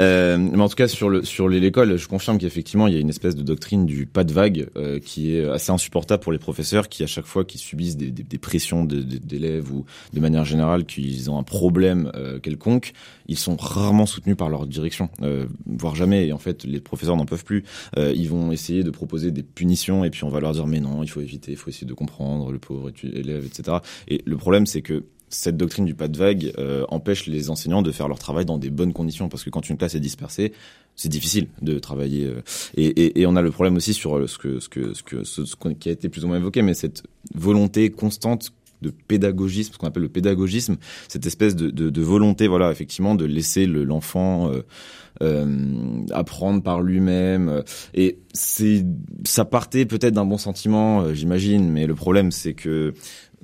euh, 0.00 0.36
Mais 0.38 0.60
en 0.62 0.68
tout 0.68 0.76
cas, 0.76 0.88
sur 0.88 1.08
le 1.08 1.24
sur 1.24 1.48
l'école, 1.48 1.96
je 1.96 2.08
confirme 2.08 2.38
qu'effectivement, 2.38 2.86
il 2.86 2.94
y 2.94 2.96
a 2.96 3.00
une 3.00 3.08
espèce 3.10 3.36
de 3.36 3.42
doctrine 3.42 3.86
du 3.86 4.06
pas 4.06 4.24
de 4.24 4.32
vague 4.32 4.68
euh, 4.76 4.98
qui 4.98 5.34
est 5.34 5.48
assez 5.48 5.72
insupportable 5.72 6.22
pour 6.22 6.32
les 6.32 6.38
professeurs, 6.38 6.88
qui 6.88 7.02
à 7.02 7.06
chaque 7.06 7.26
fois 7.26 7.44
qu'ils 7.44 7.60
subissent 7.60 7.96
des, 7.96 8.10
des, 8.10 8.22
des 8.22 8.38
pressions 8.38 8.84
de- 8.84 9.02
de- 9.02 9.18
d'élèves 9.18 9.72
ou 9.72 9.84
de 10.12 10.20
manière 10.20 10.44
générale 10.44 10.84
qu'ils 10.84 11.30
ont 11.30 11.38
un 11.38 11.42
problème 11.42 12.10
euh, 12.14 12.38
quelconque, 12.38 12.92
ils 13.26 13.38
sont 13.38 13.56
rarement 13.56 14.06
soutenus 14.06 14.36
par 14.36 14.48
leur 14.48 14.66
direction, 14.66 15.10
euh, 15.22 15.46
voire 15.66 15.94
jamais. 15.94 16.26
Et 16.26 16.32
en 16.32 16.38
fait, 16.38 16.64
les 16.64 16.80
professeurs 16.80 17.16
n'en 17.16 17.26
peuvent 17.26 17.44
plus. 17.44 17.64
Euh, 17.96 18.12
ils 18.14 18.28
vont 18.28 18.52
essayer 18.52 18.82
de 18.82 18.90
proposer 18.90 19.30
des 19.30 19.42
punitions 19.42 20.04
et 20.04 20.10
puis 20.10 20.24
on 20.24 20.30
va 20.30 20.40
leur 20.40 20.52
dire 20.52 20.66
mais 20.66 20.80
non, 20.80 21.02
il 21.02 21.08
faut 21.08 21.20
éviter, 21.20 21.52
il 21.52 21.56
faut 21.56 21.70
essayer 21.70 21.86
de 21.86 21.94
comprendre 21.94 22.50
le 22.50 22.58
pauvre 22.58 22.90
élève, 23.02 23.44
etc. 23.44 23.78
Et 24.08 24.22
le 24.24 24.36
problème, 24.36 24.66
c'est 24.66 24.82
que 24.82 25.04
cette 25.30 25.58
doctrine 25.58 25.84
du 25.84 25.94
pas 25.94 26.08
de 26.08 26.16
vague 26.16 26.52
euh, 26.56 26.86
empêche 26.88 27.26
les 27.26 27.50
enseignants 27.50 27.82
de 27.82 27.92
faire 27.92 28.08
leur 28.08 28.18
travail 28.18 28.46
dans 28.46 28.56
des 28.56 28.70
bonnes 28.70 28.94
conditions 28.94 29.28
parce 29.28 29.44
que 29.44 29.50
quand 29.50 29.68
une 29.68 29.76
classe 29.76 29.94
est 29.94 30.00
dispersée, 30.00 30.54
c'est 30.96 31.10
difficile 31.10 31.48
de 31.60 31.78
travailler. 31.78 32.32
et, 32.76 33.24
on 33.26 33.36
a 33.36 33.42
le 33.42 33.50
problème 33.50 33.76
aussi 33.76 33.94
sur 33.94 34.28
ce 34.28 34.38
que 34.38 34.58
ce 34.58 34.68
que 34.68 34.94
ce 34.94 35.02
que 35.02 35.22
ce, 35.22 35.44
qui 35.78 35.90
a 35.90 35.92
été 35.92 36.08
plus 36.08 36.24
ou 36.24 36.28
moins 36.28 36.38
évoqué, 36.38 36.62
mais 36.62 36.74
cette 36.74 37.04
volonté 37.34 37.90
constante 37.90 38.52
de 38.82 38.90
pédagogisme, 38.90 39.72
ce 39.72 39.78
qu'on 39.78 39.86
appelle 39.88 40.02
le 40.04 40.08
pédagogisme, 40.08 40.76
cette 41.08 41.26
espèce 41.26 41.56
de, 41.56 41.70
de, 41.70 41.90
de 41.90 42.02
volonté, 42.02 42.46
voilà, 42.46 42.70
effectivement, 42.70 43.14
de 43.14 43.24
laisser 43.24 43.66
le- 43.66 43.84
l'enfant 43.84 44.50
euh, 44.52 44.62
euh, 45.22 46.04
apprendre 46.12 46.62
par 46.62 46.80
lui-même. 46.80 47.48
euh, 47.48 47.62
Et 47.94 48.18
c'est, 48.32 48.84
ça 49.24 49.44
partait 49.44 49.84
peut-être 49.84 50.14
d'un 50.14 50.24
bon 50.24 50.38
sentiment, 50.38 51.02
euh, 51.02 51.14
j'imagine, 51.14 51.68
mais 51.70 51.86
le 51.86 51.94
problème, 51.94 52.30
c'est 52.30 52.54
que 52.54 52.94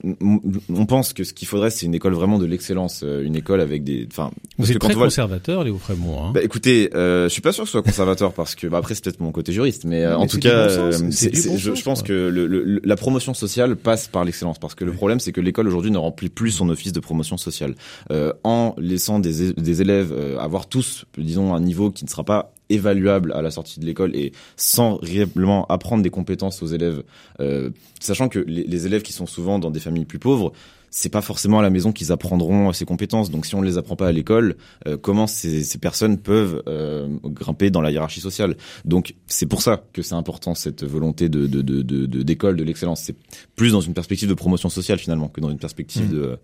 on 0.03 0.87
pense 0.87 1.13
que 1.13 1.25
ce 1.25 1.33
qu'il 1.33 1.49
faudrait, 1.49 1.71
c'est 1.71 1.87
une 1.87 1.95
école 1.95 2.15
vraiment 2.15 2.39
de 2.39 2.47
l'excellence, 2.47 3.03
euh, 3.05 3.23
une 3.25 3.37
école 3.37 3.61
avec 3.61 3.85
des, 3.85 4.07
enfin, 4.11 4.31
Vous 4.59 4.67
êtes 4.71 4.75
que 4.75 4.79
quand 4.81 4.87
très 4.89 4.95
on 4.95 4.99
voit- 4.99 5.07
conservateur, 5.07 5.65
Léo 5.65 5.79
Frémont. 5.79 6.25
Hein. 6.25 6.33
bah 6.35 6.43
écoutez, 6.43 6.91
euh, 6.95 7.25
je 7.25 7.29
suis 7.29 7.43
pas 7.43 7.53
sûr 7.53 7.63
que 7.65 7.69
ce 7.69 7.73
soit 7.73 7.83
conservateur 7.83 8.33
parce 8.33 8.55
que 8.55 8.67
bah, 8.67 8.79
après 8.79 8.95
c'est 8.95 9.05
peut-être 9.05 9.21
mon 9.21 9.33
côté 9.33 9.53
juriste, 9.53 9.85
mais, 9.85 10.05
euh, 10.05 10.11
Mais 10.11 10.15
en 10.25 10.27
tout 10.27 10.39
cas, 10.39 10.67
bon 10.67 10.93
sens, 10.93 11.01
euh, 11.03 11.05
bon 11.05 11.11
je, 11.11 11.37
sens, 11.37 11.79
je 11.79 11.83
pense 11.85 11.99
quoi. 12.01 12.09
que 12.09 12.13
le, 12.13 12.47
le- 12.47 12.81
la 12.83 12.97
promotion 12.97 13.35
sociale 13.35 13.77
passe 13.77 14.09
par 14.09 14.25
l'excellence 14.25 14.59
parce 14.59 14.75
que 14.75 14.85
le 14.85 14.93
problème 14.93 15.21
c'est 15.21 15.33
que 15.33 15.41
l'école 15.41 15.69
aujourd'hui 15.69 15.91
ne 15.91 15.99
remplit 15.99 16.29
plus 16.29 16.51
son 16.51 16.69
office 16.69 16.93
de 16.93 17.01
promotion 17.01 17.37
sociale 17.37 17.75
Euh, 18.11 18.33
en 18.45 18.75
laissant 18.79 19.19
des, 19.19 19.53
des 19.53 19.81
élèves 19.83 20.13
euh, 20.13 20.39
avoir 20.39 20.67
tous, 20.69 21.05
disons, 21.19 21.55
un 21.55 21.61
niveau 21.61 21.91
qui 21.91 22.05
ne 22.05 22.11
sera 22.11 22.25
pas 22.25 22.54
évaluable 22.71 23.33
à 23.33 23.43
la 23.43 23.51
sortie 23.51 23.79
de 23.81 23.85
l'école 23.87 24.15
et 24.17 24.33
sans 24.57 24.97
réellement 24.97 25.67
apprendre 25.67 26.03
des 26.03 26.11
compétences 26.11 26.63
aux 26.63 26.67
élèves, 26.67 27.03
euh, 27.41 27.71
sachant 28.01 28.29
que 28.29 28.39
les, 28.39 28.65
les 28.65 28.87
élèves 28.87 29.03
qui 29.03 29.13
sont 29.13 29.27
souvent 29.27 29.59
dans 29.59 29.71
des 29.71 29.81
familles 29.81 30.05
plus 30.07 30.19
pauvres 30.19 30.53
c'est 30.97 31.09
pas 31.09 31.23
forcément 31.23 31.59
à 31.59 31.63
la 31.63 31.71
maison 31.71 31.91
qu'ils 31.91 32.13
apprendront 32.13 32.73
ces 32.73 32.85
compétences. 32.85 33.29
Donc 33.29 33.47
si 33.47 33.57
on 33.57 33.61
ne 33.61 33.67
les 33.67 33.79
apprend 33.79 33.97
pas 33.97 34.07
à 34.07 34.13
l'école, 34.13 34.55
euh, 34.87 34.97
comment 34.97 35.27
ces, 35.27 35.65
ces 35.65 35.79
personnes 35.79 36.19
peuvent 36.19 36.63
euh, 36.69 37.09
grimper 37.25 37.73
dans 37.73 37.81
la 37.81 37.91
hiérarchie 37.91 38.21
sociale? 38.21 38.57
Donc 38.85 39.17
c'est 39.27 39.47
pour 39.47 39.61
ça 39.61 39.83
que 39.93 40.03
c'est 40.03 40.15
important 40.15 40.55
cette 40.55 40.85
volonté 40.85 41.29
de 41.29 41.49
de- 41.49 41.63
de- 41.63 41.83
de- 41.83 42.07
de- 42.07 42.23
d'école 42.23 42.57
de, 42.57 42.63
l'excellence. 42.63 43.01
C'est 43.03 43.17
plus 43.57 43.73
dans 43.73 43.81
une 43.81 43.93
perspective 43.93 44.29
de 44.29 44.35
promotion 44.35 44.69
sociale 44.69 45.01
finalement 45.01 45.27
que 45.27 45.41
dans 45.41 45.51
une 45.51 45.59
perspective 45.59 46.07
Mm. 46.09 46.13
de 46.15 46.39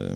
euh, 0.00 0.14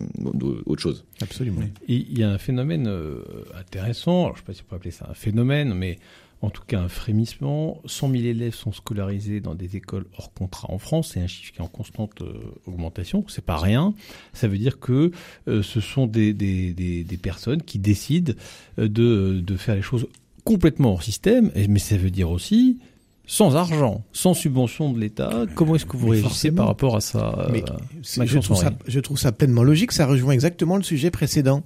autre 0.65 0.81
chose. 0.81 1.05
Absolument. 1.21 1.61
Il 1.87 2.17
y 2.17 2.23
a 2.23 2.29
un 2.29 2.37
phénomène 2.37 2.87
euh, 2.87 3.23
intéressant, 3.57 4.25
alors 4.25 4.37
je 4.37 4.41
ne 4.41 4.45
sais 4.45 4.45
pas 4.45 4.53
si 4.53 4.61
on 4.63 4.69
peut 4.69 4.75
appeler 4.75 4.91
ça 4.91 5.07
un 5.09 5.13
phénomène, 5.13 5.73
mais 5.73 5.97
en 6.41 6.49
tout 6.49 6.63
cas 6.65 6.79
un 6.79 6.89
frémissement. 6.89 7.81
100 7.85 8.11
000 8.11 8.23
élèves 8.23 8.53
sont 8.53 8.71
scolarisés 8.71 9.39
dans 9.39 9.55
des 9.55 9.75
écoles 9.75 10.05
hors 10.17 10.33
contrat 10.33 10.71
en 10.71 10.77
France, 10.77 11.11
c'est 11.13 11.21
un 11.21 11.27
chiffre 11.27 11.53
qui 11.53 11.59
est 11.59 11.63
en 11.63 11.67
constante 11.67 12.21
euh, 12.21 12.53
augmentation, 12.65 13.23
c'est 13.27 13.45
pas 13.45 13.57
rien. 13.57 13.93
Ça 14.33 14.47
veut 14.47 14.57
dire 14.57 14.79
que 14.79 15.11
euh, 15.47 15.63
ce 15.63 15.81
sont 15.81 16.07
des, 16.07 16.33
des, 16.33 16.73
des, 16.73 17.03
des 17.03 17.17
personnes 17.17 17.61
qui 17.61 17.79
décident 17.79 18.33
euh, 18.79 18.87
de, 18.87 19.41
de 19.41 19.57
faire 19.57 19.75
les 19.75 19.81
choses 19.81 20.07
complètement 20.43 20.93
hors 20.93 21.03
système, 21.03 21.51
mais 21.67 21.79
ça 21.79 21.97
veut 21.97 22.11
dire 22.11 22.29
aussi 22.29 22.79
sans 23.27 23.55
argent, 23.55 24.03
sans 24.13 24.33
subvention 24.33 24.91
de 24.91 24.99
l'État. 24.99 25.45
Comment 25.53 25.75
est-ce 25.75 25.85
que 25.85 25.97
vous 25.97 26.05
Mais 26.07 26.11
réagissez 26.13 26.29
forcément. 26.29 26.55
par 26.57 26.67
rapport 26.67 26.95
à 26.95 27.01
ça 27.01 27.47
Mais 27.51 27.61
euh, 27.69 28.25
je, 28.25 28.39
trouve 28.39 28.57
ça, 28.57 28.67
Henry. 28.67 28.75
je 28.87 28.99
trouve 28.99 29.19
ça 29.19 29.31
pleinement 29.31 29.63
logique. 29.63 29.91
Ça 29.91 30.05
rejoint 30.07 30.33
exactement 30.33 30.77
le 30.77 30.83
sujet 30.83 31.11
précédent. 31.11 31.63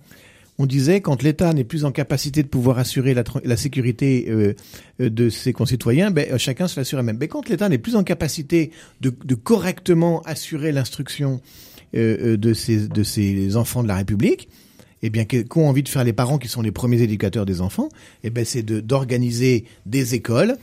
On 0.57 0.65
disait 0.65 1.01
quand 1.01 1.23
l'État 1.23 1.53
n'est 1.53 1.63
plus 1.63 1.85
en 1.85 1.91
capacité 1.91 2.43
de 2.43 2.47
pouvoir 2.47 2.77
assurer 2.77 3.13
la, 3.13 3.57
sécurité 3.57 4.25
euh, 4.29 4.53
de 4.99 5.29
ses 5.29 5.53
concitoyens, 5.53 6.11
ben, 6.11 6.27
euh, 6.31 6.37
chacun 6.37 6.67
se 6.67 6.79
l'assure 6.79 7.01
même. 7.03 7.17
Mais 7.19 7.27
quand 7.27 7.47
l'État 7.47 7.69
n'est 7.69 7.77
plus 7.77 7.95
en 7.95 8.03
capacité 8.03 8.71
de, 8.99 9.13
de 9.23 9.35
correctement 9.35 10.21
assurer 10.23 10.71
l'instruction 10.71 11.41
euh, 11.95 12.37
de, 12.37 12.53
ses, 12.53 12.87
de 12.87 13.03
ses 13.03 13.55
enfants 13.55 13.81
de 13.83 13.87
la 13.87 13.95
République, 13.95 14.49
eh 15.03 15.09
bien, 15.09 15.25
qu'ont 15.25 15.67
envie 15.67 15.81
de 15.83 15.89
faire 15.89 16.03
les 16.03 16.13
parents 16.13 16.37
qui 16.37 16.47
sont 16.47 16.61
les 16.61 16.71
premiers 16.71 17.01
éducateurs 17.01 17.45
des 17.45 17.61
enfants 17.61 17.89
Eh 18.23 18.29
ben, 18.29 18.45
c'est 18.45 18.61
de- 18.63 18.81
d'organiser 18.81 19.65
des 19.87 20.13
écoles 20.15 20.57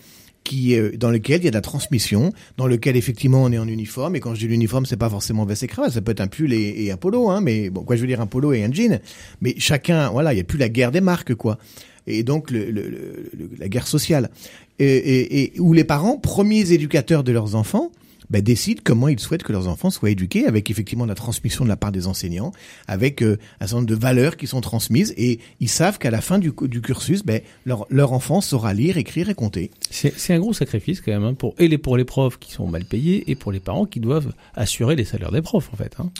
qui 0.48 0.74
euh, 0.74 0.92
dans 0.96 1.10
lesquelles 1.10 1.42
il 1.42 1.44
y 1.44 1.48
a 1.48 1.50
de 1.50 1.56
la 1.56 1.60
transmission, 1.60 2.32
dans 2.56 2.66
lequel 2.66 2.96
effectivement 2.96 3.42
on 3.42 3.52
est 3.52 3.58
en 3.58 3.68
uniforme. 3.68 4.16
Et 4.16 4.20
quand 4.20 4.34
je 4.34 4.40
dis 4.40 4.48
l'uniforme, 4.48 4.86
c'est 4.86 4.96
pas 4.96 5.10
forcément 5.10 5.44
veste 5.44 5.62
et 5.62 5.66
cravate, 5.66 5.92
ça 5.92 6.00
peut 6.00 6.12
être 6.12 6.20
un 6.20 6.26
pull 6.26 6.52
et, 6.52 6.90
un 6.90 6.96
polo, 6.96 7.28
hein. 7.28 7.40
Mais 7.40 7.68
bon, 7.70 7.82
quoi, 7.82 7.96
je 7.96 8.00
veux 8.00 8.06
dire 8.06 8.20
un 8.20 8.26
polo 8.26 8.52
et 8.52 8.64
un 8.64 8.72
jean. 8.72 9.00
Mais 9.42 9.54
chacun, 9.58 10.08
voilà, 10.10 10.32
il 10.32 10.38
y 10.38 10.40
a 10.40 10.44
plus 10.44 10.58
la 10.58 10.68
guerre 10.68 10.90
des 10.90 11.02
marques, 11.02 11.34
quoi. 11.34 11.58
Et 12.06 12.22
donc 12.22 12.50
la 12.50 13.68
guerre 13.68 13.86
sociale, 13.86 14.30
et, 14.78 15.42
et 15.42 15.60
où 15.60 15.74
les 15.74 15.84
parents, 15.84 16.16
premiers 16.16 16.72
éducateurs 16.72 17.22
de 17.22 17.32
leurs 17.32 17.54
enfants, 17.54 17.92
ben, 18.30 18.42
décident 18.42 18.80
comment 18.84 19.08
ils 19.08 19.18
souhaitent 19.18 19.42
que 19.42 19.52
leurs 19.52 19.68
enfants 19.68 19.90
soient 19.90 20.10
éduqués, 20.10 20.46
avec 20.46 20.70
effectivement 20.70 21.06
la 21.06 21.14
transmission 21.14 21.64
de 21.64 21.68
la 21.68 21.76
part 21.76 21.92
des 21.92 22.06
enseignants, 22.06 22.52
avec 22.86 23.22
euh, 23.22 23.38
un 23.60 23.66
certain 23.66 23.76
nombre 23.76 23.88
de 23.88 23.94
valeurs 23.94 24.36
qui 24.36 24.46
sont 24.46 24.60
transmises, 24.60 25.14
et 25.16 25.40
ils 25.60 25.68
savent 25.68 25.98
qu'à 25.98 26.10
la 26.10 26.20
fin 26.20 26.38
du, 26.38 26.52
cursus, 26.52 27.24
ben, 27.24 27.40
leur, 27.64 27.86
leur 27.90 28.12
enfant 28.12 28.40
saura 28.40 28.74
lire, 28.74 28.96
écrire 28.96 29.28
et 29.30 29.34
compter. 29.34 29.70
C'est 29.90 30.34
un 30.34 30.38
gros 30.38 30.52
sacrifice 30.52 31.00
quand 31.00 31.12
même 31.12 31.24
hein, 31.24 31.34
pour 31.34 31.54
et 31.58 31.78
pour 31.78 31.96
les 31.96 32.04
profs 32.04 32.38
qui 32.38 32.52
sont 32.52 32.66
mal 32.66 32.84
payés 32.84 33.30
et 33.30 33.34
pour 33.34 33.52
les 33.52 33.60
parents 33.60 33.86
qui 33.86 34.00
doivent 34.00 34.32
assurer 34.54 34.96
les 34.96 35.04
salaires 35.04 35.32
des 35.32 35.42
profs 35.42 35.70
en 35.72 35.76
fait. 35.76 35.94
Hein. 35.98 36.10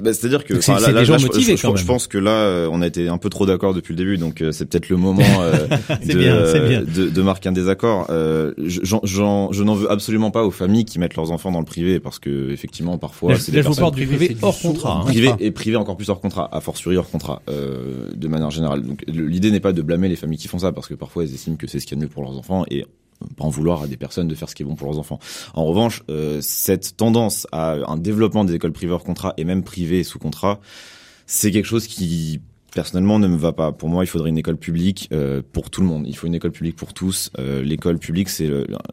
Bah, 0.00 0.12
C'est-à-dire 0.14 0.44
que 0.44 0.58
c'est- 0.60 0.72
là- 0.72 0.80
là- 0.90 1.00
des 1.00 1.04
gens 1.04 1.12
là, 1.14 1.18
je- 1.18 1.26
motivés, 1.26 1.56
je, 1.56 1.62
quand 1.62 1.76
je, 1.76 1.82
même. 1.82 1.86
pense 1.86 2.06
que 2.06 2.16
là, 2.16 2.30
euh, 2.30 2.68
on 2.72 2.80
a 2.80 2.86
été 2.86 3.08
un 3.08 3.18
peu 3.18 3.28
trop 3.28 3.44
d'accord 3.44 3.74
depuis 3.74 3.92
le 3.92 3.98
début, 3.98 4.16
donc 4.16 4.40
euh, 4.40 4.52
c'est 4.52 4.64
peut-être 4.64 4.88
le 4.88 4.96
moment 4.96 5.22
euh, 5.40 5.52
de, 6.06 6.14
bien, 6.16 6.46
c'est 6.46 6.66
bien. 6.66 6.82
de, 6.82 7.10
de 7.10 7.22
marquer 7.22 7.50
un 7.50 7.52
désaccord. 7.52 8.06
Euh, 8.08 8.54
je- 8.58 8.80
j'en- 8.82 9.00
j'en- 9.04 9.52
je 9.52 9.62
n'en 9.62 9.74
veux 9.74 9.90
absolument 9.90 10.30
pas 10.30 10.44
aux 10.44 10.50
familles 10.50 10.86
qui 10.86 10.98
mettent 10.98 11.14
leurs 11.16 11.30
enfants 11.30 11.52
dans 11.52 11.58
le 11.58 11.66
privé, 11.66 12.00
parce 12.00 12.18
que 12.18 12.50
effectivement, 12.50 12.96
parfois, 12.96 13.32
Là, 13.32 13.38
c'est 13.38 13.52
des 13.52 13.62
personnes 13.62 13.90
du 13.90 14.06
privé 14.06 14.28
du 14.30 14.36
hors 14.40 14.58
contrat. 14.58 15.00
hein. 15.02 15.04
privé 15.04 15.30
et 15.40 15.50
privé 15.50 15.76
encore 15.76 15.96
plus 15.98 16.08
hors 16.08 16.20
contrat, 16.20 16.48
a 16.50 16.60
fortiori 16.60 16.96
hors 16.96 17.10
contrat, 17.10 17.42
euh, 17.50 18.08
de 18.14 18.28
manière 18.28 18.50
générale. 18.50 18.82
Donc 18.82 19.04
l'idée 19.06 19.50
n'est 19.50 19.60
pas 19.60 19.72
de 19.74 19.82
blâmer 19.82 20.08
les 20.08 20.16
familles 20.16 20.38
qui 20.38 20.48
font 20.48 20.58
ça, 20.58 20.72
parce 20.72 20.86
que 20.88 20.94
parfois 20.94 21.24
elles 21.24 21.34
estiment 21.34 21.56
que 21.56 21.66
c'est 21.66 21.80
ce 21.80 21.86
qu'il 21.86 21.96
y 21.96 21.98
a 21.98 22.00
de 22.00 22.06
mieux 22.06 22.10
pour 22.10 22.22
leurs 22.22 22.36
enfants 22.38 22.64
et 22.70 22.86
pas 23.36 23.44
en 23.44 23.48
vouloir 23.50 23.82
à 23.82 23.86
des 23.86 23.96
personnes 23.96 24.28
de 24.28 24.34
faire 24.34 24.48
ce 24.48 24.54
qui 24.54 24.62
est 24.62 24.66
bon 24.66 24.74
pour 24.76 24.86
leurs 24.88 24.98
enfants. 24.98 25.18
En 25.54 25.64
revanche, 25.64 26.02
euh, 26.10 26.38
cette 26.40 26.96
tendance 26.96 27.46
à 27.52 27.76
un 27.86 27.96
développement 27.96 28.44
des 28.44 28.54
écoles 28.54 28.72
privées 28.72 28.92
hors 28.92 29.04
contrat 29.04 29.34
et 29.36 29.44
même 29.44 29.62
privées 29.62 30.04
sous 30.04 30.18
contrat, 30.18 30.60
c'est 31.26 31.50
quelque 31.50 31.66
chose 31.66 31.86
qui 31.86 32.40
personnellement 32.74 33.20
ne 33.20 33.28
me 33.28 33.36
va 33.36 33.52
pas. 33.52 33.70
Pour 33.70 33.88
moi, 33.88 34.02
il 34.02 34.08
faudrait 34.08 34.30
une 34.30 34.36
école 34.38 34.56
publique 34.56 35.08
euh, 35.12 35.42
pour 35.52 35.70
tout 35.70 35.80
le 35.80 35.86
monde. 35.86 36.06
Il 36.08 36.16
faut 36.16 36.26
une 36.26 36.34
école 36.34 36.50
publique 36.50 36.74
pour 36.74 36.92
tous. 36.92 37.30
Euh, 37.38 37.62
L'école 37.62 37.98
publique, 38.00 38.28
c'est 38.28 38.50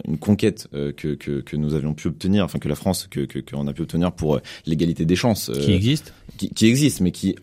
une 0.08 0.20
conquête 0.20 0.68
euh, 0.76 0.92
que, 0.92 1.16
que, 1.16 1.42
que 1.42 1.58
nous 1.58 1.74
avions 1.74 1.96
pu 1.96 2.08
obtenir, 2.08 2.46
enfin 2.46 2.60
que 2.60 2.70
la 2.70 2.76
France, 2.76 3.08
que 3.10 3.22
que- 3.22 3.40
qu'on 3.40 3.66
a 3.66 3.74
pu 3.74 3.82
obtenir 3.82 4.12
pour 4.12 4.40
l'égalité 4.68 5.04
des 5.06 5.16
chances, 5.16 5.50
Qui 5.60 5.72
existe 5.74 6.14
qui, 6.38 6.50
qui 6.50 6.68
existe, 6.68 7.02
mais 7.02 7.12
qui 7.12 7.36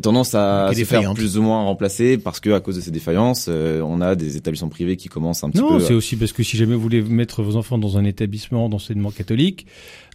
tendance 0.00 0.34
à 0.34 0.70
se 0.74 0.84
faire 0.84 1.12
plus 1.14 1.36
ou 1.36 1.42
moins 1.42 1.62
remplacer 1.64 2.16
parce 2.16 2.40
que 2.40 2.50
à 2.50 2.60
cause 2.60 2.76
de 2.76 2.80
ces 2.80 2.90
défaillances, 2.90 3.46
euh, 3.48 3.80
on 3.82 4.00
a 4.00 4.14
des 4.14 4.36
établissements 4.36 4.68
privés 4.70 4.96
qui 4.96 5.08
commencent 5.08 5.44
un 5.44 5.50
petit 5.50 5.60
Non, 5.60 5.68
peu. 5.78 5.80
c'est 5.80 5.92
aussi 5.94 6.16
parce 6.16 6.32
que 6.32 6.42
si 6.42 6.56
jamais 6.56 6.74
vous 6.74 6.80
voulez 6.80 7.02
mettre 7.02 7.42
vos 7.42 7.56
enfants 7.56 7.76
dans 7.78 7.98
un 7.98 8.04
établissement 8.04 8.68
d'enseignement 8.68 9.10
catholique, 9.10 9.66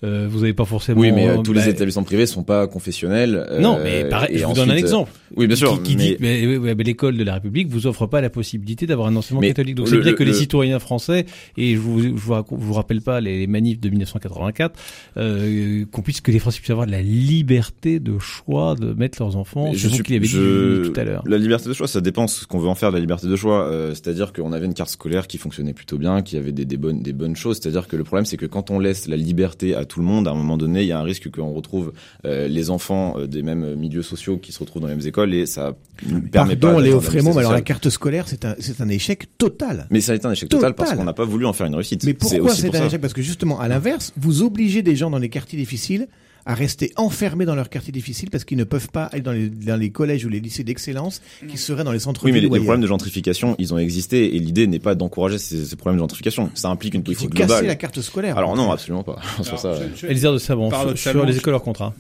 euh, 0.04 0.28
vous 0.30 0.40
n'avez 0.40 0.54
pas 0.54 0.66
forcément. 0.66 1.00
oui, 1.00 1.12
mais 1.12 1.28
euh, 1.30 1.38
tous 1.44 1.54
bah, 1.54 1.62
les 1.64 1.70
établissements 1.70 2.04
privés 2.04 2.26
sont 2.26 2.44
pas 2.44 2.68
confessionnels. 2.68 3.46
euh, 3.50 3.60
Non, 3.60 3.80
mais 3.84 4.06
pareil, 4.06 4.38
je 4.40 4.46
vous 4.46 4.54
donne 4.54 4.72
un 4.72 4.74
euh, 4.74 4.78
exemple. 4.78 5.12
Oui, 5.36 5.48
bien 5.48 5.56
sûr. 5.56 5.82
Qui, 5.84 5.92
qui 5.92 5.98
mais... 5.98 6.48
dit, 6.48 6.58
mais, 6.60 6.74
mais 6.76 6.84
l'école 6.84 7.18
de 7.18 7.24
la 7.24 7.36
République 7.36 7.68
vous 7.70 7.88
offre 7.88 8.06
pas 8.08 8.20
la 8.22 8.30
possibilité 8.30 8.88
d'avoir 8.88 9.08
un 9.08 9.16
enseignement 9.16 9.42
catholique. 9.48 9.76
Donc 9.76 9.88
c'est 9.88 9.98
bien 10.00 10.12
le- 10.12 10.18
que 10.18 10.24
les 10.24 10.32
le- 10.32 10.38
citoyens 10.38 10.80
français, 10.80 11.26
et 11.58 11.76
je 11.76 11.80
vous, 11.80 12.02
je 12.02 12.08
vous, 12.10 12.34
raconte- 12.34 12.60
je 12.60 12.66
vous 12.66 12.74
rappelle 12.74 13.02
pas 13.02 13.22
les, 13.22 13.40
les 13.40 13.48
manifs 13.48 13.80
de 13.80 13.90
1984, 13.90 14.78
euh, 15.18 15.86
qu'on 15.92 16.02
puisse 16.02 16.22
que 16.22 16.32
les 16.32 16.40
Français 16.40 16.60
puissent 16.60 16.70
avoir 16.72 16.88
de 16.88 16.92
la 16.92 17.02
liberté 17.02 18.00
de 18.00 18.18
choix 18.20 18.76
de 18.76 18.94
mettre 18.94 19.22
leurs 19.22 19.36
enfants 19.38 19.72
vous 19.72 19.78
suis- 19.78 20.02
qui 20.04 20.14
l'avez 20.14 20.26
je- 20.26 20.82
dit 20.84 20.92
tout 20.92 21.00
à 21.00 21.04
l'heure. 21.04 21.24
La 21.28 21.38
liberté 21.38 21.70
de 21.70 21.74
choix, 21.74 21.88
ça 21.88 22.02
dépend 22.02 22.28
ce 22.28 22.46
qu'on 22.46 22.60
veut 22.60 22.68
en 22.70 22.76
faire 22.76 22.90
de 22.90 22.96
la 22.96 23.02
liberté 23.02 23.28
de 23.28 23.36
choix. 23.36 23.66
Euh, 23.68 23.90
c'est-à-dire 23.92 24.34
qu'on 24.34 24.52
avait 24.52 24.66
une 24.66 24.74
carte 24.74 24.90
scolaire 24.90 25.28
qui 25.28 25.38
fonctionnait 25.38 25.74
plutôt 25.74 25.98
bien, 25.98 26.22
qui 26.22 26.38
avait 26.38 26.52
des, 26.52 26.66
des 26.66 26.78
bonnes 26.78 27.02
des 27.02 27.14
bonnes 27.14 27.36
choses. 27.36 27.60
C'est-à-dire 27.62 27.88
que 27.88 27.96
le 27.96 28.04
problème, 28.04 28.26
c'est 28.26 28.38
que 28.38 28.46
quand 28.46 28.72
on 28.72 28.80
laisse 28.80 29.08
la 29.08 29.16
liberté 29.18 29.76
à 29.76 29.86
tout 29.92 30.00
le 30.00 30.06
monde, 30.06 30.28
à 30.28 30.32
un 30.32 30.36
moment 30.36 30.58
donné, 30.58 30.82
il 30.82 30.88
y 30.88 30.94
a 30.94 31.00
un 31.00 31.04
risque 31.04 31.30
qu'on 31.30 31.52
retrouve 31.52 31.92
euh, 32.26 32.48
les 32.48 32.70
enfants 32.70 33.16
euh, 33.18 33.28
des 33.28 33.44
mêmes 33.44 33.76
milieux 33.76 34.04
sociaux 34.04 34.38
qui 34.38 34.54
se 34.54 34.60
retrouvent 34.60 34.82
dans 34.82 34.88
les 34.88 34.96
mêmes 34.96 35.06
écoles 35.06 35.34
et 35.34 35.46
ça 35.46 35.76
ne 36.06 36.20
permet 36.20 36.56
pas. 36.56 36.68
Pardon, 36.68 36.78
d'atteindre 36.78 36.82
Léo 36.82 37.02
Frémont, 37.02 37.38
alors 37.38 37.52
la 37.52 37.62
carte 37.62 37.90
scolaire, 37.90 38.26
c'est 38.28 38.46
un, 38.46 38.56
c'est 38.60 38.80
un 38.80 38.88
échec 38.88 39.28
total. 39.38 39.88
Mais 39.90 40.00
ça 40.00 40.14
a 40.14 40.16
été 40.16 40.26
un 40.26 40.32
échec 40.32 40.48
total, 40.48 40.76
parce 40.76 40.94
qu'on 40.94 41.04
n'a 41.04 41.14
pas 41.14 41.26
voulu 41.26 41.46
en 41.46 41.52
faire 41.52 41.68
une 41.68 41.76
réussite. 41.76 42.06
Mais 42.06 42.14
pourquoi 42.14 42.56
c'est 42.56 42.68
pour 42.68 42.76
un 42.76 42.80
ça. 42.80 42.86
échec? 42.86 43.02
Parce 43.02 43.14
que 43.14 43.22
justement, 43.22 43.60
à 43.60 43.68
l'inverse, 43.68 44.14
vous 44.16 44.44
obligez 44.44 44.82
des 44.82 44.96
gens 44.96 45.10
dans 45.10 45.20
les 45.20 45.30
quartiers 45.30 45.60
difficiles 45.60 46.08
à 46.46 46.54
rester 46.56 46.92
enfermés 46.96 47.46
dans 47.46 47.56
leurs 47.56 47.70
quartiers 47.70 47.92
difficiles 47.92 48.30
parce 48.30 48.44
qu'ils 48.46 48.58
ne 48.58 48.64
peuvent 48.64 48.90
pas 48.90 49.04
aller 49.06 49.22
dans 49.22 49.32
les, 49.32 49.50
dans 49.50 49.76
les 49.80 49.90
collèges 49.92 50.26
ou 50.26 50.30
les 50.30 50.40
lycées 50.40 50.64
d'excellence 50.64 51.22
qui 51.48 51.58
seraient 51.58 51.84
dans 51.84 51.92
les 51.92 51.98
Oui, 51.98 52.04
centres-villes 52.04 52.34
mais 52.34 52.40
les, 52.42 52.48
ou 52.48 52.50
les 52.50 52.56
ailleurs. 52.56 52.64
problèmes 52.66 52.82
de 52.82 52.88
gentrification, 52.88 53.56
ils 53.60 53.74
ont 53.74 53.78
existé 53.78 54.36
et 54.36 54.40
l'idée 54.40 54.68
n'est 54.68 54.80
pas 54.80 54.96
d'encourager 54.96 55.38
ces, 55.38 55.66
ces 55.66 55.76
problèmes 55.76 55.98
de 55.98 56.02
gentrification. 56.04 56.50
Ça 56.56 56.70
implique 56.70 56.94
une 56.94 57.02
Il 57.08 57.14
faut 57.16 57.22
politique 57.26 57.38
casser 57.38 57.48
globale. 57.48 57.68
la 57.68 57.76
carte 57.76 58.02
scolaire. 58.02 58.38
Alors 58.38 58.56
non, 58.56 58.72
absolument 58.72 59.04
pas. 59.04 59.20
Sur 59.44 59.60
ça, 59.60 59.70
euh, 59.70 59.88
Elisère 60.08 60.34
de 60.34 60.38
Sabran, 60.38 60.70
sur, 60.96 61.26
les 61.26 61.34
je- 61.34 61.38
écoles 61.40 61.54
hors 61.54 61.64
contrat. 61.64 61.94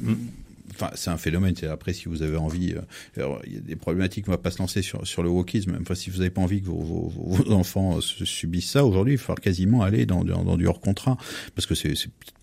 C'est 0.95 1.09
un 1.09 1.17
phénomène. 1.17 1.53
Après, 1.69 1.93
si 1.93 2.07
vous 2.07 2.21
avez 2.21 2.37
envie, 2.37 2.73
euh, 3.17 3.37
il 3.45 3.53
y 3.53 3.57
a 3.57 3.61
des 3.61 3.75
problématiques. 3.75 4.25
On 4.27 4.31
va 4.31 4.37
pas 4.37 4.51
se 4.51 4.59
lancer 4.59 4.81
sur 4.81 5.05
sur 5.05 5.23
le 5.23 5.29
wokisme. 5.29 5.77
Enfin, 5.81 5.95
si 5.95 6.09
vous 6.09 6.19
n'avez 6.19 6.29
pas 6.29 6.41
envie 6.41 6.61
que 6.61 6.67
vos, 6.67 7.11
enfants 7.49 7.97
euh, 7.97 8.01
se 8.01 8.25
subissent 8.25 8.71
ça, 8.71 8.85
aujourd'hui, 8.85 9.13
il 9.13 9.17
va 9.17 9.23
falloir 9.23 9.41
quasiment 9.41 9.81
aller 9.81 10.05
dans, 10.05 10.23
du 10.23 10.67
hors 10.67 10.81
contrat, 10.81 11.17
parce 11.55 11.65
que 11.65 11.75
c'est 11.75 11.93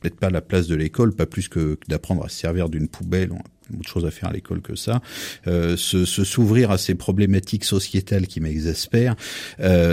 peut-être 0.00 0.16
pas 0.16 0.30
la 0.30 0.40
place 0.40 0.66
de 0.66 0.74
l'école, 0.74 1.14
pas 1.14 1.26
plus 1.26 1.48
que, 1.48 1.78
d'apprendre 1.88 2.24
à 2.24 2.28
se 2.28 2.36
servir 2.36 2.68
d'une 2.68 2.88
poubelle. 2.88 3.32
On 3.32 3.42
autre 3.78 3.90
chose 3.90 4.06
à 4.06 4.10
faire 4.10 4.30
à 4.30 4.32
l'école 4.32 4.62
que 4.62 4.74
ça. 4.74 5.02
Euh, 5.46 5.76
se 5.76 6.06
s'ouvrir 6.06 6.70
à 6.70 6.78
ces 6.78 6.94
problématiques 6.94 7.64
sociétales 7.64 8.26
qui 8.26 8.40
m'exaspèrent, 8.40 9.14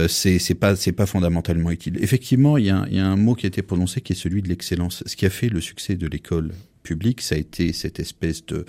c'est 0.07 0.57
pas 0.57 0.77
c'est 0.77 1.05
fondamentalement 1.05 1.71
utile. 1.71 1.97
Effectivement, 2.01 2.57
il 2.57 2.67
y 2.67 2.69
a 2.69 2.85
un 3.05 3.17
mot 3.17 3.35
qui 3.35 3.45
a 3.45 3.49
été 3.49 3.61
prononcé 3.61 3.99
qui 3.99 4.13
est 4.13 4.15
celui 4.15 4.41
de 4.41 4.47
l'excellence. 4.47 5.03
Ce 5.05 5.17
qui 5.17 5.25
a 5.25 5.29
fait 5.29 5.49
le 5.49 5.59
succès 5.59 5.95
de 5.95 6.07
l'école 6.07 6.51
publique, 6.85 7.21
ça 7.21 7.35
a 7.35 7.37
été 7.37 7.73
cette 7.73 7.99
espèce 7.99 8.45
de 8.45 8.65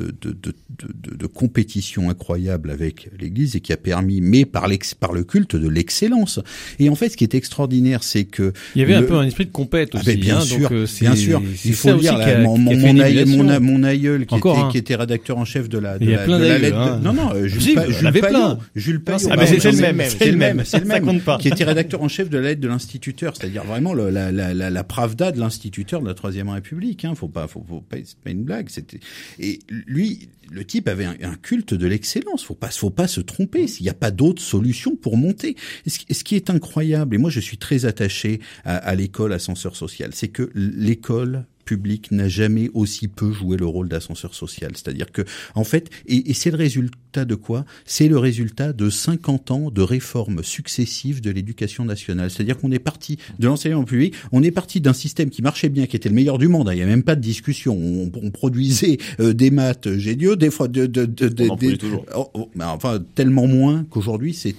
de, 0.00 0.14
de, 0.20 0.32
de, 0.32 1.16
de, 1.16 1.26
compétition 1.26 2.10
incroyable 2.10 2.70
avec 2.70 3.08
l'Église 3.18 3.56
et 3.56 3.60
qui 3.60 3.72
a 3.72 3.76
permis, 3.76 4.20
mais 4.20 4.44
par, 4.44 4.66
le 4.68 5.24
culte 5.24 5.56
de 5.56 5.68
l'excellence. 5.68 6.40
Et 6.78 6.88
en 6.88 6.94
fait, 6.94 7.08
ce 7.10 7.16
qui 7.16 7.24
est 7.24 7.34
extraordinaire, 7.34 8.02
c'est 8.02 8.24
que 8.24 8.52
Il 8.74 8.80
y 8.80 8.84
avait 8.84 8.94
un 8.94 9.02
peu 9.02 9.14
un 9.16 9.24
esprit 9.26 9.46
de 9.46 9.50
compète 9.52 9.90
ah 9.94 9.98
aussi. 9.98 10.06
ben, 10.06 10.20
bien 10.20 10.38
hein, 10.38 10.40
sûr, 10.40 10.60
donc, 10.60 10.72
euh, 10.72 10.86
bien 11.00 11.16
sûr. 11.16 11.42
Il 11.64 11.74
faut 11.74 11.94
dire 11.94 12.18
là, 12.18 12.40
mon, 12.40 12.54
a 12.54 12.58
mon, 12.58 12.76
mon 12.76 12.98
aïeul, 13.00 13.28
émulation. 13.28 13.44
mon, 13.44 13.48
a- 13.50 13.60
mon 13.60 13.82
aïeul 13.84 14.26
qui 14.26 14.34
Encore 14.34 14.56
était, 14.56 14.66
un. 14.66 14.70
qui 14.70 14.78
était 14.78 14.94
rédacteur 14.96 15.38
en 15.38 15.44
chef 15.44 15.68
de 15.68 15.78
la, 15.78 15.98
de 15.98 16.10
la, 16.10 16.18
plein 16.24 16.38
de 16.38 16.44
la 16.46 16.58
lettre. 16.58 16.76
hein. 16.76 17.00
Non, 17.02 17.12
non, 17.12 17.30
Si, 17.48 17.48
Jules, 17.60 17.74
Pa- 17.74 17.90
Jules 17.90 18.12
Payot. 18.12 18.26
plein. 18.28 18.58
Jules 18.74 19.00
Payot. 19.02 19.18
c'est 19.18 19.30
Ah, 19.30 19.36
le 19.36 19.40
même, 19.42 20.08
c'est 20.08 20.30
le 20.30 20.36
même. 20.36 20.62
c'est 20.64 20.80
le 20.80 20.86
Ça 20.86 20.94
même. 20.94 21.04
compte 21.04 21.22
pas. 21.22 21.38
Qui 21.38 21.48
était 21.48 21.64
rédacteur 21.64 22.02
en 22.02 22.08
chef 22.08 22.28
de 22.30 22.38
la 22.38 22.48
lettre 22.48 22.60
de 22.60 22.68
l'instituteur, 22.68 23.34
c'est-à-dire 23.36 23.64
vraiment 23.64 23.94
la, 23.94 24.10
la, 24.32 24.52
la, 24.54 24.70
la 24.70 24.84
pravda 24.84 25.32
de 25.32 25.40
l'instituteur 25.40 26.00
de 26.02 26.06
la 26.06 26.14
Troisième 26.14 26.48
République. 26.48 27.04
Hein. 27.04 27.14
Faut 27.14 27.28
pas, 27.28 27.46
faut, 27.48 27.64
faut 27.68 27.80
pas, 27.80 27.96
c'est 28.04 28.18
pas 28.18 28.30
une 28.30 28.44
blague. 28.44 28.68
C'était 28.68 29.00
et 29.38 29.58
lui, 29.86 30.28
le 30.50 30.64
type 30.64 30.88
avait 30.88 31.04
un, 31.04 31.16
un 31.22 31.34
culte 31.36 31.74
de 31.74 31.86
l'excellence. 31.86 32.44
Faut 32.44 32.54
pas, 32.54 32.70
faut 32.70 32.90
pas 32.90 33.08
se 33.08 33.20
tromper. 33.20 33.66
S'il 33.66 33.84
n'y 33.84 33.90
a 33.90 33.94
pas 33.94 34.10
d'autre 34.10 34.42
solution 34.42 34.96
pour 34.96 35.16
monter. 35.16 35.56
Et 35.86 35.90
ce, 35.90 35.98
qui- 35.98 36.14
ce 36.14 36.22
qui 36.24 36.36
est 36.36 36.50
incroyable, 36.50 37.14
et 37.14 37.18
moi 37.18 37.30
je 37.30 37.40
suis 37.40 37.58
très 37.58 37.84
attaché 37.86 38.40
à, 38.64 38.76
à 38.76 38.94
l'école 38.94 39.32
ascenseur 39.32 39.74
social, 39.76 40.10
c'est 40.12 40.28
que 40.28 40.50
l'école 40.54 41.46
publique 41.66 42.10
n'a 42.12 42.28
jamais 42.28 42.70
aussi 42.72 43.08
peu 43.08 43.30
joué 43.32 43.58
le 43.58 43.66
rôle 43.66 43.88
d'ascenseur 43.90 44.34
social. 44.34 44.70
C'est-à-dire 44.74 45.12
que, 45.12 45.22
en 45.54 45.64
fait, 45.64 45.90
et, 46.06 46.30
et 46.30 46.34
c'est 46.34 46.50
le 46.50 46.56
résultat 46.56 47.26
de 47.26 47.34
quoi? 47.34 47.66
C'est 47.84 48.08
le 48.08 48.16
résultat 48.18 48.72
de 48.72 48.88
50 48.88 49.50
ans 49.50 49.70
de 49.70 49.82
réformes 49.82 50.42
successives 50.42 51.20
de 51.20 51.30
l'éducation 51.30 51.84
nationale. 51.84 52.30
C'est-à-dire 52.30 52.56
qu'on 52.56 52.72
est 52.72 52.78
parti 52.78 53.18
de 53.38 53.46
l'enseignement 53.46 53.84
public, 53.84 54.14
on 54.32 54.42
est 54.42 54.50
parti 54.50 54.80
d'un 54.80 54.92
système 54.94 55.28
qui 55.28 55.42
marchait 55.42 55.68
bien, 55.68 55.86
qui 55.86 55.96
était 55.96 56.08
le 56.08 56.14
meilleur 56.14 56.38
du 56.38 56.48
monde. 56.48 56.68
Il 56.72 56.76
n'y 56.76 56.82
a 56.82 56.86
même 56.86 57.02
pas 57.02 57.16
de 57.16 57.20
discussion. 57.20 57.76
On, 57.76 58.10
on 58.22 58.30
produisait 58.30 58.96
euh, 59.20 59.32
des 59.34 59.50
maths 59.50 59.96
géniaux, 59.98 60.36
des 60.36 60.50
fois 60.50 60.68
de, 60.68 60.86
de, 60.86 61.04
de, 61.04 61.28
de- 61.28 61.42
On 61.44 61.46
en 61.46 61.56
produit 61.56 61.68
des- 61.72 61.78
toujours. 61.78 62.06
Oh, 62.16 62.30
oh, 62.34 62.50
mais 62.54 62.64
enfin, 62.64 63.02
tellement 63.14 63.46
moins 63.46 63.84
qu'aujourd'hui, 63.90 64.32
c'est 64.34 64.54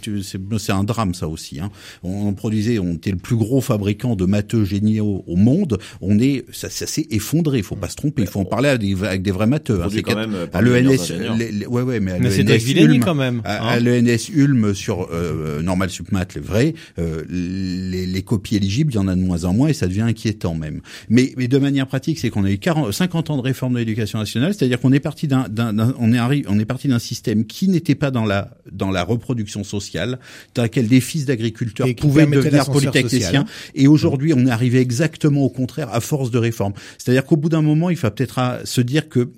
c'est 0.57 0.71
un 0.71 0.83
drame 0.83 1.13
ça 1.13 1.27
aussi. 1.27 1.59
Hein. 1.59 1.71
On, 2.03 2.27
on 2.27 2.33
produisait, 2.33 2.79
on 2.79 2.93
était 2.93 3.11
le 3.11 3.17
plus 3.17 3.35
gros 3.37 3.61
fabricant 3.61 4.15
de 4.15 4.25
matheux 4.25 4.65
géniaux 4.65 5.23
au 5.27 5.35
monde. 5.35 5.79
On 6.01 6.19
est, 6.19 6.45
ça, 6.51 6.69
ça 6.69 6.85
s'est 7.01 7.07
effondré. 7.11 7.57
Il 7.59 7.63
faut 7.63 7.75
pas 7.75 7.89
se 7.89 7.95
tromper. 7.95 8.21
Il 8.23 8.27
faut 8.27 8.39
en 8.39 8.45
parler 8.45 8.77
des, 8.77 8.93
avec 9.03 9.21
des 9.21 9.31
vrais 9.31 9.47
matheux. 9.47 9.81
hein. 9.83 9.87
quand 10.03 10.15
même, 10.15 10.35
à 10.53 10.61
l'ENS, 10.61 11.67
ouais, 11.69 11.81
ouais, 11.81 11.99
mais 11.99 12.11
à 12.13 12.19
Mais 12.19 12.31
c'est 12.31 12.43
l'ENS 12.43 12.83
Ulm, 12.93 12.99
quand 13.03 13.15
même. 13.15 13.41
à, 13.45 13.63
hein. 13.63 13.67
à 13.69 13.79
l'ENS 13.79 14.29
Ulm 14.33 14.73
sur 14.73 15.07
euh, 15.11 15.61
Normal 15.61 15.89
Submat, 15.89 16.25
le 16.35 16.41
vrai, 16.41 16.73
euh, 16.99 17.23
les, 17.29 18.05
les 18.05 18.21
copies 18.21 18.55
éligibles, 18.55 18.91
il 18.93 18.95
y 18.95 18.99
en 18.99 19.07
a 19.07 19.15
de 19.15 19.21
moins 19.21 19.43
en 19.45 19.53
moins 19.53 19.67
et 19.69 19.73
ça 19.73 19.87
devient 19.87 20.01
inquiétant 20.01 20.55
même. 20.55 20.81
Mais, 21.09 21.33
mais 21.37 21.47
de 21.47 21.57
manière 21.57 21.87
pratique, 21.87 22.19
c'est 22.19 22.29
qu'on 22.29 22.43
a 22.45 22.51
eu 22.51 22.57
40, 22.57 22.91
50 22.91 23.29
ans 23.29 23.37
de 23.37 23.41
réforme 23.41 23.73
de 23.73 23.79
l'éducation 23.79 24.19
nationale, 24.19 24.53
c'est-à-dire 24.53 24.79
qu'on 24.79 24.91
est 24.91 24.99
parti 24.99 25.27
d'un, 25.27 25.47
d'un- 25.49 25.73
d'un- 25.73 25.93
on 25.99 26.11
est 26.13 26.17
arri- 26.17 26.45
on 26.47 26.59
est 26.59 26.65
parti 26.65 26.87
d'un 26.87 26.99
système 26.99 27.45
qui 27.45 27.67
n'était 27.67 27.95
pas 27.95 28.11
dans 28.11 28.25
la 28.25 28.51
dans 28.71 28.91
la 28.91 29.03
reproduction 29.03 29.63
sociale, 29.63 30.19
dans 30.55 30.61
laquelle 30.63 30.87
des 30.87 30.99
fils 31.01 31.25
d'agriculteurs 31.25 31.87
pouvaient 31.95 32.25
devenir 32.25 32.65
polytechniciens. 32.71 33.41
social. 33.45 33.45
Et 33.75 33.87
aujourd'hui, 33.87 34.33
on 34.35 34.45
est 34.45 34.49
arrivé 34.51 34.79
exactement 34.79 35.41
au 35.41 35.49
contraire 35.49 35.89
à 35.93 35.99
force 36.01 36.31
de 36.31 36.37
réforme. 36.37 36.73
C'est-à-dire 36.97 37.25
qu'au 37.25 37.37
bout 37.37 37.49
d'un 37.49 37.61
moment, 37.61 37.89
il 37.89 37.97
faut 37.97 38.09
peut-être 38.09 38.39
à 38.39 38.65
se 38.65 38.81
dire 38.81 39.09
que 39.09 39.29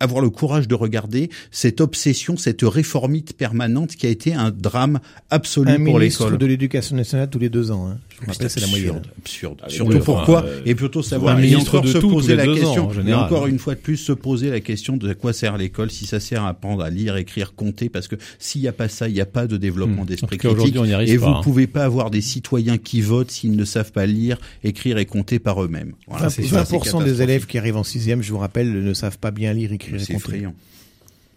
avoir 0.00 0.20
le 0.22 0.30
courage 0.30 0.68
de 0.68 0.74
regarder 0.74 1.30
cette 1.50 1.80
obsession, 1.80 2.36
cette 2.36 2.62
réformite 2.62 3.34
permanente 3.36 3.96
qui 3.96 4.06
a 4.06 4.10
été 4.10 4.34
un 4.34 4.50
drame 4.50 5.00
absolu 5.30 5.70
Un 5.70 5.76
pour 5.84 5.98
ministre 5.98 6.24
l'école. 6.24 6.38
de 6.38 6.46
l'éducation 6.46 6.96
nationale 6.96 7.30
tous 7.30 7.38
les 7.38 7.48
deux 7.48 7.70
ans. 7.70 7.88
Hein. 7.90 7.98
Je 8.20 8.26
rappelle, 8.26 8.48
c'est 8.50 8.60
la 8.60 8.66
absurde, 8.66 8.86
moyenne. 8.86 9.02
absurde. 9.18 9.60
Ah, 9.62 9.68
Surtout 9.68 9.92
oui, 9.92 10.00
pourquoi 10.02 10.44
euh, 10.44 10.62
et 10.64 10.74
plutôt 10.74 11.02
savoir 11.02 11.36
un 11.36 11.38
et 11.38 11.42
ministre 11.42 11.72
encore 11.74 11.82
de 11.82 11.88
se 11.88 11.98
tout, 11.98 12.08
tous 12.08 12.14
poser 12.14 12.28
les 12.32 12.36
la 12.36 12.44
deux 12.46 12.52
ans, 12.52 12.64
question 12.64 12.86
en 12.86 12.90
et 12.90 12.94
général. 12.94 13.24
encore 13.24 13.46
une 13.46 13.58
fois 13.58 13.74
de 13.74 13.80
plus 13.80 13.96
se 13.98 14.12
poser 14.12 14.50
la 14.50 14.60
question 14.60 14.96
de 14.96 15.08
à 15.10 15.14
quoi 15.14 15.32
sert 15.34 15.56
l'école 15.58 15.90
si 15.90 16.06
ça 16.06 16.18
sert 16.18 16.42
à 16.44 16.48
apprendre 16.48 16.82
à 16.82 16.88
lire, 16.88 17.16
écrire, 17.16 17.54
compter 17.54 17.90
parce 17.90 18.08
que 18.08 18.16
s'il 18.38 18.62
n'y 18.62 18.68
a 18.68 18.72
pas 18.72 18.88
ça, 18.88 19.08
il 19.08 19.14
n'y 19.14 19.20
a 19.20 19.26
pas 19.26 19.46
de 19.46 19.56
développement. 19.58 20.02
En 20.02 20.04
d'esprit 20.06 20.38
critique 20.38 20.76
on 20.78 20.86
n'y 20.86 20.94
arrive 20.94 21.10
et 21.10 21.18
pas, 21.18 21.26
vous 21.26 21.32
hein. 21.32 21.40
pouvez 21.42 21.66
pas 21.66 21.84
avoir 21.84 22.10
des 22.10 22.22
citoyens 22.22 22.78
qui 22.78 23.02
votent 23.02 23.30
s'ils 23.30 23.54
ne 23.54 23.64
savent 23.64 23.92
pas 23.92 24.06
lire, 24.06 24.38
écrire 24.64 24.96
et 24.98 25.04
compter 25.06 25.38
par 25.38 25.62
eux-mêmes. 25.62 25.92
Voilà, 26.08 26.28
20%, 26.28 26.30
c'est 26.30 26.42
ça, 26.44 26.64
c'est 26.64 26.76
20% 26.76 27.04
des 27.04 27.20
élèves 27.22 27.46
qui 27.46 27.58
arrivent 27.58 27.76
en 27.76 27.84
sixième, 27.84 28.22
je 28.22 28.32
vous 28.32 28.38
rappelle, 28.38 28.82
ne 28.82 28.94
savent 28.94 29.18
pas 29.18 29.30
bien 29.30 29.52
lire, 29.52 29.72
écrire 29.72 29.85
c'est 29.98 30.14
effrayant. 30.14 30.54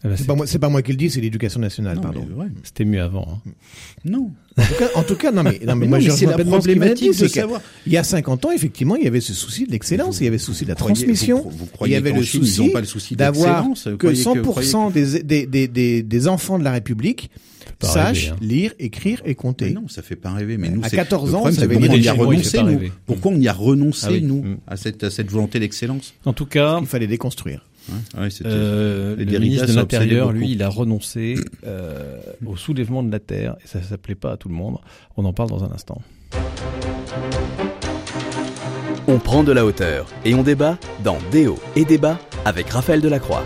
Ah 0.01 0.07
bah, 0.07 0.13
C'est 0.17 0.25
pas 0.27 0.35
moi, 0.35 0.47
c'est 0.47 0.59
pas 0.59 0.69
moi 0.69 0.81
qui 0.81 0.91
le 0.91 0.97
dis, 0.97 1.09
c'est 1.09 1.19
l'éducation 1.19 1.59
nationale, 1.59 1.97
Non, 1.97 2.01
pardon. 2.01 2.25
ouais. 2.37 2.45
C'était 2.63 2.85
mieux 2.85 3.01
avant. 3.01 3.41
hein. 3.45 3.51
Non. 4.05 4.31
En 4.57 4.61
tout 4.63 4.73
cas, 4.79 4.87
en 4.95 5.03
tout 5.03 5.15
cas, 5.15 5.31
non 5.33 5.43
mais, 5.43 5.59
non, 5.67 5.75
mais 5.75 5.81
Mais 5.81 5.87
moi 5.87 5.97
rejoins 5.97 6.13
la 6.31 6.37
ce 6.37 6.43
dit, 6.43 6.75
problématique 6.77 7.11
de 7.19 7.23
que 7.23 7.27
savoir. 7.27 7.61
Il 7.85 7.91
y 7.91 7.97
a 7.97 8.03
50 8.05 8.45
ans, 8.45 8.51
effectivement, 8.51 8.95
il 8.95 9.03
y 9.03 9.07
avait 9.07 9.19
ce 9.19 9.33
souci 9.33 9.65
de 9.65 9.71
l'excellence, 9.71 10.21
il 10.21 10.23
y 10.23 10.27
avait 10.27 10.37
le 10.37 10.41
souci 10.41 10.63
de 10.63 10.69
la 10.69 10.75
croyez- 10.75 10.93
transmission, 10.95 11.41
vous- 11.43 11.49
vous 11.49 11.65
il 11.65 11.71
croyez 11.71 11.93
y 11.95 11.97
avait 11.97 12.13
le 12.13 12.21
Chine, 12.23 12.45
souci 12.45 12.61
ont 12.61 12.69
pas 12.69 12.79
le 12.79 12.85
souci 12.85 13.15
de 13.15 13.19
d'avoir 13.19 13.63
Vous 13.63 13.73
que 13.97 14.07
croyez 14.07 14.23
100% 14.23 14.89
des, 14.93 15.21
des, 15.23 15.45
des, 15.45 15.67
des, 15.67 16.01
des 16.03 16.27
enfants 16.29 16.57
de 16.57 16.63
la 16.63 16.71
République 16.71 17.29
sachent 17.81 18.25
rêver, 18.25 18.29
hein. 18.31 18.37
lire, 18.41 18.73
écrire 18.79 19.21
et 19.25 19.35
compter. 19.35 19.65
Mais 19.65 19.71
non, 19.71 19.87
ça 19.89 20.01
fait 20.01 20.15
pas 20.15 20.31
rêver. 20.31 20.57
Mais 20.57 20.69
nous, 20.69 20.81
À 20.83 20.87
c'est- 20.89 20.95
14 20.95 21.29
le 21.31 21.35
ans, 21.35 21.39
problème, 21.41 21.59
ça 21.59 21.67
pourquoi 21.67 21.87
on 21.89 21.97
y 21.97 22.07
a 22.07 22.13
il 22.15 22.19
renoncé, 22.21 22.57
pas 22.57 22.63
nous. 22.63 22.79
Pourquoi 23.05 23.31
on 23.33 23.39
y 23.39 23.47
a 23.49 23.53
renoncé, 23.53 24.07
Ah 24.09 24.19
nous, 24.21 24.45
à 24.65 24.77
cette, 24.77 25.03
à 25.03 25.11
cette 25.11 25.29
volonté 25.29 25.59
d'excellence? 25.59 26.13
En 26.25 26.31
tout 26.33 26.45
cas, 26.45 26.77
Il 26.81 26.87
fallait 26.87 27.07
déconstruire. 27.07 27.65
Ouais, 28.17 28.29
Euh, 28.45 29.15
le 29.15 29.39
ministre 29.39 29.67
de 29.67 29.73
l'Intérieur, 29.73 30.31
lui, 30.31 30.51
il 30.51 30.63
a 30.63 30.69
renoncé 30.69 31.35
euh, 31.65 32.19
au 32.45 32.55
soulèvement 32.55 33.03
de 33.03 33.11
la 33.11 33.19
terre 33.19 33.55
et 33.63 33.67
ça 33.67 33.81
s'appelait 33.81 34.15
pas 34.15 34.33
à 34.33 34.37
tout 34.37 34.49
le 34.49 34.55
monde. 34.55 34.77
On 35.17 35.25
en 35.25 35.33
parle 35.33 35.49
dans 35.49 35.63
un 35.63 35.71
instant. 35.71 36.01
On 39.07 39.17
prend 39.19 39.43
de 39.43 39.51
la 39.51 39.65
hauteur 39.65 40.07
et 40.23 40.35
on 40.35 40.43
débat 40.43 40.77
dans 41.03 41.17
Déo 41.31 41.57
et 41.75 41.85
débat 41.85 42.19
avec 42.45 42.69
Raphaël 42.69 43.01
Delacroix. 43.01 43.43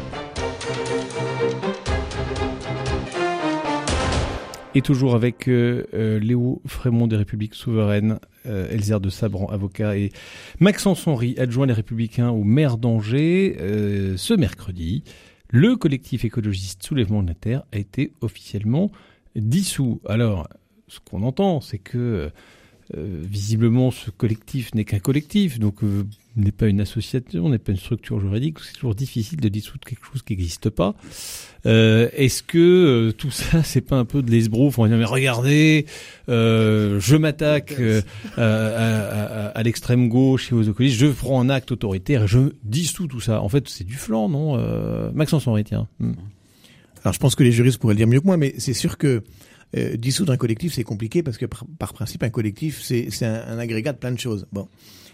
Et 4.76 4.82
toujours 4.82 5.14
avec 5.14 5.48
euh, 5.48 5.86
euh, 5.94 6.18
Léo 6.18 6.60
Frémont 6.66 7.06
des 7.06 7.16
Républiques 7.16 7.54
Souveraines, 7.54 8.18
euh, 8.48 9.00
de 9.00 9.10
Sabran, 9.10 9.46
avocat, 9.46 9.96
et 9.96 10.12
Maxence 10.60 11.06
Henry, 11.06 11.36
adjoint 11.38 11.68
les 11.68 11.74
Républicains 11.74 12.32
au 12.32 12.44
maire 12.44 12.78
d'Angers. 12.78 13.56
Euh, 13.60 14.18
ce 14.18 14.34
mercredi, 14.34 15.04
le 15.52 15.76
collectif 15.76 16.26
écologiste 16.26 16.82
Soulèvement 16.82 17.22
de 17.22 17.28
la 17.28 17.36
Terre 17.36 17.64
a 17.72 17.78
été 17.78 18.14
officiellement 18.22 18.92
dissous. 19.36 20.02
Alors, 20.08 20.48
ce 20.88 21.00
qu'on 21.00 21.22
entend, 21.22 21.62
c'est 21.62 21.78
que 21.78 22.32
visiblement, 22.96 23.92
ce 23.92 24.12
collectif 24.12 24.74
n'est 24.76 24.86
qu'un 24.86 25.00
collectif, 25.00 25.58
donc 25.58 25.82
n'est 26.36 26.52
pas 26.52 26.68
une 26.68 26.82
association, 26.82 27.50
n'est 27.50 27.60
pas 27.60 27.72
une 27.72 27.78
structure 27.78 28.20
juridique. 28.20 28.58
C'est 28.60 28.74
toujours 28.74 28.96
difficile 28.96 29.40
de 29.40 29.50
dissoudre 29.50 29.84
quelque 29.86 30.06
chose 30.06 30.22
qui 30.24 30.34
n'existe 30.34 30.70
pas. 30.70 30.96
Euh, 31.66 32.10
Est-ce 32.14 32.44
que 32.44 32.58
euh, 32.58 33.12
tout 33.12 33.32
ça, 33.32 33.64
c'est 33.64 33.82
pas 33.82 33.98
un 33.98 34.06
peu 34.06 34.22
de 34.22 34.32
l'esbrouf 34.32 34.80
On 34.80 34.84
va 34.84 34.90
dire 34.90 34.98
mais 34.98 35.06
regardez, 35.06 35.86
euh, 36.30 37.00
je 37.00 37.16
m'attaque 37.16 37.76
euh, 37.80 38.02
à, 38.38 38.44
à, 38.44 39.48
à 39.50 39.64
l'extrême 39.64 40.10
gauche 40.10 40.52
et 40.52 40.56
aux 40.56 40.68
occupants, 40.68 40.90
je 40.90 41.08
prends 41.08 41.40
un 41.40 41.50
acte 41.50 41.72
autoritaire 41.72 42.24
et 42.24 42.28
je 42.28 42.54
dissous 42.64 43.08
tout 43.08 43.22
ça. 43.22 43.42
En 43.42 43.50
fait, 43.50 43.70
c'est 43.70 43.84
du 43.86 43.96
flanc, 43.96 44.30
non 44.30 44.58
euh, 44.58 45.12
Maxence 45.14 45.48
Henri, 45.48 45.64
tiens. 45.64 45.88
Hmm. 46.00 46.14
Alors, 47.04 47.14
je 47.14 47.20
pense 47.20 47.36
que 47.36 47.44
les 47.44 47.52
juristes 47.52 47.80
pourraient 47.80 47.94
le 47.94 47.98
dire 47.98 48.08
mieux 48.08 48.22
que 48.22 48.26
moi, 48.26 48.38
mais 48.38 48.56
c'est 48.58 48.74
sûr 48.74 48.98
que 48.98 49.24
euh, 49.76 49.98
dissoudre 49.98 50.32
un 50.32 50.38
collectif, 50.38 50.74
c'est 50.74 50.84
compliqué 50.84 51.24
parce 51.24 51.38
que 51.38 51.46
par, 51.46 51.66
par 51.80 51.94
principe, 51.94 52.24
un 52.24 52.30
collectif, 52.30 52.82
c'est 52.82 53.10
un, 53.24 53.44
un, 53.48 53.58
agrégat 53.58 53.94
de 53.94 53.98
plein 53.98 54.12
de 54.12 54.20
choses. 54.20 54.48
Bon, 54.52 54.68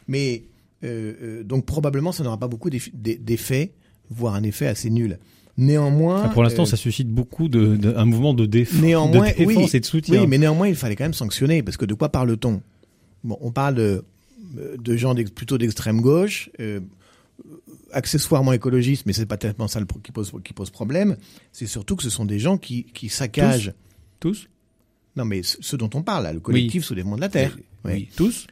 mais 0.07 0.43
euh, 0.83 1.13
euh, 1.21 1.43
donc 1.43 1.65
probablement, 1.65 2.11
ça 2.11 2.23
n'aura 2.23 2.37
pas 2.37 2.47
beaucoup 2.47 2.69
d'effets, 2.69 3.73
voire 4.09 4.35
un 4.35 4.43
effet 4.43 4.67
assez 4.67 4.89
nul. 4.89 5.19
Néanmoins, 5.57 6.23
ah, 6.25 6.29
pour 6.29 6.43
l'instant, 6.43 6.63
euh, 6.63 6.65
ça 6.65 6.77
suscite 6.77 7.09
beaucoup 7.09 7.49
de, 7.49 7.75
de, 7.75 7.93
un 7.93 8.05
mouvement 8.05 8.33
de, 8.33 8.45
déf 8.45 8.73
néanmoins, 8.81 9.27
de 9.31 9.37
défense 9.37 9.57
oui, 9.57 9.69
et 9.73 9.79
de 9.81 9.85
soutien. 9.85 10.21
Oui, 10.21 10.27
mais 10.27 10.37
néanmoins, 10.37 10.69
il 10.69 10.75
fallait 10.75 10.95
quand 10.95 11.03
même 11.03 11.13
sanctionner 11.13 11.63
parce 11.63 11.75
que 11.75 11.85
de 11.85 11.93
quoi 11.93 12.07
parle-t-on? 12.07 12.61
Bon, 13.25 13.37
on 13.41 13.51
parle 13.51 13.75
de, 13.75 14.05
de 14.77 14.95
gens 14.95 15.13
plutôt 15.35 15.57
d'extrême 15.57 15.99
gauche, 15.99 16.49
euh, 16.61 16.79
accessoirement 17.91 18.53
écologistes, 18.53 19.05
mais 19.05 19.11
c'est 19.11 19.25
pas 19.25 19.35
tellement 19.35 19.67
ça 19.67 19.81
le, 19.81 19.85
qui 20.01 20.13
pose 20.13 20.31
qui 20.45 20.53
pose 20.53 20.69
problème. 20.69 21.17
C'est 21.51 21.67
surtout 21.67 21.97
que 21.97 22.03
ce 22.03 22.09
sont 22.09 22.25
des 22.25 22.39
gens 22.39 22.57
qui 22.57 22.85
qui 22.85 23.09
saccagent. 23.09 23.73
Tous, 24.21 24.29
tous? 24.29 24.49
Non, 25.17 25.25
mais 25.25 25.41
ceux 25.43 25.77
dont 25.77 25.89
on 25.93 26.03
parle, 26.03 26.23
là, 26.23 26.31
le 26.31 26.39
collectif 26.39 26.83
oui. 26.83 26.87
Soulèvement 26.87 27.17
de 27.17 27.21
la 27.21 27.29
Terre. 27.29 27.57
Oui, 27.83 27.91
oui. 27.91 28.09
tous? 28.15 28.47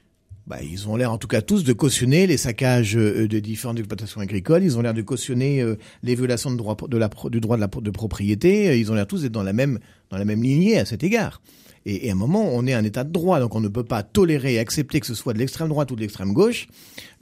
Bah, 0.47 0.57
ils 0.63 0.87
ont 0.87 0.95
l'air 0.95 1.11
en 1.11 1.17
tout 1.17 1.27
cas 1.27 1.41
tous 1.41 1.63
de 1.63 1.73
cautionner 1.73 2.25
les 2.25 2.37
saccages 2.37 2.95
euh, 2.97 3.27
de 3.27 3.39
différentes 3.39 3.77
exploitations 3.77 4.21
agricoles. 4.21 4.63
Ils 4.63 4.77
ont 4.77 4.81
l'air 4.81 4.93
de 4.93 5.01
cautionner 5.01 5.61
euh, 5.61 5.75
les 6.03 6.15
violations 6.15 6.49
de 6.49 6.55
droit, 6.55 6.75
du 7.29 7.39
droit 7.39 7.57
de, 7.57 7.91
propriété. 7.91 8.79
Ils 8.79 8.91
ont 8.91 8.95
l'air 8.95 9.07
tous 9.07 9.21
d'être 9.21 9.31
dans 9.33 9.43
la 9.43 9.53
même 9.53 9.79
dans 10.09 10.17
lignée 10.17 10.79
à 10.79 10.85
cet 10.85 11.03
égard. 11.03 11.41
Et, 11.89 12.09
à 12.09 12.11
un 12.11 12.15
moment, 12.15 12.49
on 12.51 12.67
est 12.67 12.73
un 12.73 12.83
état 12.83 13.05
de 13.05 13.11
droit, 13.11 13.39
donc 13.39 13.55
on 13.55 13.61
ne 13.61 13.69
peut 13.69 13.85
pas 13.85 14.03
tolérer 14.03 14.55
et 14.55 14.59
accepter 14.59 14.99
que 14.99 15.05
ce 15.05 15.13
soit 15.13 15.33
de 15.33 15.39
l'extrême 15.39 15.69
droite 15.69 15.89
ou 15.89 15.95
de 15.95 16.01
l'extrême 16.01 16.33
gauche 16.33 16.67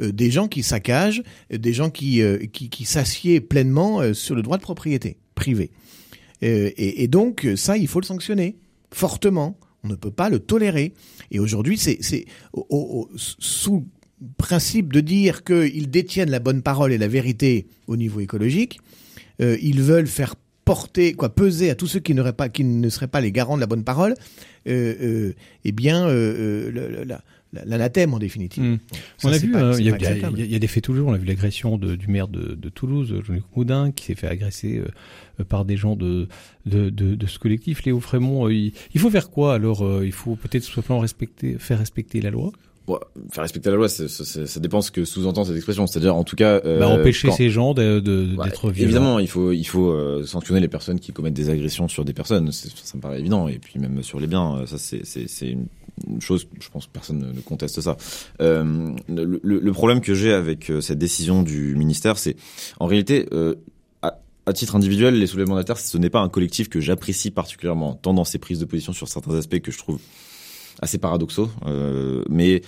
euh, 0.01 0.11
des 0.11 0.32
gens 0.32 0.47
qui 0.47 0.63
saccagent, 0.63 1.21
des 1.51 1.71
gens 1.71 1.91
qui 1.91 2.23
euh, 2.23 2.39
qui, 2.51 2.86
s'assiedent 2.86 3.45
pleinement 3.47 4.01
euh, 4.01 4.13
sur 4.13 4.34
le 4.34 4.41
droit 4.41 4.57
de 4.57 4.63
propriété 4.63 5.17
privée. 5.36 5.69
Et 6.41 7.07
donc 7.07 7.47
ça, 7.55 7.78
il 7.78 7.88
faut 7.88 7.99
le 7.99 8.05
sanctionner 8.05 8.57
fortement. 8.91 9.57
On 9.86 9.88
ne 9.88 9.96
peut 9.96 10.12
pas 10.12 10.30
le 10.30 10.40
tolérer. 10.40 10.94
Et 11.30 11.40
aujourd'hui, 11.40 11.78
c'est 11.78 12.26
sous 13.16 13.86
principe 14.38 14.92
de 14.92 15.00
dire 15.00 15.44
qu'ils 15.44 15.92
détiennent 15.92 16.32
la 16.32 16.40
bonne 16.40 16.64
parole 16.64 16.92
et 16.92 16.98
la 16.98 17.08
vérité 17.08 17.68
au 17.88 17.96
niveau 17.96 18.20
écologique. 18.20 18.80
Euh, 19.42 19.58
ils 19.62 19.82
veulent 19.82 20.08
faire 20.08 20.36
porter, 20.64 21.14
quoi, 21.14 21.30
peser 21.30 21.70
à 21.70 21.76
tous 21.76 21.86
ceux 21.86 22.00
qui, 22.00 22.16
pas, 22.16 22.50
qui 22.50 22.64
ne 22.64 22.90
seraient 22.90 23.08
pas 23.08 23.22
les 23.22 23.32
garants 23.32 23.56
de 23.56 23.62
la 23.62 23.68
bonne 23.68 23.84
parole, 23.84 24.16
euh, 24.68 24.96
euh, 25.02 25.34
eh 25.64 25.72
bien, 25.72 26.08
la, 26.08 27.22
l'anathème 27.66 28.14
en 28.14 28.20
définitive. 28.20 28.64
Mmh. 28.64 28.80
Ça, 29.18 29.28
on 29.30 29.32
a 29.32 29.38
vu, 29.38 29.49
il 29.49 29.56
euh, 29.56 29.80
y, 29.80 29.84
y, 29.84 30.51
y, 30.51 30.56
a 30.56 30.60
des 30.60 30.68
faits 30.68 30.84
toujours. 30.84 31.10
On 31.10 31.14
a 31.14 31.18
vu 31.18 31.26
l'agression 31.26 31.78
du 31.78 32.08
maire 32.08 32.28
de, 32.28 32.56
de 32.56 32.70
Toulouse, 32.70 33.14
Jean-Luc 33.26 33.43
Moudin, 33.56 33.91
qui 33.91 34.06
s'est 34.06 34.16
fait 34.16 34.28
agresser 34.28 34.82
euh, 35.39 35.43
par 35.43 35.66
des 35.66 35.78
gens 35.78 35.95
de, 35.95 36.28
de, 36.66 36.89
de, 36.89 37.16
de 37.16 37.28
ce 37.28 37.39
collectif. 37.39 37.84
Léo 37.84 37.99
Frémont, 37.99 38.47
euh, 38.47 38.53
il, 38.53 38.74
il, 38.93 38.99
faut 38.99 39.10
faire 39.10 39.30
quoi 39.30 39.53
alors 39.53 40.03
Il 40.03 40.12
faut 40.12 40.36
peut-être 40.36 40.64
simplement 40.64 40.99
respecter, 40.99 41.58
faire 41.60 41.80
respecter 41.80 42.22
la 42.22 42.32
loi? 42.32 42.51
Bon, 42.88 42.99
faire 43.32 43.41
respecter 43.41 43.72
la 43.72 43.78
loi, 43.78 43.89
ça, 43.89 44.08
ça, 44.08 44.45
ça 44.45 44.60
dépend 44.60 44.80
ce 44.82 44.91
que 44.91 45.06
sous-entend 45.06 45.43
cette 45.43 45.56
expression. 45.56 45.88
C'est-à-dire, 45.88 46.16
en 46.16 46.24
tout 46.24 46.36
cas, 46.36 46.62
euh, 46.66 46.80
bah, 46.80 46.88
empêcher 46.88 47.30
quand... 47.30 47.34
ces 47.34 47.49
gens 47.49 47.74
d'être 47.74 48.03
de, 48.03 48.26
de, 48.26 48.36
ouais, 48.36 48.49
violents. 48.51 48.72
Évidemment, 48.76 49.20
il 49.20 49.28
faut, 49.28 49.51
il 49.51 49.64
faut 49.64 49.89
euh, 49.89 50.24
sanctionner 50.24 50.60
les 50.60 50.68
personnes 50.68 50.99
qui 50.99 51.12
commettent 51.12 51.34
des 51.34 51.49
agressions 51.49 51.88
sur 51.88 52.06
des 52.06 52.14
personnes. 52.14 52.51
Ça 52.51 52.70
me 52.95 53.01
paraît 53.01 53.20
évident. 53.20 53.47
Et 53.47 53.58
puis 53.58 53.80
même 53.80 54.03
sur 54.03 54.20
les 54.20 54.28
biens, 54.28 54.66
ça 54.68 54.78
c'est, 54.78 55.49
une 55.49 55.66
chose. 56.20 56.48
Je 56.60 56.70
pense 56.70 56.88
que 56.88 56.91
personne 56.91 57.32
ne 57.34 57.41
conteste 57.41 57.82
ça. 57.82 57.98
Euh, 58.41 58.93
le, 59.08 59.39
le, 59.43 59.72
problème 59.72 60.02
que 60.02 60.14
j'ai 60.14 60.34
avec 60.34 60.70
euh, 60.70 60.82
cette 60.82 61.00
décision 61.00 61.43
du 61.43 61.76
ministère, 61.76 62.18
c'est 62.18 62.36
en 62.80 62.88
réalité. 62.88 63.28
Euh, 63.34 63.56
à 64.48 64.54
titre 64.54 64.76
individuel, 64.76 65.18
les 65.18 65.28
soulèvements 65.28 65.60
de 65.60 65.74
ce 65.76 65.98
n'est 65.98 66.10
pas 66.10 66.20
un 66.20 66.30
collectif 66.30 66.70
que 66.70 66.80
j'apprécie 66.80 67.32
particulièrement, 67.32 67.96
tant 67.96 68.14
dans 68.14 68.26
ses 68.26 68.38
prises 68.38 68.60
de 68.60 68.66
position 68.66 68.93
sur 68.93 69.08
certains 69.08 69.34
aspects 69.36 69.60
que 69.60 69.72
je 69.72 69.78
trouve 69.78 70.00
assez 70.82 70.98
paradoxaux. 70.98 71.50
Euh, 71.66 72.24
mais 72.30 72.62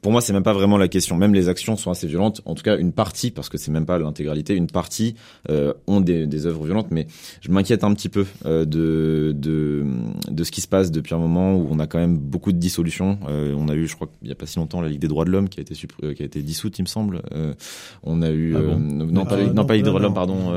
pour 0.00 0.12
moi, 0.12 0.20
c'est 0.20 0.32
même 0.32 0.42
pas 0.42 0.52
vraiment 0.52 0.76
la 0.76 0.88
question. 0.88 1.16
Même 1.16 1.34
les 1.34 1.48
actions 1.48 1.76
sont 1.76 1.90
assez 1.90 2.06
violentes. 2.06 2.42
En 2.44 2.54
tout 2.54 2.62
cas, 2.62 2.76
une 2.76 2.92
partie, 2.92 3.30
parce 3.30 3.48
que 3.48 3.58
c'est 3.58 3.70
même 3.70 3.86
pas 3.86 3.98
l'intégralité, 3.98 4.54
une 4.54 4.66
partie 4.66 5.14
euh, 5.50 5.72
ont 5.86 6.00
des, 6.00 6.26
des 6.26 6.46
œuvres 6.46 6.64
violentes. 6.64 6.88
Mais 6.90 7.06
je 7.40 7.50
m'inquiète 7.50 7.84
un 7.84 7.94
petit 7.94 8.08
peu 8.08 8.26
euh, 8.44 8.64
de, 8.64 9.32
de 9.36 9.84
de 10.30 10.44
ce 10.44 10.50
qui 10.50 10.60
se 10.60 10.68
passe 10.68 10.90
depuis 10.90 11.14
un 11.14 11.18
moment 11.18 11.54
où 11.54 11.68
on 11.70 11.78
a 11.78 11.86
quand 11.86 11.98
même 11.98 12.16
beaucoup 12.16 12.52
de 12.52 12.58
dissolutions. 12.58 13.18
Euh, 13.28 13.54
on 13.56 13.68
a 13.68 13.74
eu, 13.74 13.86
je 13.86 13.94
crois 13.94 14.08
qu'il 14.18 14.28
y 14.28 14.32
a 14.32 14.34
pas 14.34 14.46
si 14.46 14.58
longtemps, 14.58 14.80
la 14.80 14.88
Ligue 14.88 15.00
des 15.00 15.08
droits 15.08 15.24
de 15.24 15.30
l'homme 15.30 15.48
qui 15.48 15.60
a 15.60 15.62
été 15.62 15.74
euh, 16.02 16.14
qui 16.14 16.22
a 16.22 16.26
été 16.26 16.42
dissoute, 16.42 16.78
il 16.78 16.82
me 16.82 16.88
semble. 16.88 17.22
Euh, 17.34 17.54
on 18.02 18.22
a 18.22 18.30
eu 18.30 18.54
ah 18.56 18.60
bon 18.60 18.78
non, 18.78 19.24
pas, 19.24 19.36
ah, 19.36 19.44
non, 19.44 19.54
non, 19.54 19.64
pas 19.64 19.74
la 19.74 19.76
Ligue 19.76 19.84
des 19.84 19.90
droits 19.90 20.00
de 20.00 20.04
l'homme, 20.04 20.14
pardon. 20.14 20.52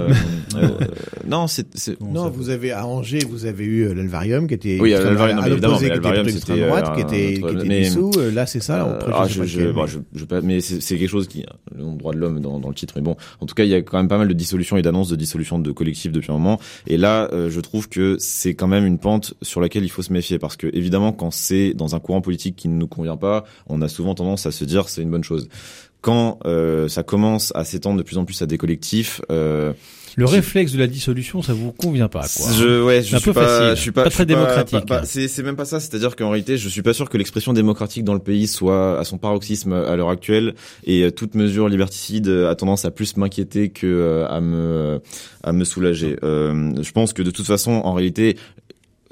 non, 1.27 1.47
c'est 1.47 1.67
non. 2.01 2.29
Vous 2.29 2.49
avez 2.49 2.71
à 2.71 2.85
Angers, 2.85 3.25
vous 3.29 3.45
avez 3.45 3.65
eu 3.65 3.93
l'Alvarium 3.93 4.47
qui 4.47 4.53
était 4.55 4.77
oui, 4.79 4.91
l'Alvarium, 4.91 5.45
évidemment, 5.45 5.77
c'était 5.77 6.67
droite, 6.67 6.95
qui 6.95 7.01
était 7.01 7.41
qui 7.41 7.55
était 7.55 7.81
dissous. 7.81 8.11
Là, 8.33 8.45
c'est 8.45 8.61
ça. 8.61 8.99
Ah, 9.13 9.27
je, 9.27 9.43
je, 9.43 9.71
bon, 9.71 9.85
je, 9.85 9.99
je, 10.13 10.25
mais 10.43 10.61
c'est 10.61 10.97
quelque 10.97 11.09
chose 11.09 11.27
qui 11.27 11.45
le 11.75 11.97
droit 11.97 12.13
de 12.13 12.19
l'homme 12.19 12.39
dans, 12.39 12.59
dans, 12.59 12.69
le 12.69 12.75
titre 12.75 12.93
mais 12.95 13.01
bon. 13.01 13.15
En 13.39 13.45
tout 13.45 13.55
cas 13.55 13.63
il 13.63 13.69
y 13.69 13.73
a 13.73 13.81
quand 13.81 13.97
même 13.97 14.07
pas 14.07 14.17
mal 14.17 14.27
de 14.27 14.33
dissolutions 14.33 14.77
et 14.77 14.81
d'annonces 14.81 15.09
de 15.09 15.15
dissolution 15.15 15.59
de 15.59 15.71
collectifs 15.71 16.11
depuis 16.11 16.31
un 16.31 16.35
moment. 16.35 16.59
Et 16.87 16.97
là 16.97 17.29
euh, 17.31 17.49
je 17.49 17.59
trouve 17.59 17.89
que 17.89 18.17
c'est 18.19 18.55
quand 18.55 18.67
même 18.67 18.85
une 18.85 18.99
pente 18.99 19.33
sur 19.41 19.61
laquelle 19.61 19.83
il 19.83 19.89
faut 19.89 20.01
se 20.01 20.13
méfier 20.13 20.39
parce 20.39 20.55
que 20.55 20.67
évidemment 20.73 21.11
quand 21.11 21.31
c'est 21.31 21.73
dans 21.73 21.95
un 21.95 21.99
courant 21.99 22.21
politique 22.21 22.55
qui 22.55 22.67
ne 22.67 22.75
nous 22.75 22.87
convient 22.87 23.17
pas 23.17 23.43
on 23.67 23.81
a 23.81 23.87
souvent 23.87 24.15
tendance 24.15 24.45
à 24.45 24.51
se 24.51 24.65
dire 24.65 24.89
c'est 24.89 25.01
une 25.01 25.11
bonne 25.11 25.23
chose. 25.23 25.49
Quand 26.01 26.39
euh, 26.45 26.87
ça 26.87 27.03
commence 27.03 27.51
à 27.55 27.63
s'étendre 27.63 27.97
de 27.97 28.03
plus 28.03 28.17
en 28.17 28.25
plus 28.25 28.41
à 28.41 28.45
des 28.45 28.57
collectifs 28.57 29.21
euh, 29.31 29.73
le 30.15 30.25
réflexe 30.25 30.71
de 30.71 30.79
la 30.79 30.87
dissolution, 30.87 31.41
ça 31.41 31.53
vous 31.53 31.71
convient 31.71 32.07
pas, 32.07 32.25
quoi. 32.35 32.51
Je, 32.53 32.81
ouais, 32.83 33.01
je 33.01 33.15
un 33.15 33.19
suis 33.19 33.25
peu 33.25 33.33
pas, 33.33 33.47
facile. 33.47 33.75
je 33.75 33.81
suis 33.81 33.91
pas, 33.91 34.03
pas 34.03 34.09
très 34.09 34.25
démocratique. 34.25 34.85
C'est, 35.03 35.27
c'est 35.27 35.43
même 35.43 35.55
pas 35.55 35.65
ça. 35.65 35.79
C'est-à-dire 35.79 36.15
qu'en 36.15 36.29
réalité, 36.29 36.57
je 36.57 36.69
suis 36.69 36.81
pas 36.81 36.93
sûr 36.93 37.09
que 37.09 37.17
l'expression 37.17 37.53
démocratique 37.53 38.03
dans 38.03 38.13
le 38.13 38.19
pays 38.19 38.47
soit 38.47 38.99
à 38.99 39.03
son 39.03 39.17
paroxysme 39.17 39.73
à 39.73 39.95
l'heure 39.95 40.09
actuelle. 40.09 40.55
Et 40.85 41.11
toute 41.11 41.35
mesure 41.35 41.67
liberticide 41.69 42.29
a 42.29 42.55
tendance 42.55 42.85
à 42.85 42.91
plus 42.91 43.17
m'inquiéter 43.17 43.69
que 43.69 44.25
à 44.29 44.39
me, 44.41 45.01
à 45.43 45.51
me 45.51 45.63
soulager. 45.63 46.17
Euh, 46.23 46.71
je 46.81 46.91
pense 46.91 47.13
que 47.13 47.21
de 47.21 47.31
toute 47.31 47.45
façon, 47.45 47.71
en 47.71 47.93
réalité, 47.93 48.37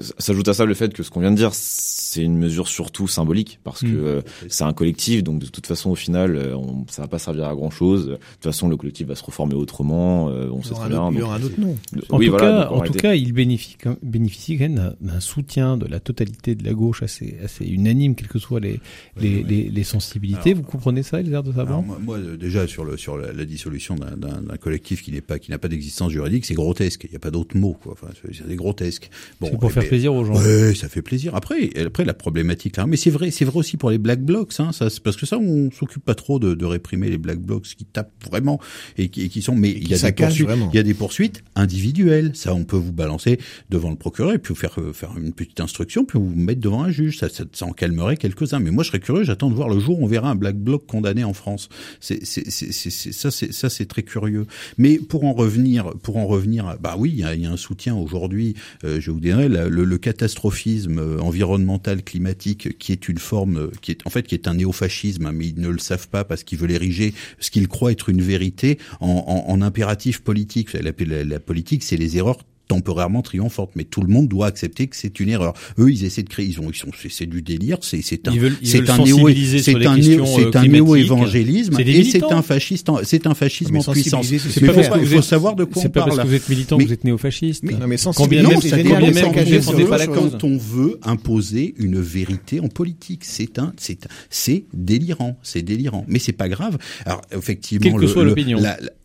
s'ajoute 0.00 0.48
à 0.48 0.54
ça 0.54 0.64
le 0.64 0.74
fait 0.74 0.92
que 0.92 1.02
ce 1.02 1.10
qu'on 1.10 1.20
vient 1.20 1.30
de 1.30 1.36
dire, 1.36 1.50
c'est 1.54 2.22
une 2.22 2.36
mesure 2.36 2.68
surtout 2.68 3.06
symbolique 3.06 3.60
parce 3.64 3.80
que 3.80 3.86
mmh. 3.86 4.04
euh, 4.04 4.22
c'est 4.48 4.64
un 4.64 4.72
collectif, 4.72 5.22
donc 5.22 5.38
de 5.38 5.46
toute 5.46 5.66
façon 5.66 5.90
au 5.90 5.94
final, 5.94 6.36
euh, 6.36 6.56
on, 6.56 6.84
ça 6.88 7.02
va 7.02 7.08
pas 7.08 7.18
servir 7.18 7.46
à 7.46 7.54
grand 7.54 7.70
chose. 7.70 8.06
De 8.06 8.12
toute 8.14 8.42
façon, 8.42 8.68
le 8.68 8.76
collectif 8.76 9.06
va 9.06 9.14
se 9.14 9.22
reformer 9.22 9.54
autrement. 9.54 10.28
Euh, 10.30 10.48
on 10.52 10.62
sait 10.62 10.74
très 10.74 10.88
bien. 10.88 11.10
Il 11.12 11.18
y 11.18 11.22
aura 11.22 11.36
un 11.36 11.42
autre 11.42 11.60
nom. 11.60 11.76
En 12.10 12.18
oui, 12.18 12.26
tout 12.26 12.32
voilà, 12.32 12.64
cas, 12.64 12.70
en 12.70 12.80
tout 12.80 12.92
cas, 12.92 13.14
il 13.14 13.32
bénéficie, 13.32 13.76
bénéficie 14.02 14.58
quand 14.58 14.68
même 14.68 14.94
d'un 15.00 15.20
soutien 15.20 15.76
de 15.76 15.86
la 15.86 16.00
totalité 16.00 16.54
de 16.54 16.64
la 16.64 16.72
gauche 16.72 17.02
assez, 17.02 17.36
assez 17.42 17.64
unanime, 17.64 18.14
quelles 18.14 18.28
que 18.28 18.38
soient 18.38 18.60
les, 18.60 18.80
les, 19.20 19.36
oui. 19.36 19.44
les, 19.48 19.70
les, 19.70 19.84
sensibilités. 19.84 20.50
Alors, 20.50 20.62
Vous 20.62 20.70
comprenez 20.70 21.02
ça, 21.02 21.22
les 21.22 21.32
airs 21.32 21.42
de 21.42 21.52
savoir 21.52 21.82
moi, 21.82 21.98
moi, 22.00 22.18
déjà 22.18 22.66
sur 22.66 22.84
le 22.84 22.96
sur 22.96 23.16
la, 23.16 23.32
la 23.32 23.44
dissolution 23.44 23.94
d'un 23.96 24.56
collectif 24.56 25.02
qui 25.02 25.12
n'est 25.12 25.20
pas 25.20 25.38
qui 25.38 25.50
n'a 25.50 25.58
pas 25.58 25.68
d'existence 25.68 26.10
juridique, 26.10 26.44
c'est 26.44 26.54
grotesque. 26.54 27.04
Il 27.04 27.10
n'y 27.10 27.16
a 27.16 27.20
pas 27.20 27.30
d'autre 27.30 27.56
mot. 27.56 27.76
Quoi. 27.80 27.92
Enfin, 27.92 28.08
c'est 28.32 28.56
grotesque. 28.56 29.10
Bon, 29.40 29.50
pour 29.56 29.72
faire 29.72 29.84
plaisir 29.94 30.14
aux 30.14 30.24
gens. 30.24 30.34
Ouais, 30.34 30.74
ça 30.74 30.88
fait 30.88 31.02
plaisir. 31.02 31.36
Après, 31.36 31.70
après 31.80 32.04
la 32.04 32.14
problématique, 32.14 32.78
hein, 32.78 32.86
mais 32.88 32.96
c'est 32.96 33.10
vrai, 33.10 33.30
c'est 33.30 33.44
vrai 33.44 33.58
aussi 33.58 33.76
pour 33.76 33.90
les 33.90 33.98
black 33.98 34.22
blocs, 34.22 34.52
hein, 34.58 34.72
ça, 34.72 34.88
parce 35.04 35.16
que 35.16 35.24
ça, 35.24 35.38
on 35.38 35.70
s'occupe 35.70 36.04
pas 36.04 36.16
trop 36.16 36.40
de, 36.40 36.54
de, 36.54 36.64
réprimer 36.64 37.08
les 37.10 37.18
black 37.18 37.38
blocs 37.38 37.62
qui 37.62 37.84
tapent 37.84 38.12
vraiment 38.28 38.58
et 38.98 39.08
qui, 39.08 39.22
et 39.22 39.28
qui 39.28 39.40
sont, 39.40 39.54
mais 39.54 39.70
il 39.70 39.88
y 39.88 39.94
a 39.94 39.98
des 39.98 40.12
poursuites, 40.12 40.48
il 40.72 40.76
y 40.76 40.78
a 40.78 40.82
des 40.82 40.94
poursuites 40.94 41.44
individuelles. 41.54 42.32
Ça, 42.34 42.54
on 42.54 42.64
peut 42.64 42.76
vous 42.76 42.92
balancer 42.92 43.38
devant 43.70 43.90
le 43.90 43.96
procureur 43.96 44.32
et 44.32 44.38
puis 44.38 44.52
vous 44.52 44.60
faire 44.60 44.76
faire 44.92 45.14
une 45.16 45.32
petite 45.32 45.60
instruction, 45.60 46.04
puis 46.04 46.18
vous 46.18 46.34
mettre 46.34 46.60
devant 46.60 46.82
un 46.82 46.90
juge. 46.90 47.18
Ça, 47.18 47.28
ça, 47.28 47.44
ça 47.52 47.66
en 47.66 47.72
calmerait 47.72 48.16
quelques-uns. 48.16 48.58
Mais 48.58 48.72
moi, 48.72 48.82
je 48.82 48.88
serais 48.88 49.00
curieux. 49.00 49.22
J'attends 49.22 49.50
de 49.50 49.54
voir 49.54 49.68
le 49.68 49.78
jour 49.78 50.00
où 50.00 50.04
on 50.04 50.08
verra 50.08 50.30
un 50.30 50.34
black 50.34 50.56
bloc 50.56 50.86
condamné 50.86 51.22
en 51.22 51.34
France. 51.34 51.68
C'est, 52.00 52.24
c'est, 52.24 52.50
c'est, 52.50 52.72
c'est 52.72 52.90
ça, 53.12 53.30
c'est 53.30 53.52
ça, 53.52 53.70
c'est 53.70 53.86
très 53.86 54.02
curieux. 54.02 54.46
Mais 54.76 54.98
pour 54.98 55.24
en 55.24 55.32
revenir, 55.32 55.92
pour 56.02 56.16
en 56.16 56.26
revenir, 56.26 56.76
bah 56.80 56.96
oui, 56.98 57.10
il 57.12 57.20
y 57.20 57.24
a, 57.24 57.34
y 57.34 57.46
a 57.46 57.50
un 57.50 57.56
soutien 57.56 57.94
aujourd'hui. 57.94 58.54
Euh, 58.84 59.00
je 59.00 59.10
vous 59.10 59.20
dirais 59.20 59.48
le, 59.48 59.68
le, 59.74 59.84
le 59.84 59.98
catastrophisme 59.98 61.18
environnemental 61.20 62.02
climatique 62.02 62.78
qui 62.78 62.92
est 62.92 63.08
une 63.08 63.18
forme 63.18 63.70
qui 63.82 63.90
est 63.90 64.06
en 64.06 64.10
fait 64.10 64.26
qui 64.26 64.34
est 64.34 64.48
un 64.48 64.54
néofascisme 64.54 65.30
mais 65.32 65.48
ils 65.48 65.60
ne 65.60 65.68
le 65.68 65.78
savent 65.78 66.08
pas 66.08 66.24
parce 66.24 66.44
qu'ils 66.44 66.58
veulent 66.58 66.70
ériger 66.70 67.12
ce 67.40 67.50
qu'ils 67.50 67.68
croient 67.68 67.92
être 67.92 68.08
une 68.08 68.22
vérité 68.22 68.78
en, 69.00 69.24
en, 69.26 69.52
en 69.52 69.62
impératif 69.62 70.22
politique. 70.22 70.72
La, 70.72 70.92
la, 70.96 71.24
la 71.24 71.40
politique 71.40 71.82
c'est 71.82 71.96
les 71.96 72.16
erreurs 72.16 72.38
temporairement 72.68 73.22
triomphante. 73.22 73.70
Mais 73.74 73.84
tout 73.84 74.00
le 74.02 74.08
monde 74.08 74.28
doit 74.28 74.46
accepter 74.46 74.86
que 74.86 74.96
c'est 74.96 75.20
une 75.20 75.28
erreur. 75.28 75.54
Eux, 75.78 75.90
ils 75.92 76.04
essaient 76.04 76.22
de 76.22 76.28
créer, 76.28 76.46
ils 76.46 76.60
ont, 76.60 76.70
ils 76.70 76.76
sont, 76.76 76.88
c'est 77.10 77.26
du 77.26 77.42
délire, 77.42 77.78
c'est 77.82 78.02
c'est 78.02 78.26
un, 78.28 78.32
c'est 78.62 78.88
un 78.90 78.98
néo, 79.04 79.28
c'est 79.58 79.86
un 79.86 79.96
néo, 79.96 80.22
euh, 80.24 80.26
c'est 80.26 80.46
un 80.46 80.50
climatiques. 80.50 80.72
néo-évangélisme 80.72 81.74
C'est 81.76 81.84
des 81.84 81.92
et 82.00 82.04
c'est 82.04 82.22
un 82.24 82.42
fasciste, 82.42 82.88
en- 82.88 82.98
c'est 83.04 83.26
un 83.26 83.34
fascisme 83.34 83.72
Mais 83.72 83.88
en 83.88 83.92
puissance. 83.92 84.26
c'est 84.26 84.34
il 84.36 85.06
faut, 85.06 85.22
savoir 85.22 85.54
de 85.56 85.64
quoi 85.64 85.82
C'est 85.82 85.88
on 85.88 85.90
pas 85.90 86.04
parce 86.04 86.16
parle. 86.16 86.26
que 86.28 86.30
vous 86.32 86.36
êtes 86.36 86.48
militant 86.48 86.78
vous 86.78 86.92
êtes 86.92 87.04
néofasciste. 87.04 87.62
Non, 87.64 87.86
mais 87.86 87.96
c'est 87.96 88.12
génial, 88.12 88.44
combien 88.52 89.10
même 89.12 90.14
quand 90.14 90.44
on 90.44 90.56
veut 90.56 90.98
imposer 91.02 91.74
une 91.78 92.00
vérité 92.00 92.60
en 92.60 92.68
politique, 92.68 93.24
c'est 93.24 93.58
un, 93.58 93.72
c'est, 93.76 93.98
c'est 94.30 94.64
délirant, 94.72 95.38
c'est 95.42 95.62
délirant. 95.62 96.04
Mais 96.08 96.18
c'est 96.18 96.32
pas 96.32 96.48
grave. 96.48 96.78
Alors 97.04 97.20
effectivement, 97.32 97.84
Quelle 97.90 97.96
que 97.96 98.00
le- 98.02 98.08
soit 98.08 98.24
l'opinion. 98.24 98.58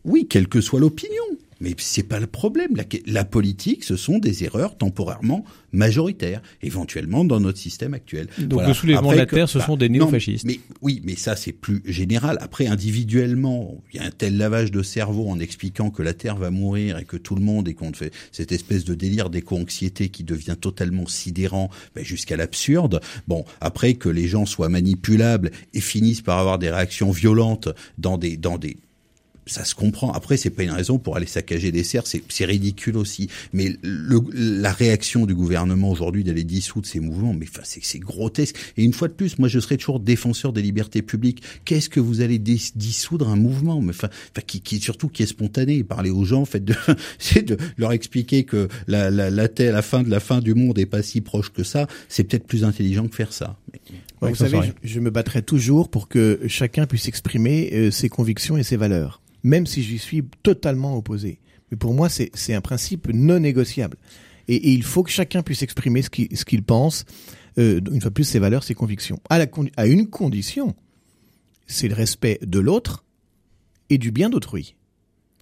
oui, 0.05 0.27
quelle 0.29 0.47
que 0.47 0.61
soit 0.61 0.79
l'opinion. 0.79 1.23
Mais 1.59 1.75
c'est 1.77 2.03
pas 2.03 2.19
le 2.19 2.27
problème. 2.27 2.75
La, 2.75 2.83
la 3.05 3.25
politique, 3.25 3.83
ce 3.83 3.95
sont 3.95 4.19
des 4.19 4.43
erreurs 4.43 4.77
temporairement 4.77 5.43
majoritaires, 5.71 6.41
éventuellement 6.61 7.25
dans 7.25 7.39
notre 7.39 7.57
système 7.57 7.93
actuel. 7.93 8.27
Donc 8.39 8.65
le 8.65 8.73
soulèvement 8.73 9.11
de 9.11 9.17
la 9.17 9.25
terre, 9.25 9.49
ce 9.49 9.59
sont 9.59 9.77
des 9.77 9.89
non, 9.89 10.05
néofascistes. 10.05 10.45
mais 10.45 10.59
oui, 10.81 11.01
mais 11.03 11.15
ça 11.15 11.35
c'est 11.35 11.51
plus 11.51 11.81
général. 11.85 12.37
Après, 12.41 12.67
individuellement, 12.67 13.81
il 13.93 13.99
y 13.99 14.03
a 14.03 14.05
un 14.05 14.11
tel 14.11 14.37
lavage 14.37 14.71
de 14.71 14.81
cerveau 14.81 15.29
en 15.29 15.39
expliquant 15.39 15.89
que 15.91 16.01
la 16.01 16.13
terre 16.13 16.35
va 16.35 16.49
mourir 16.49 16.97
et 16.97 17.05
que 17.05 17.17
tout 17.17 17.35
le 17.35 17.41
monde 17.41 17.67
et 17.67 17.73
qu'on 17.73 17.93
fait 17.93 18.13
cette 18.31 18.51
espèce 18.51 18.85
de 18.85 18.95
délire 18.95 19.29
d'éco-anxiété 19.29 20.09
qui 20.09 20.23
devient 20.23 20.57
totalement 20.59 21.07
sidérant 21.07 21.69
ben, 21.95 22.03
jusqu'à 22.03 22.37
l'absurde. 22.37 23.01
Bon, 23.27 23.45
après 23.61 23.95
que 23.95 24.09
les 24.09 24.27
gens 24.27 24.45
soient 24.45 24.69
manipulables 24.69 25.51
et 25.73 25.81
finissent 25.81 26.21
par 26.21 26.39
avoir 26.39 26.59
des 26.59 26.69
réactions 26.69 27.11
violentes 27.11 27.69
dans 27.97 28.17
des 28.17 28.37
dans 28.37 28.57
des 28.57 28.77
ça 29.49 29.65
se 29.65 29.75
comprend. 29.75 30.11
Après, 30.11 30.37
c'est 30.37 30.49
pas 30.49 30.63
une 30.63 30.71
raison 30.71 30.99
pour 30.99 31.15
aller 31.17 31.25
saccager 31.25 31.71
des 31.71 31.83
serres, 31.83 32.07
c'est 32.07 32.21
c'est 32.29 32.45
ridicule 32.45 32.97
aussi. 32.97 33.29
Mais 33.53 33.75
le, 33.81 34.21
la 34.33 34.71
réaction 34.71 35.25
du 35.25 35.35
gouvernement 35.35 35.89
aujourd'hui 35.91 36.23
d'aller 36.23 36.43
dissoudre 36.43 36.85
ces 36.87 36.99
mouvements, 36.99 37.33
mais 37.33 37.45
enfin, 37.49 37.61
c'est 37.63 37.83
c'est 37.83 37.99
grotesque. 37.99 38.55
Et 38.77 38.83
une 38.83 38.93
fois 38.93 39.07
de 39.07 39.13
plus, 39.13 39.39
moi, 39.39 39.47
je 39.49 39.59
serai 39.59 39.77
toujours 39.77 39.99
défenseur 39.99 40.53
des 40.53 40.61
libertés 40.61 41.01
publiques. 41.01 41.41
Qu'est-ce 41.65 41.89
que 41.89 41.99
vous 41.99 42.21
allez 42.21 42.39
dis- 42.39 42.71
dissoudre 42.75 43.27
un 43.29 43.35
mouvement, 43.35 43.81
mais 43.81 43.89
enfin, 43.89 44.09
enfin, 44.31 44.41
qui, 44.45 44.61
qui 44.61 44.79
surtout 44.79 45.09
qui 45.09 45.23
est 45.23 45.27
spontané. 45.27 45.83
Parler 45.83 46.09
aux 46.09 46.23
gens, 46.25 46.45
faites 46.45 46.65
de, 46.65 46.75
c'est 47.19 47.43
de 47.45 47.57
leur 47.77 47.91
expliquer 47.91 48.43
que 48.43 48.67
la, 48.87 49.09
la, 49.09 49.29
la, 49.29 49.47
terre- 49.47 49.73
la 49.73 49.81
fin 49.81 50.03
de 50.03 50.09
la 50.09 50.19
fin 50.19 50.39
du 50.39 50.53
monde 50.53 50.77
est 50.79 50.85
pas 50.85 51.01
si 51.01 51.21
proche 51.21 51.51
que 51.51 51.63
ça. 51.63 51.87
C'est 52.07 52.23
peut-être 52.23 52.45
plus 52.47 52.63
intelligent 52.63 53.07
que 53.07 53.15
faire 53.15 53.33
ça. 53.33 53.57
Mais- 53.73 53.79
Moi, 53.89 53.95
Ouais, 54.21 54.29
vous 54.29 54.35
savez, 54.35 54.73
je 54.83 54.99
me 54.99 55.09
battrai 55.09 55.41
toujours 55.41 55.89
pour 55.89 56.07
que 56.09 56.41
chacun 56.47 56.85
puisse 56.85 57.07
exprimer 57.07 57.69
euh, 57.73 57.89
ses 57.91 58.09
convictions 58.09 58.57
et 58.57 58.63
ses 58.63 58.75
valeurs, 58.75 59.21
même 59.43 59.65
si 59.65 59.83
j'y 59.83 59.99
suis 59.99 60.23
totalement 60.43 60.97
opposé. 60.97 61.39
Mais 61.71 61.77
pour 61.77 61.93
moi, 61.93 62.09
c'est 62.09 62.53
un 62.53 62.61
principe 62.61 63.07
non 63.13 63.39
négociable. 63.39 63.97
Et, 64.47 64.71
il 64.71 64.83
faut 64.83 65.03
que 65.03 65.11
chacun 65.11 65.43
puisse 65.43 65.61
exprimer 65.61 66.01
ce 66.01 66.09
qu'il 66.09 66.63
pense, 66.63 67.05
euh, 67.57 67.79
une 67.91 68.01
fois 68.01 68.11
plus, 68.11 68.23
ses 68.23 68.39
valeurs, 68.39 68.63
ses 68.63 68.73
convictions. 68.73 69.19
À, 69.29 69.87
une 69.87 70.07
condition, 70.07 70.75
c'est 71.67 71.87
le 71.87 71.93
respect 71.93 72.39
de 72.41 72.59
l'autre 72.59 73.05
et 73.89 73.97
du 73.97 74.11
bien 74.11 74.29
d'autrui. 74.29 74.75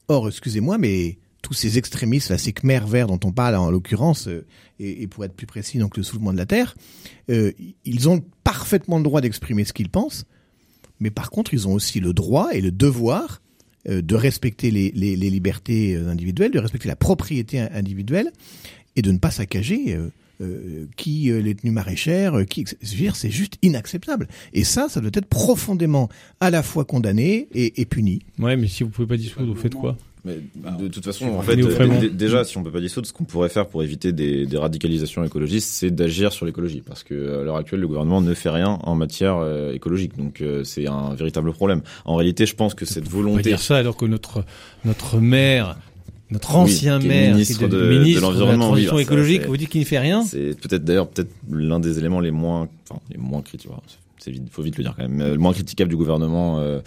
Or, 0.10 0.28
excusez-moi, 0.28 0.78
mais 0.78 1.18
tous 1.42 1.54
ces 1.54 1.78
extrémistes, 1.78 2.30
là, 2.30 2.38
ces 2.38 2.52
Khmer 2.52 2.82
verts 2.86 3.08
dont 3.08 3.20
on 3.24 3.32
parle 3.32 3.56
en 3.56 3.72
l'occurrence, 3.72 4.28
euh, 4.28 4.46
et, 4.80 5.08
pour 5.08 5.24
être 5.24 5.34
plus 5.34 5.48
précis, 5.48 5.78
donc 5.78 5.96
le 5.96 6.04
soulèvement 6.04 6.34
de 6.34 6.38
la 6.38 6.46
terre, 6.46 6.76
euh, 7.30 7.54
ils 7.86 8.10
ont 8.10 8.22
parfaitement 8.44 8.98
le 8.98 9.04
droit 9.04 9.22
d'exprimer 9.22 9.64
ce 9.64 9.72
qu'ils 9.72 9.90
pensent, 9.90 10.26
mais 11.00 11.12
par 11.12 11.30
contre, 11.30 11.54
ils 11.54 11.68
ont 11.68 11.74
aussi 11.74 12.02
le 12.02 12.12
droit 12.12 12.50
et 12.52 12.60
le 12.60 12.72
devoir 12.72 13.42
de 13.88 14.16
respecter 14.16 14.72
les, 14.72 14.92
les, 14.92 15.16
libertés 15.30 15.96
euh, 15.96 16.10
individuelles, 16.10 16.52
de 16.52 16.60
respecter 16.60 16.88
la 16.88 16.96
propriété 16.96 17.60
in- 17.60 17.70
individuelle 17.74 18.32
et 18.96 19.02
de 19.02 19.12
ne 19.12 19.18
pas 19.18 19.32
saccager 19.32 19.96
euh, 19.96 20.10
euh, 20.42 20.86
qui 20.98 21.32
euh, 21.32 21.42
les 21.42 21.56
tenues 21.56 21.72
maraîchères, 21.72 22.38
euh, 22.40 22.44
qui, 22.44 22.66
c'est 22.82 23.32
juste 23.32 23.58
inacceptable. 23.62 24.28
Et 24.54 24.64
ça, 24.64 24.88
ça 24.90 25.02
doit 25.02 25.12
être 25.14 25.26
profondément 25.28 26.10
à 26.40 26.50
la 26.50 26.64
fois 26.64 26.86
condamné 26.86 27.48
et, 27.54 27.82
et 27.82 27.86
puni. 27.86 28.22
Ouais, 28.40 28.56
mais 28.56 28.68
si 28.68 28.84
vous 28.84 28.90
pouvez 28.90 29.08
pas 29.08 29.18
dissoudre, 29.18 29.54
vous 29.54 29.60
faites 29.60 29.76
quoi? 29.76 29.98
Mais 30.28 30.74
de 30.80 30.88
toute 30.90 31.06
façon, 31.06 31.26
en 31.30 31.42
fait, 31.42 31.58
euh, 31.58 32.10
déjà, 32.12 32.44
si 32.44 32.58
on 32.58 32.64
peut 32.64 32.72
pas 32.72 32.82
dissoudre, 32.82 33.08
ce 33.08 33.14
qu'on 33.14 33.24
pourrait 33.24 33.48
faire 33.50 33.66
pour 33.68 33.82
éviter 33.82 34.12
des, 34.12 34.46
des 34.46 34.58
radicalisations 34.58 35.24
écologistes, 35.24 35.70
c'est 35.72 35.90
d'agir 35.92 36.34
sur 36.34 36.46
l'écologie, 36.46 36.84
parce 36.86 37.04
que 37.04 37.40
à 37.40 37.44
l'heure 37.44 37.56
actuelle, 37.56 37.80
le 37.80 37.88
gouvernement 37.88 38.20
ne 38.22 38.34
fait 38.34 38.50
rien 38.50 38.78
en 38.84 38.96
matière 38.96 39.38
euh, 39.38 39.72
écologique, 39.74 40.18
donc 40.18 40.42
euh, 40.42 40.64
c'est 40.66 40.86
un 40.88 41.14
véritable 41.16 41.54
problème. 41.54 41.82
En 42.06 42.16
réalité, 42.16 42.46
je 42.46 42.56
pense 42.56 42.74
que 42.74 42.86
cette 42.86 43.06
On 43.08 43.10
volonté, 43.10 43.44
dire 43.44 43.60
ça 43.62 43.78
alors 43.78 43.96
que 43.96 44.06
notre 44.06 44.44
notre 44.86 45.18
maire, 45.20 45.78
notre 46.30 46.56
ancien 46.56 47.00
maire, 47.00 47.34
ministre 47.36 47.60
qui 47.60 47.64
est 47.64 47.68
de- 47.70 47.78
de 47.78 48.00
ministre 48.00 48.22
la 48.22 48.28
l'environnement, 48.28 48.66
oui, 48.66 48.86
transition 48.86 48.96
bah, 48.96 49.02
écologique, 49.02 49.46
vous 49.48 49.56
dites 49.58 49.70
qu'il 49.70 49.82
ne 49.82 49.86
fait 49.86 50.00
rien? 50.00 50.24
c'est 50.26 50.60
peut-être 50.60 50.84
d'ailleurs 50.84 51.08
peut-être 51.08 51.32
l'un 51.50 51.80
des 51.80 52.00
éléments 52.00 52.20
les 52.20 52.32
moins, 52.32 52.68
enfin 52.90 53.00
les 53.10 53.18
moins 53.18 53.42
C'est 54.20 54.32
vite, 54.32 54.44
faut 54.52 54.62
vite 54.62 54.78
le 54.78 54.84
dire 54.84 54.94
quand 54.98 55.08
même. 55.08 55.20
Le 55.20 55.38
moins 55.38 55.54
critiquable 55.54 55.90
du 55.90 55.96
gouvernement. 55.96 56.60
euh, 56.60 56.82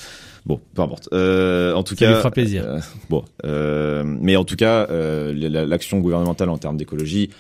bon, 0.46 0.60
peu 0.74 0.82
importe. 0.82 1.08
Euh, 1.12 1.74
en 1.74 1.82
tout 1.82 1.94
Ça 1.94 2.04
cas, 2.06 2.10
lui 2.10 2.16
fera 2.18 2.30
plaisir. 2.30 2.64
euh, 2.66 2.78
bon, 3.08 3.24
euh, 3.44 4.02
mais 4.04 4.36
en 4.36 4.44
tout 4.44 4.56
cas, 4.56 4.86
euh, 4.90 5.32
la- 5.34 5.64
l'action 5.66 5.98
gouvernementale 6.00 6.48
en 6.50 6.58
termes 6.58 6.76
d'écologie, 6.76 7.30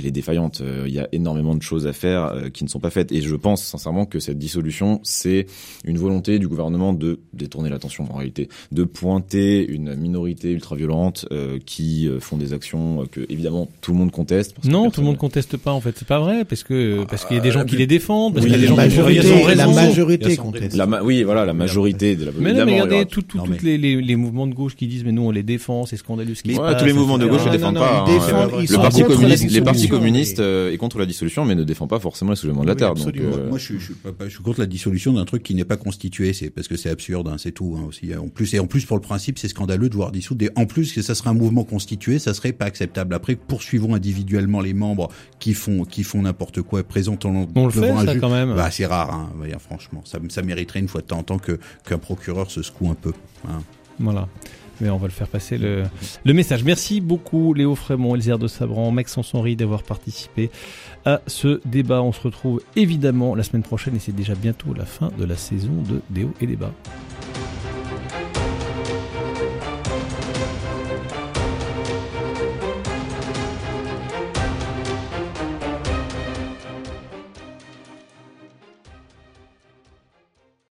elle 0.00 0.06
est 0.06 0.10
défaillante. 0.10 0.60
Euh, 0.62 0.84
Il 0.86 0.92
y 0.94 0.98
a 0.98 1.08
énormément 1.12 1.54
de 1.54 1.62
choses 1.62 1.86
à 1.86 1.92
faire 1.92 2.24
euh, 2.24 2.48
qui 2.48 2.64
ne 2.64 2.68
sont 2.68 2.80
pas 2.80 2.90
faites. 2.90 3.12
Et 3.12 3.20
je 3.22 3.34
pense 3.36 3.62
sincèrement 3.62 4.06
que 4.06 4.18
cette 4.18 4.38
dissolution, 4.38 5.00
c'est 5.04 5.46
une 5.84 5.98
volonté 5.98 6.38
du 6.38 6.48
gouvernement 6.48 6.92
de 6.92 7.20
détourner 7.32 7.68
l'attention 7.70 8.06
en 8.12 8.16
réalité, 8.16 8.48
de 8.72 8.84
pointer 8.84 9.66
une 9.66 9.94
minorité 9.94 10.50
ultra-violente 10.52 11.26
euh, 11.32 11.58
qui 11.64 12.08
euh, 12.08 12.20
font 12.20 12.36
des 12.36 12.52
actions 12.52 13.02
euh, 13.02 13.04
que 13.10 13.20
évidemment 13.28 13.68
tout 13.80 13.92
le 13.92 13.98
monde 13.98 14.10
conteste. 14.10 14.54
parce 14.54 14.66
que 14.66 14.72
Non, 14.72 14.90
tout 14.90 15.00
le 15.00 15.06
monde 15.06 15.18
conteste 15.18 15.56
pas 15.56 15.72
en 15.72 15.80
fait, 15.80 15.94
c'est 15.96 16.08
pas 16.08 16.18
vrai 16.20 16.44
parce 16.44 16.62
que 16.64 17.04
parce 17.04 17.24
qu'il 17.24 17.36
y 17.36 17.40
a 17.40 17.42
des 17.42 17.50
gens 17.50 17.64
qui 17.64 17.74
mais- 17.74 17.80
les 17.80 17.86
défendent, 17.86 18.34
parce 18.34 18.44
Oui, 18.46 18.52
qu'il 18.52 18.60
y 18.60 18.64
a 18.64 18.68
des 18.70 18.74
la 18.76 18.88
gens 18.88 18.90
qui 18.90 18.96
majorité, 18.98 19.32
ont 19.32 19.46
la 19.46 19.66
raison. 19.66 19.74
majorité 19.74 20.24
Il 20.24 20.30
y 20.30 20.32
a 20.32 20.36
son 20.36 20.42
conteste. 20.42 20.76
La 20.76 20.86
ma- 20.86 21.02
oui, 21.02 21.22
voilà, 21.22 21.44
la 21.44 21.52
majorité 21.54 22.16
de 22.16 22.24
la 22.24 22.30
Mais 22.32 22.36
non, 22.38 22.42
mais 22.42 22.50
évidemment, 22.50 22.72
regardez 22.72 22.94
alors, 22.96 23.06
tout, 23.08 23.24
mais- 23.48 23.56
les, 23.62 23.78
les, 23.78 24.00
les 24.02 24.16
mouvements 24.16 24.46
de 24.46 24.54
gauche 24.54 24.76
qui 24.76 24.86
disent 24.86 25.04
mais 25.04 25.12
nous 25.12 25.22
on 25.22 25.30
les 25.30 25.42
défend, 25.42 25.86
c'est 25.86 25.96
scandaleux 25.96 26.34
ce 26.34 26.42
qui 26.42 26.50
Ouais, 26.50 26.54
se 26.56 26.60
passe. 26.60 26.80
tous 26.80 26.86
les 26.86 26.92
mouvements 26.92 27.18
de 27.18 27.26
gauche 27.26 27.44
ne 27.46 27.50
défendent 27.52 27.74
pas. 27.76 28.04
ils 28.06 28.10
hein. 28.12 28.14
défendent- 28.14 28.50
Le 28.58 28.62
ils 28.64 28.74
parti 28.76 29.00
la 29.00 29.06
communiste, 29.06 29.50
les 29.50 29.60
partis 29.60 29.88
mais- 29.90 29.98
communistes 29.98 30.40
euh, 30.40 30.72
est 30.72 30.76
contre 30.76 30.98
la 30.98 31.06
dissolution, 31.06 31.44
mais 31.44 31.54
ne 31.54 31.64
défend 31.64 31.86
pas 31.86 31.98
forcément 32.00 32.30
le 32.30 32.36
soulèvement 32.36 32.62
de 32.62 32.66
la 32.68 32.72
Oui, 32.74 32.78
terre. 32.78 32.94
Donc, 32.94 33.08
absolument. 33.08 33.36
euh, 33.36 33.48
Moi, 33.48 33.58
je, 33.58 33.64
suis- 33.64 33.80
je, 33.80 33.92
je 34.24 34.28
suis 34.28 34.42
contre 34.42 34.60
la 34.60 34.66
dissolution 34.66 35.12
d'un 35.12 35.24
truc 35.24 35.42
qui 35.42 35.54
n'est 35.54 35.64
pas 35.64 35.76
constitué, 35.76 36.32
c'est 36.32 36.50
parce 36.50 36.68
que 36.68 36.76
c'est 36.76 36.90
absurde, 36.90 37.28
hein, 37.28 37.36
c'est 37.38 37.52
tout. 37.52 37.76
Hein, 37.78 37.84
aussi. 37.88 38.14
En 38.16 38.28
plus, 38.28 38.54
et 38.54 38.58
en 38.60 38.66
plus 38.66 38.84
pour 38.84 38.96
le 38.96 39.02
principe, 39.02 39.38
c'est 39.38 39.48
scandaleux 39.48 39.88
de 39.88 39.94
voir 39.94 40.12
dissoudre. 40.12 40.38
Des, 40.38 40.50
en 40.56 40.66
plus, 40.66 40.92
que 40.92 41.02
ça 41.02 41.14
serait 41.14 41.30
un 41.30 41.34
mouvement 41.34 41.64
constitué, 41.64 42.18
ça 42.18 42.34
serait 42.34 42.52
pas 42.52 42.64
acceptable. 42.66 43.14
Après, 43.14 43.34
poursuivons 43.36 43.94
individuellement 43.94 44.60
les 44.60 44.74
membres 44.74 45.08
qui 45.38 45.54
font 45.54 45.84
qui 45.84 46.02
font 46.04 46.22
n'importe 46.22 46.62
quoi, 46.62 46.82
présentant 46.82 47.48
On 47.54 47.64
le 47.66 47.70
fait 47.72 47.90
un 47.90 48.04
ça 48.04 48.12
juge. 48.12 48.20
quand 48.20 48.30
même. 48.30 48.54
Bah, 48.54 48.70
c'est 48.70 48.86
rare, 48.86 49.12
hein, 49.12 49.30
franchement. 49.58 50.02
Ça, 50.04 50.18
ça 50.28 50.42
mériterait 50.42 50.80
une 50.80 50.88
fois 50.88 51.00
de 51.00 51.06
temps 51.06 51.18
en 51.18 51.22
temps 51.22 51.38
que 51.38 51.58
qu'un 51.88 51.98
procureur 51.98 52.50
se 52.50 52.62
secoue 52.62 52.88
un 52.90 52.94
peu. 52.94 53.12
hein. 53.48 53.62
Voilà. 53.98 54.28
Mais 54.80 54.90
on 54.90 54.96
va 54.96 55.06
le 55.06 55.12
faire 55.12 55.28
passer 55.28 55.58
le, 55.58 55.84
message. 56.24 56.64
Merci 56.64 57.00
beaucoup 57.00 57.54
Léo 57.54 57.74
Frémont, 57.74 58.14
Elzère 58.14 58.38
de 58.38 58.48
Sabran, 58.48 58.90
Maxence 58.90 59.34
Henry 59.34 59.56
d'avoir 59.56 59.82
participé 59.82 60.50
à 61.04 61.20
ce 61.26 61.60
débat. 61.64 62.02
On 62.02 62.12
se 62.12 62.20
retrouve 62.20 62.62
évidemment 62.76 63.34
la 63.34 63.42
semaine 63.42 63.62
prochaine 63.62 63.96
et 63.96 63.98
c'est 63.98 64.14
déjà 64.14 64.34
bientôt 64.34 64.74
la 64.74 64.86
fin 64.86 65.10
de 65.18 65.24
la 65.24 65.36
saison 65.36 65.82
de 65.88 66.00
Déo 66.10 66.32
et 66.40 66.46
Débat. 66.46 66.72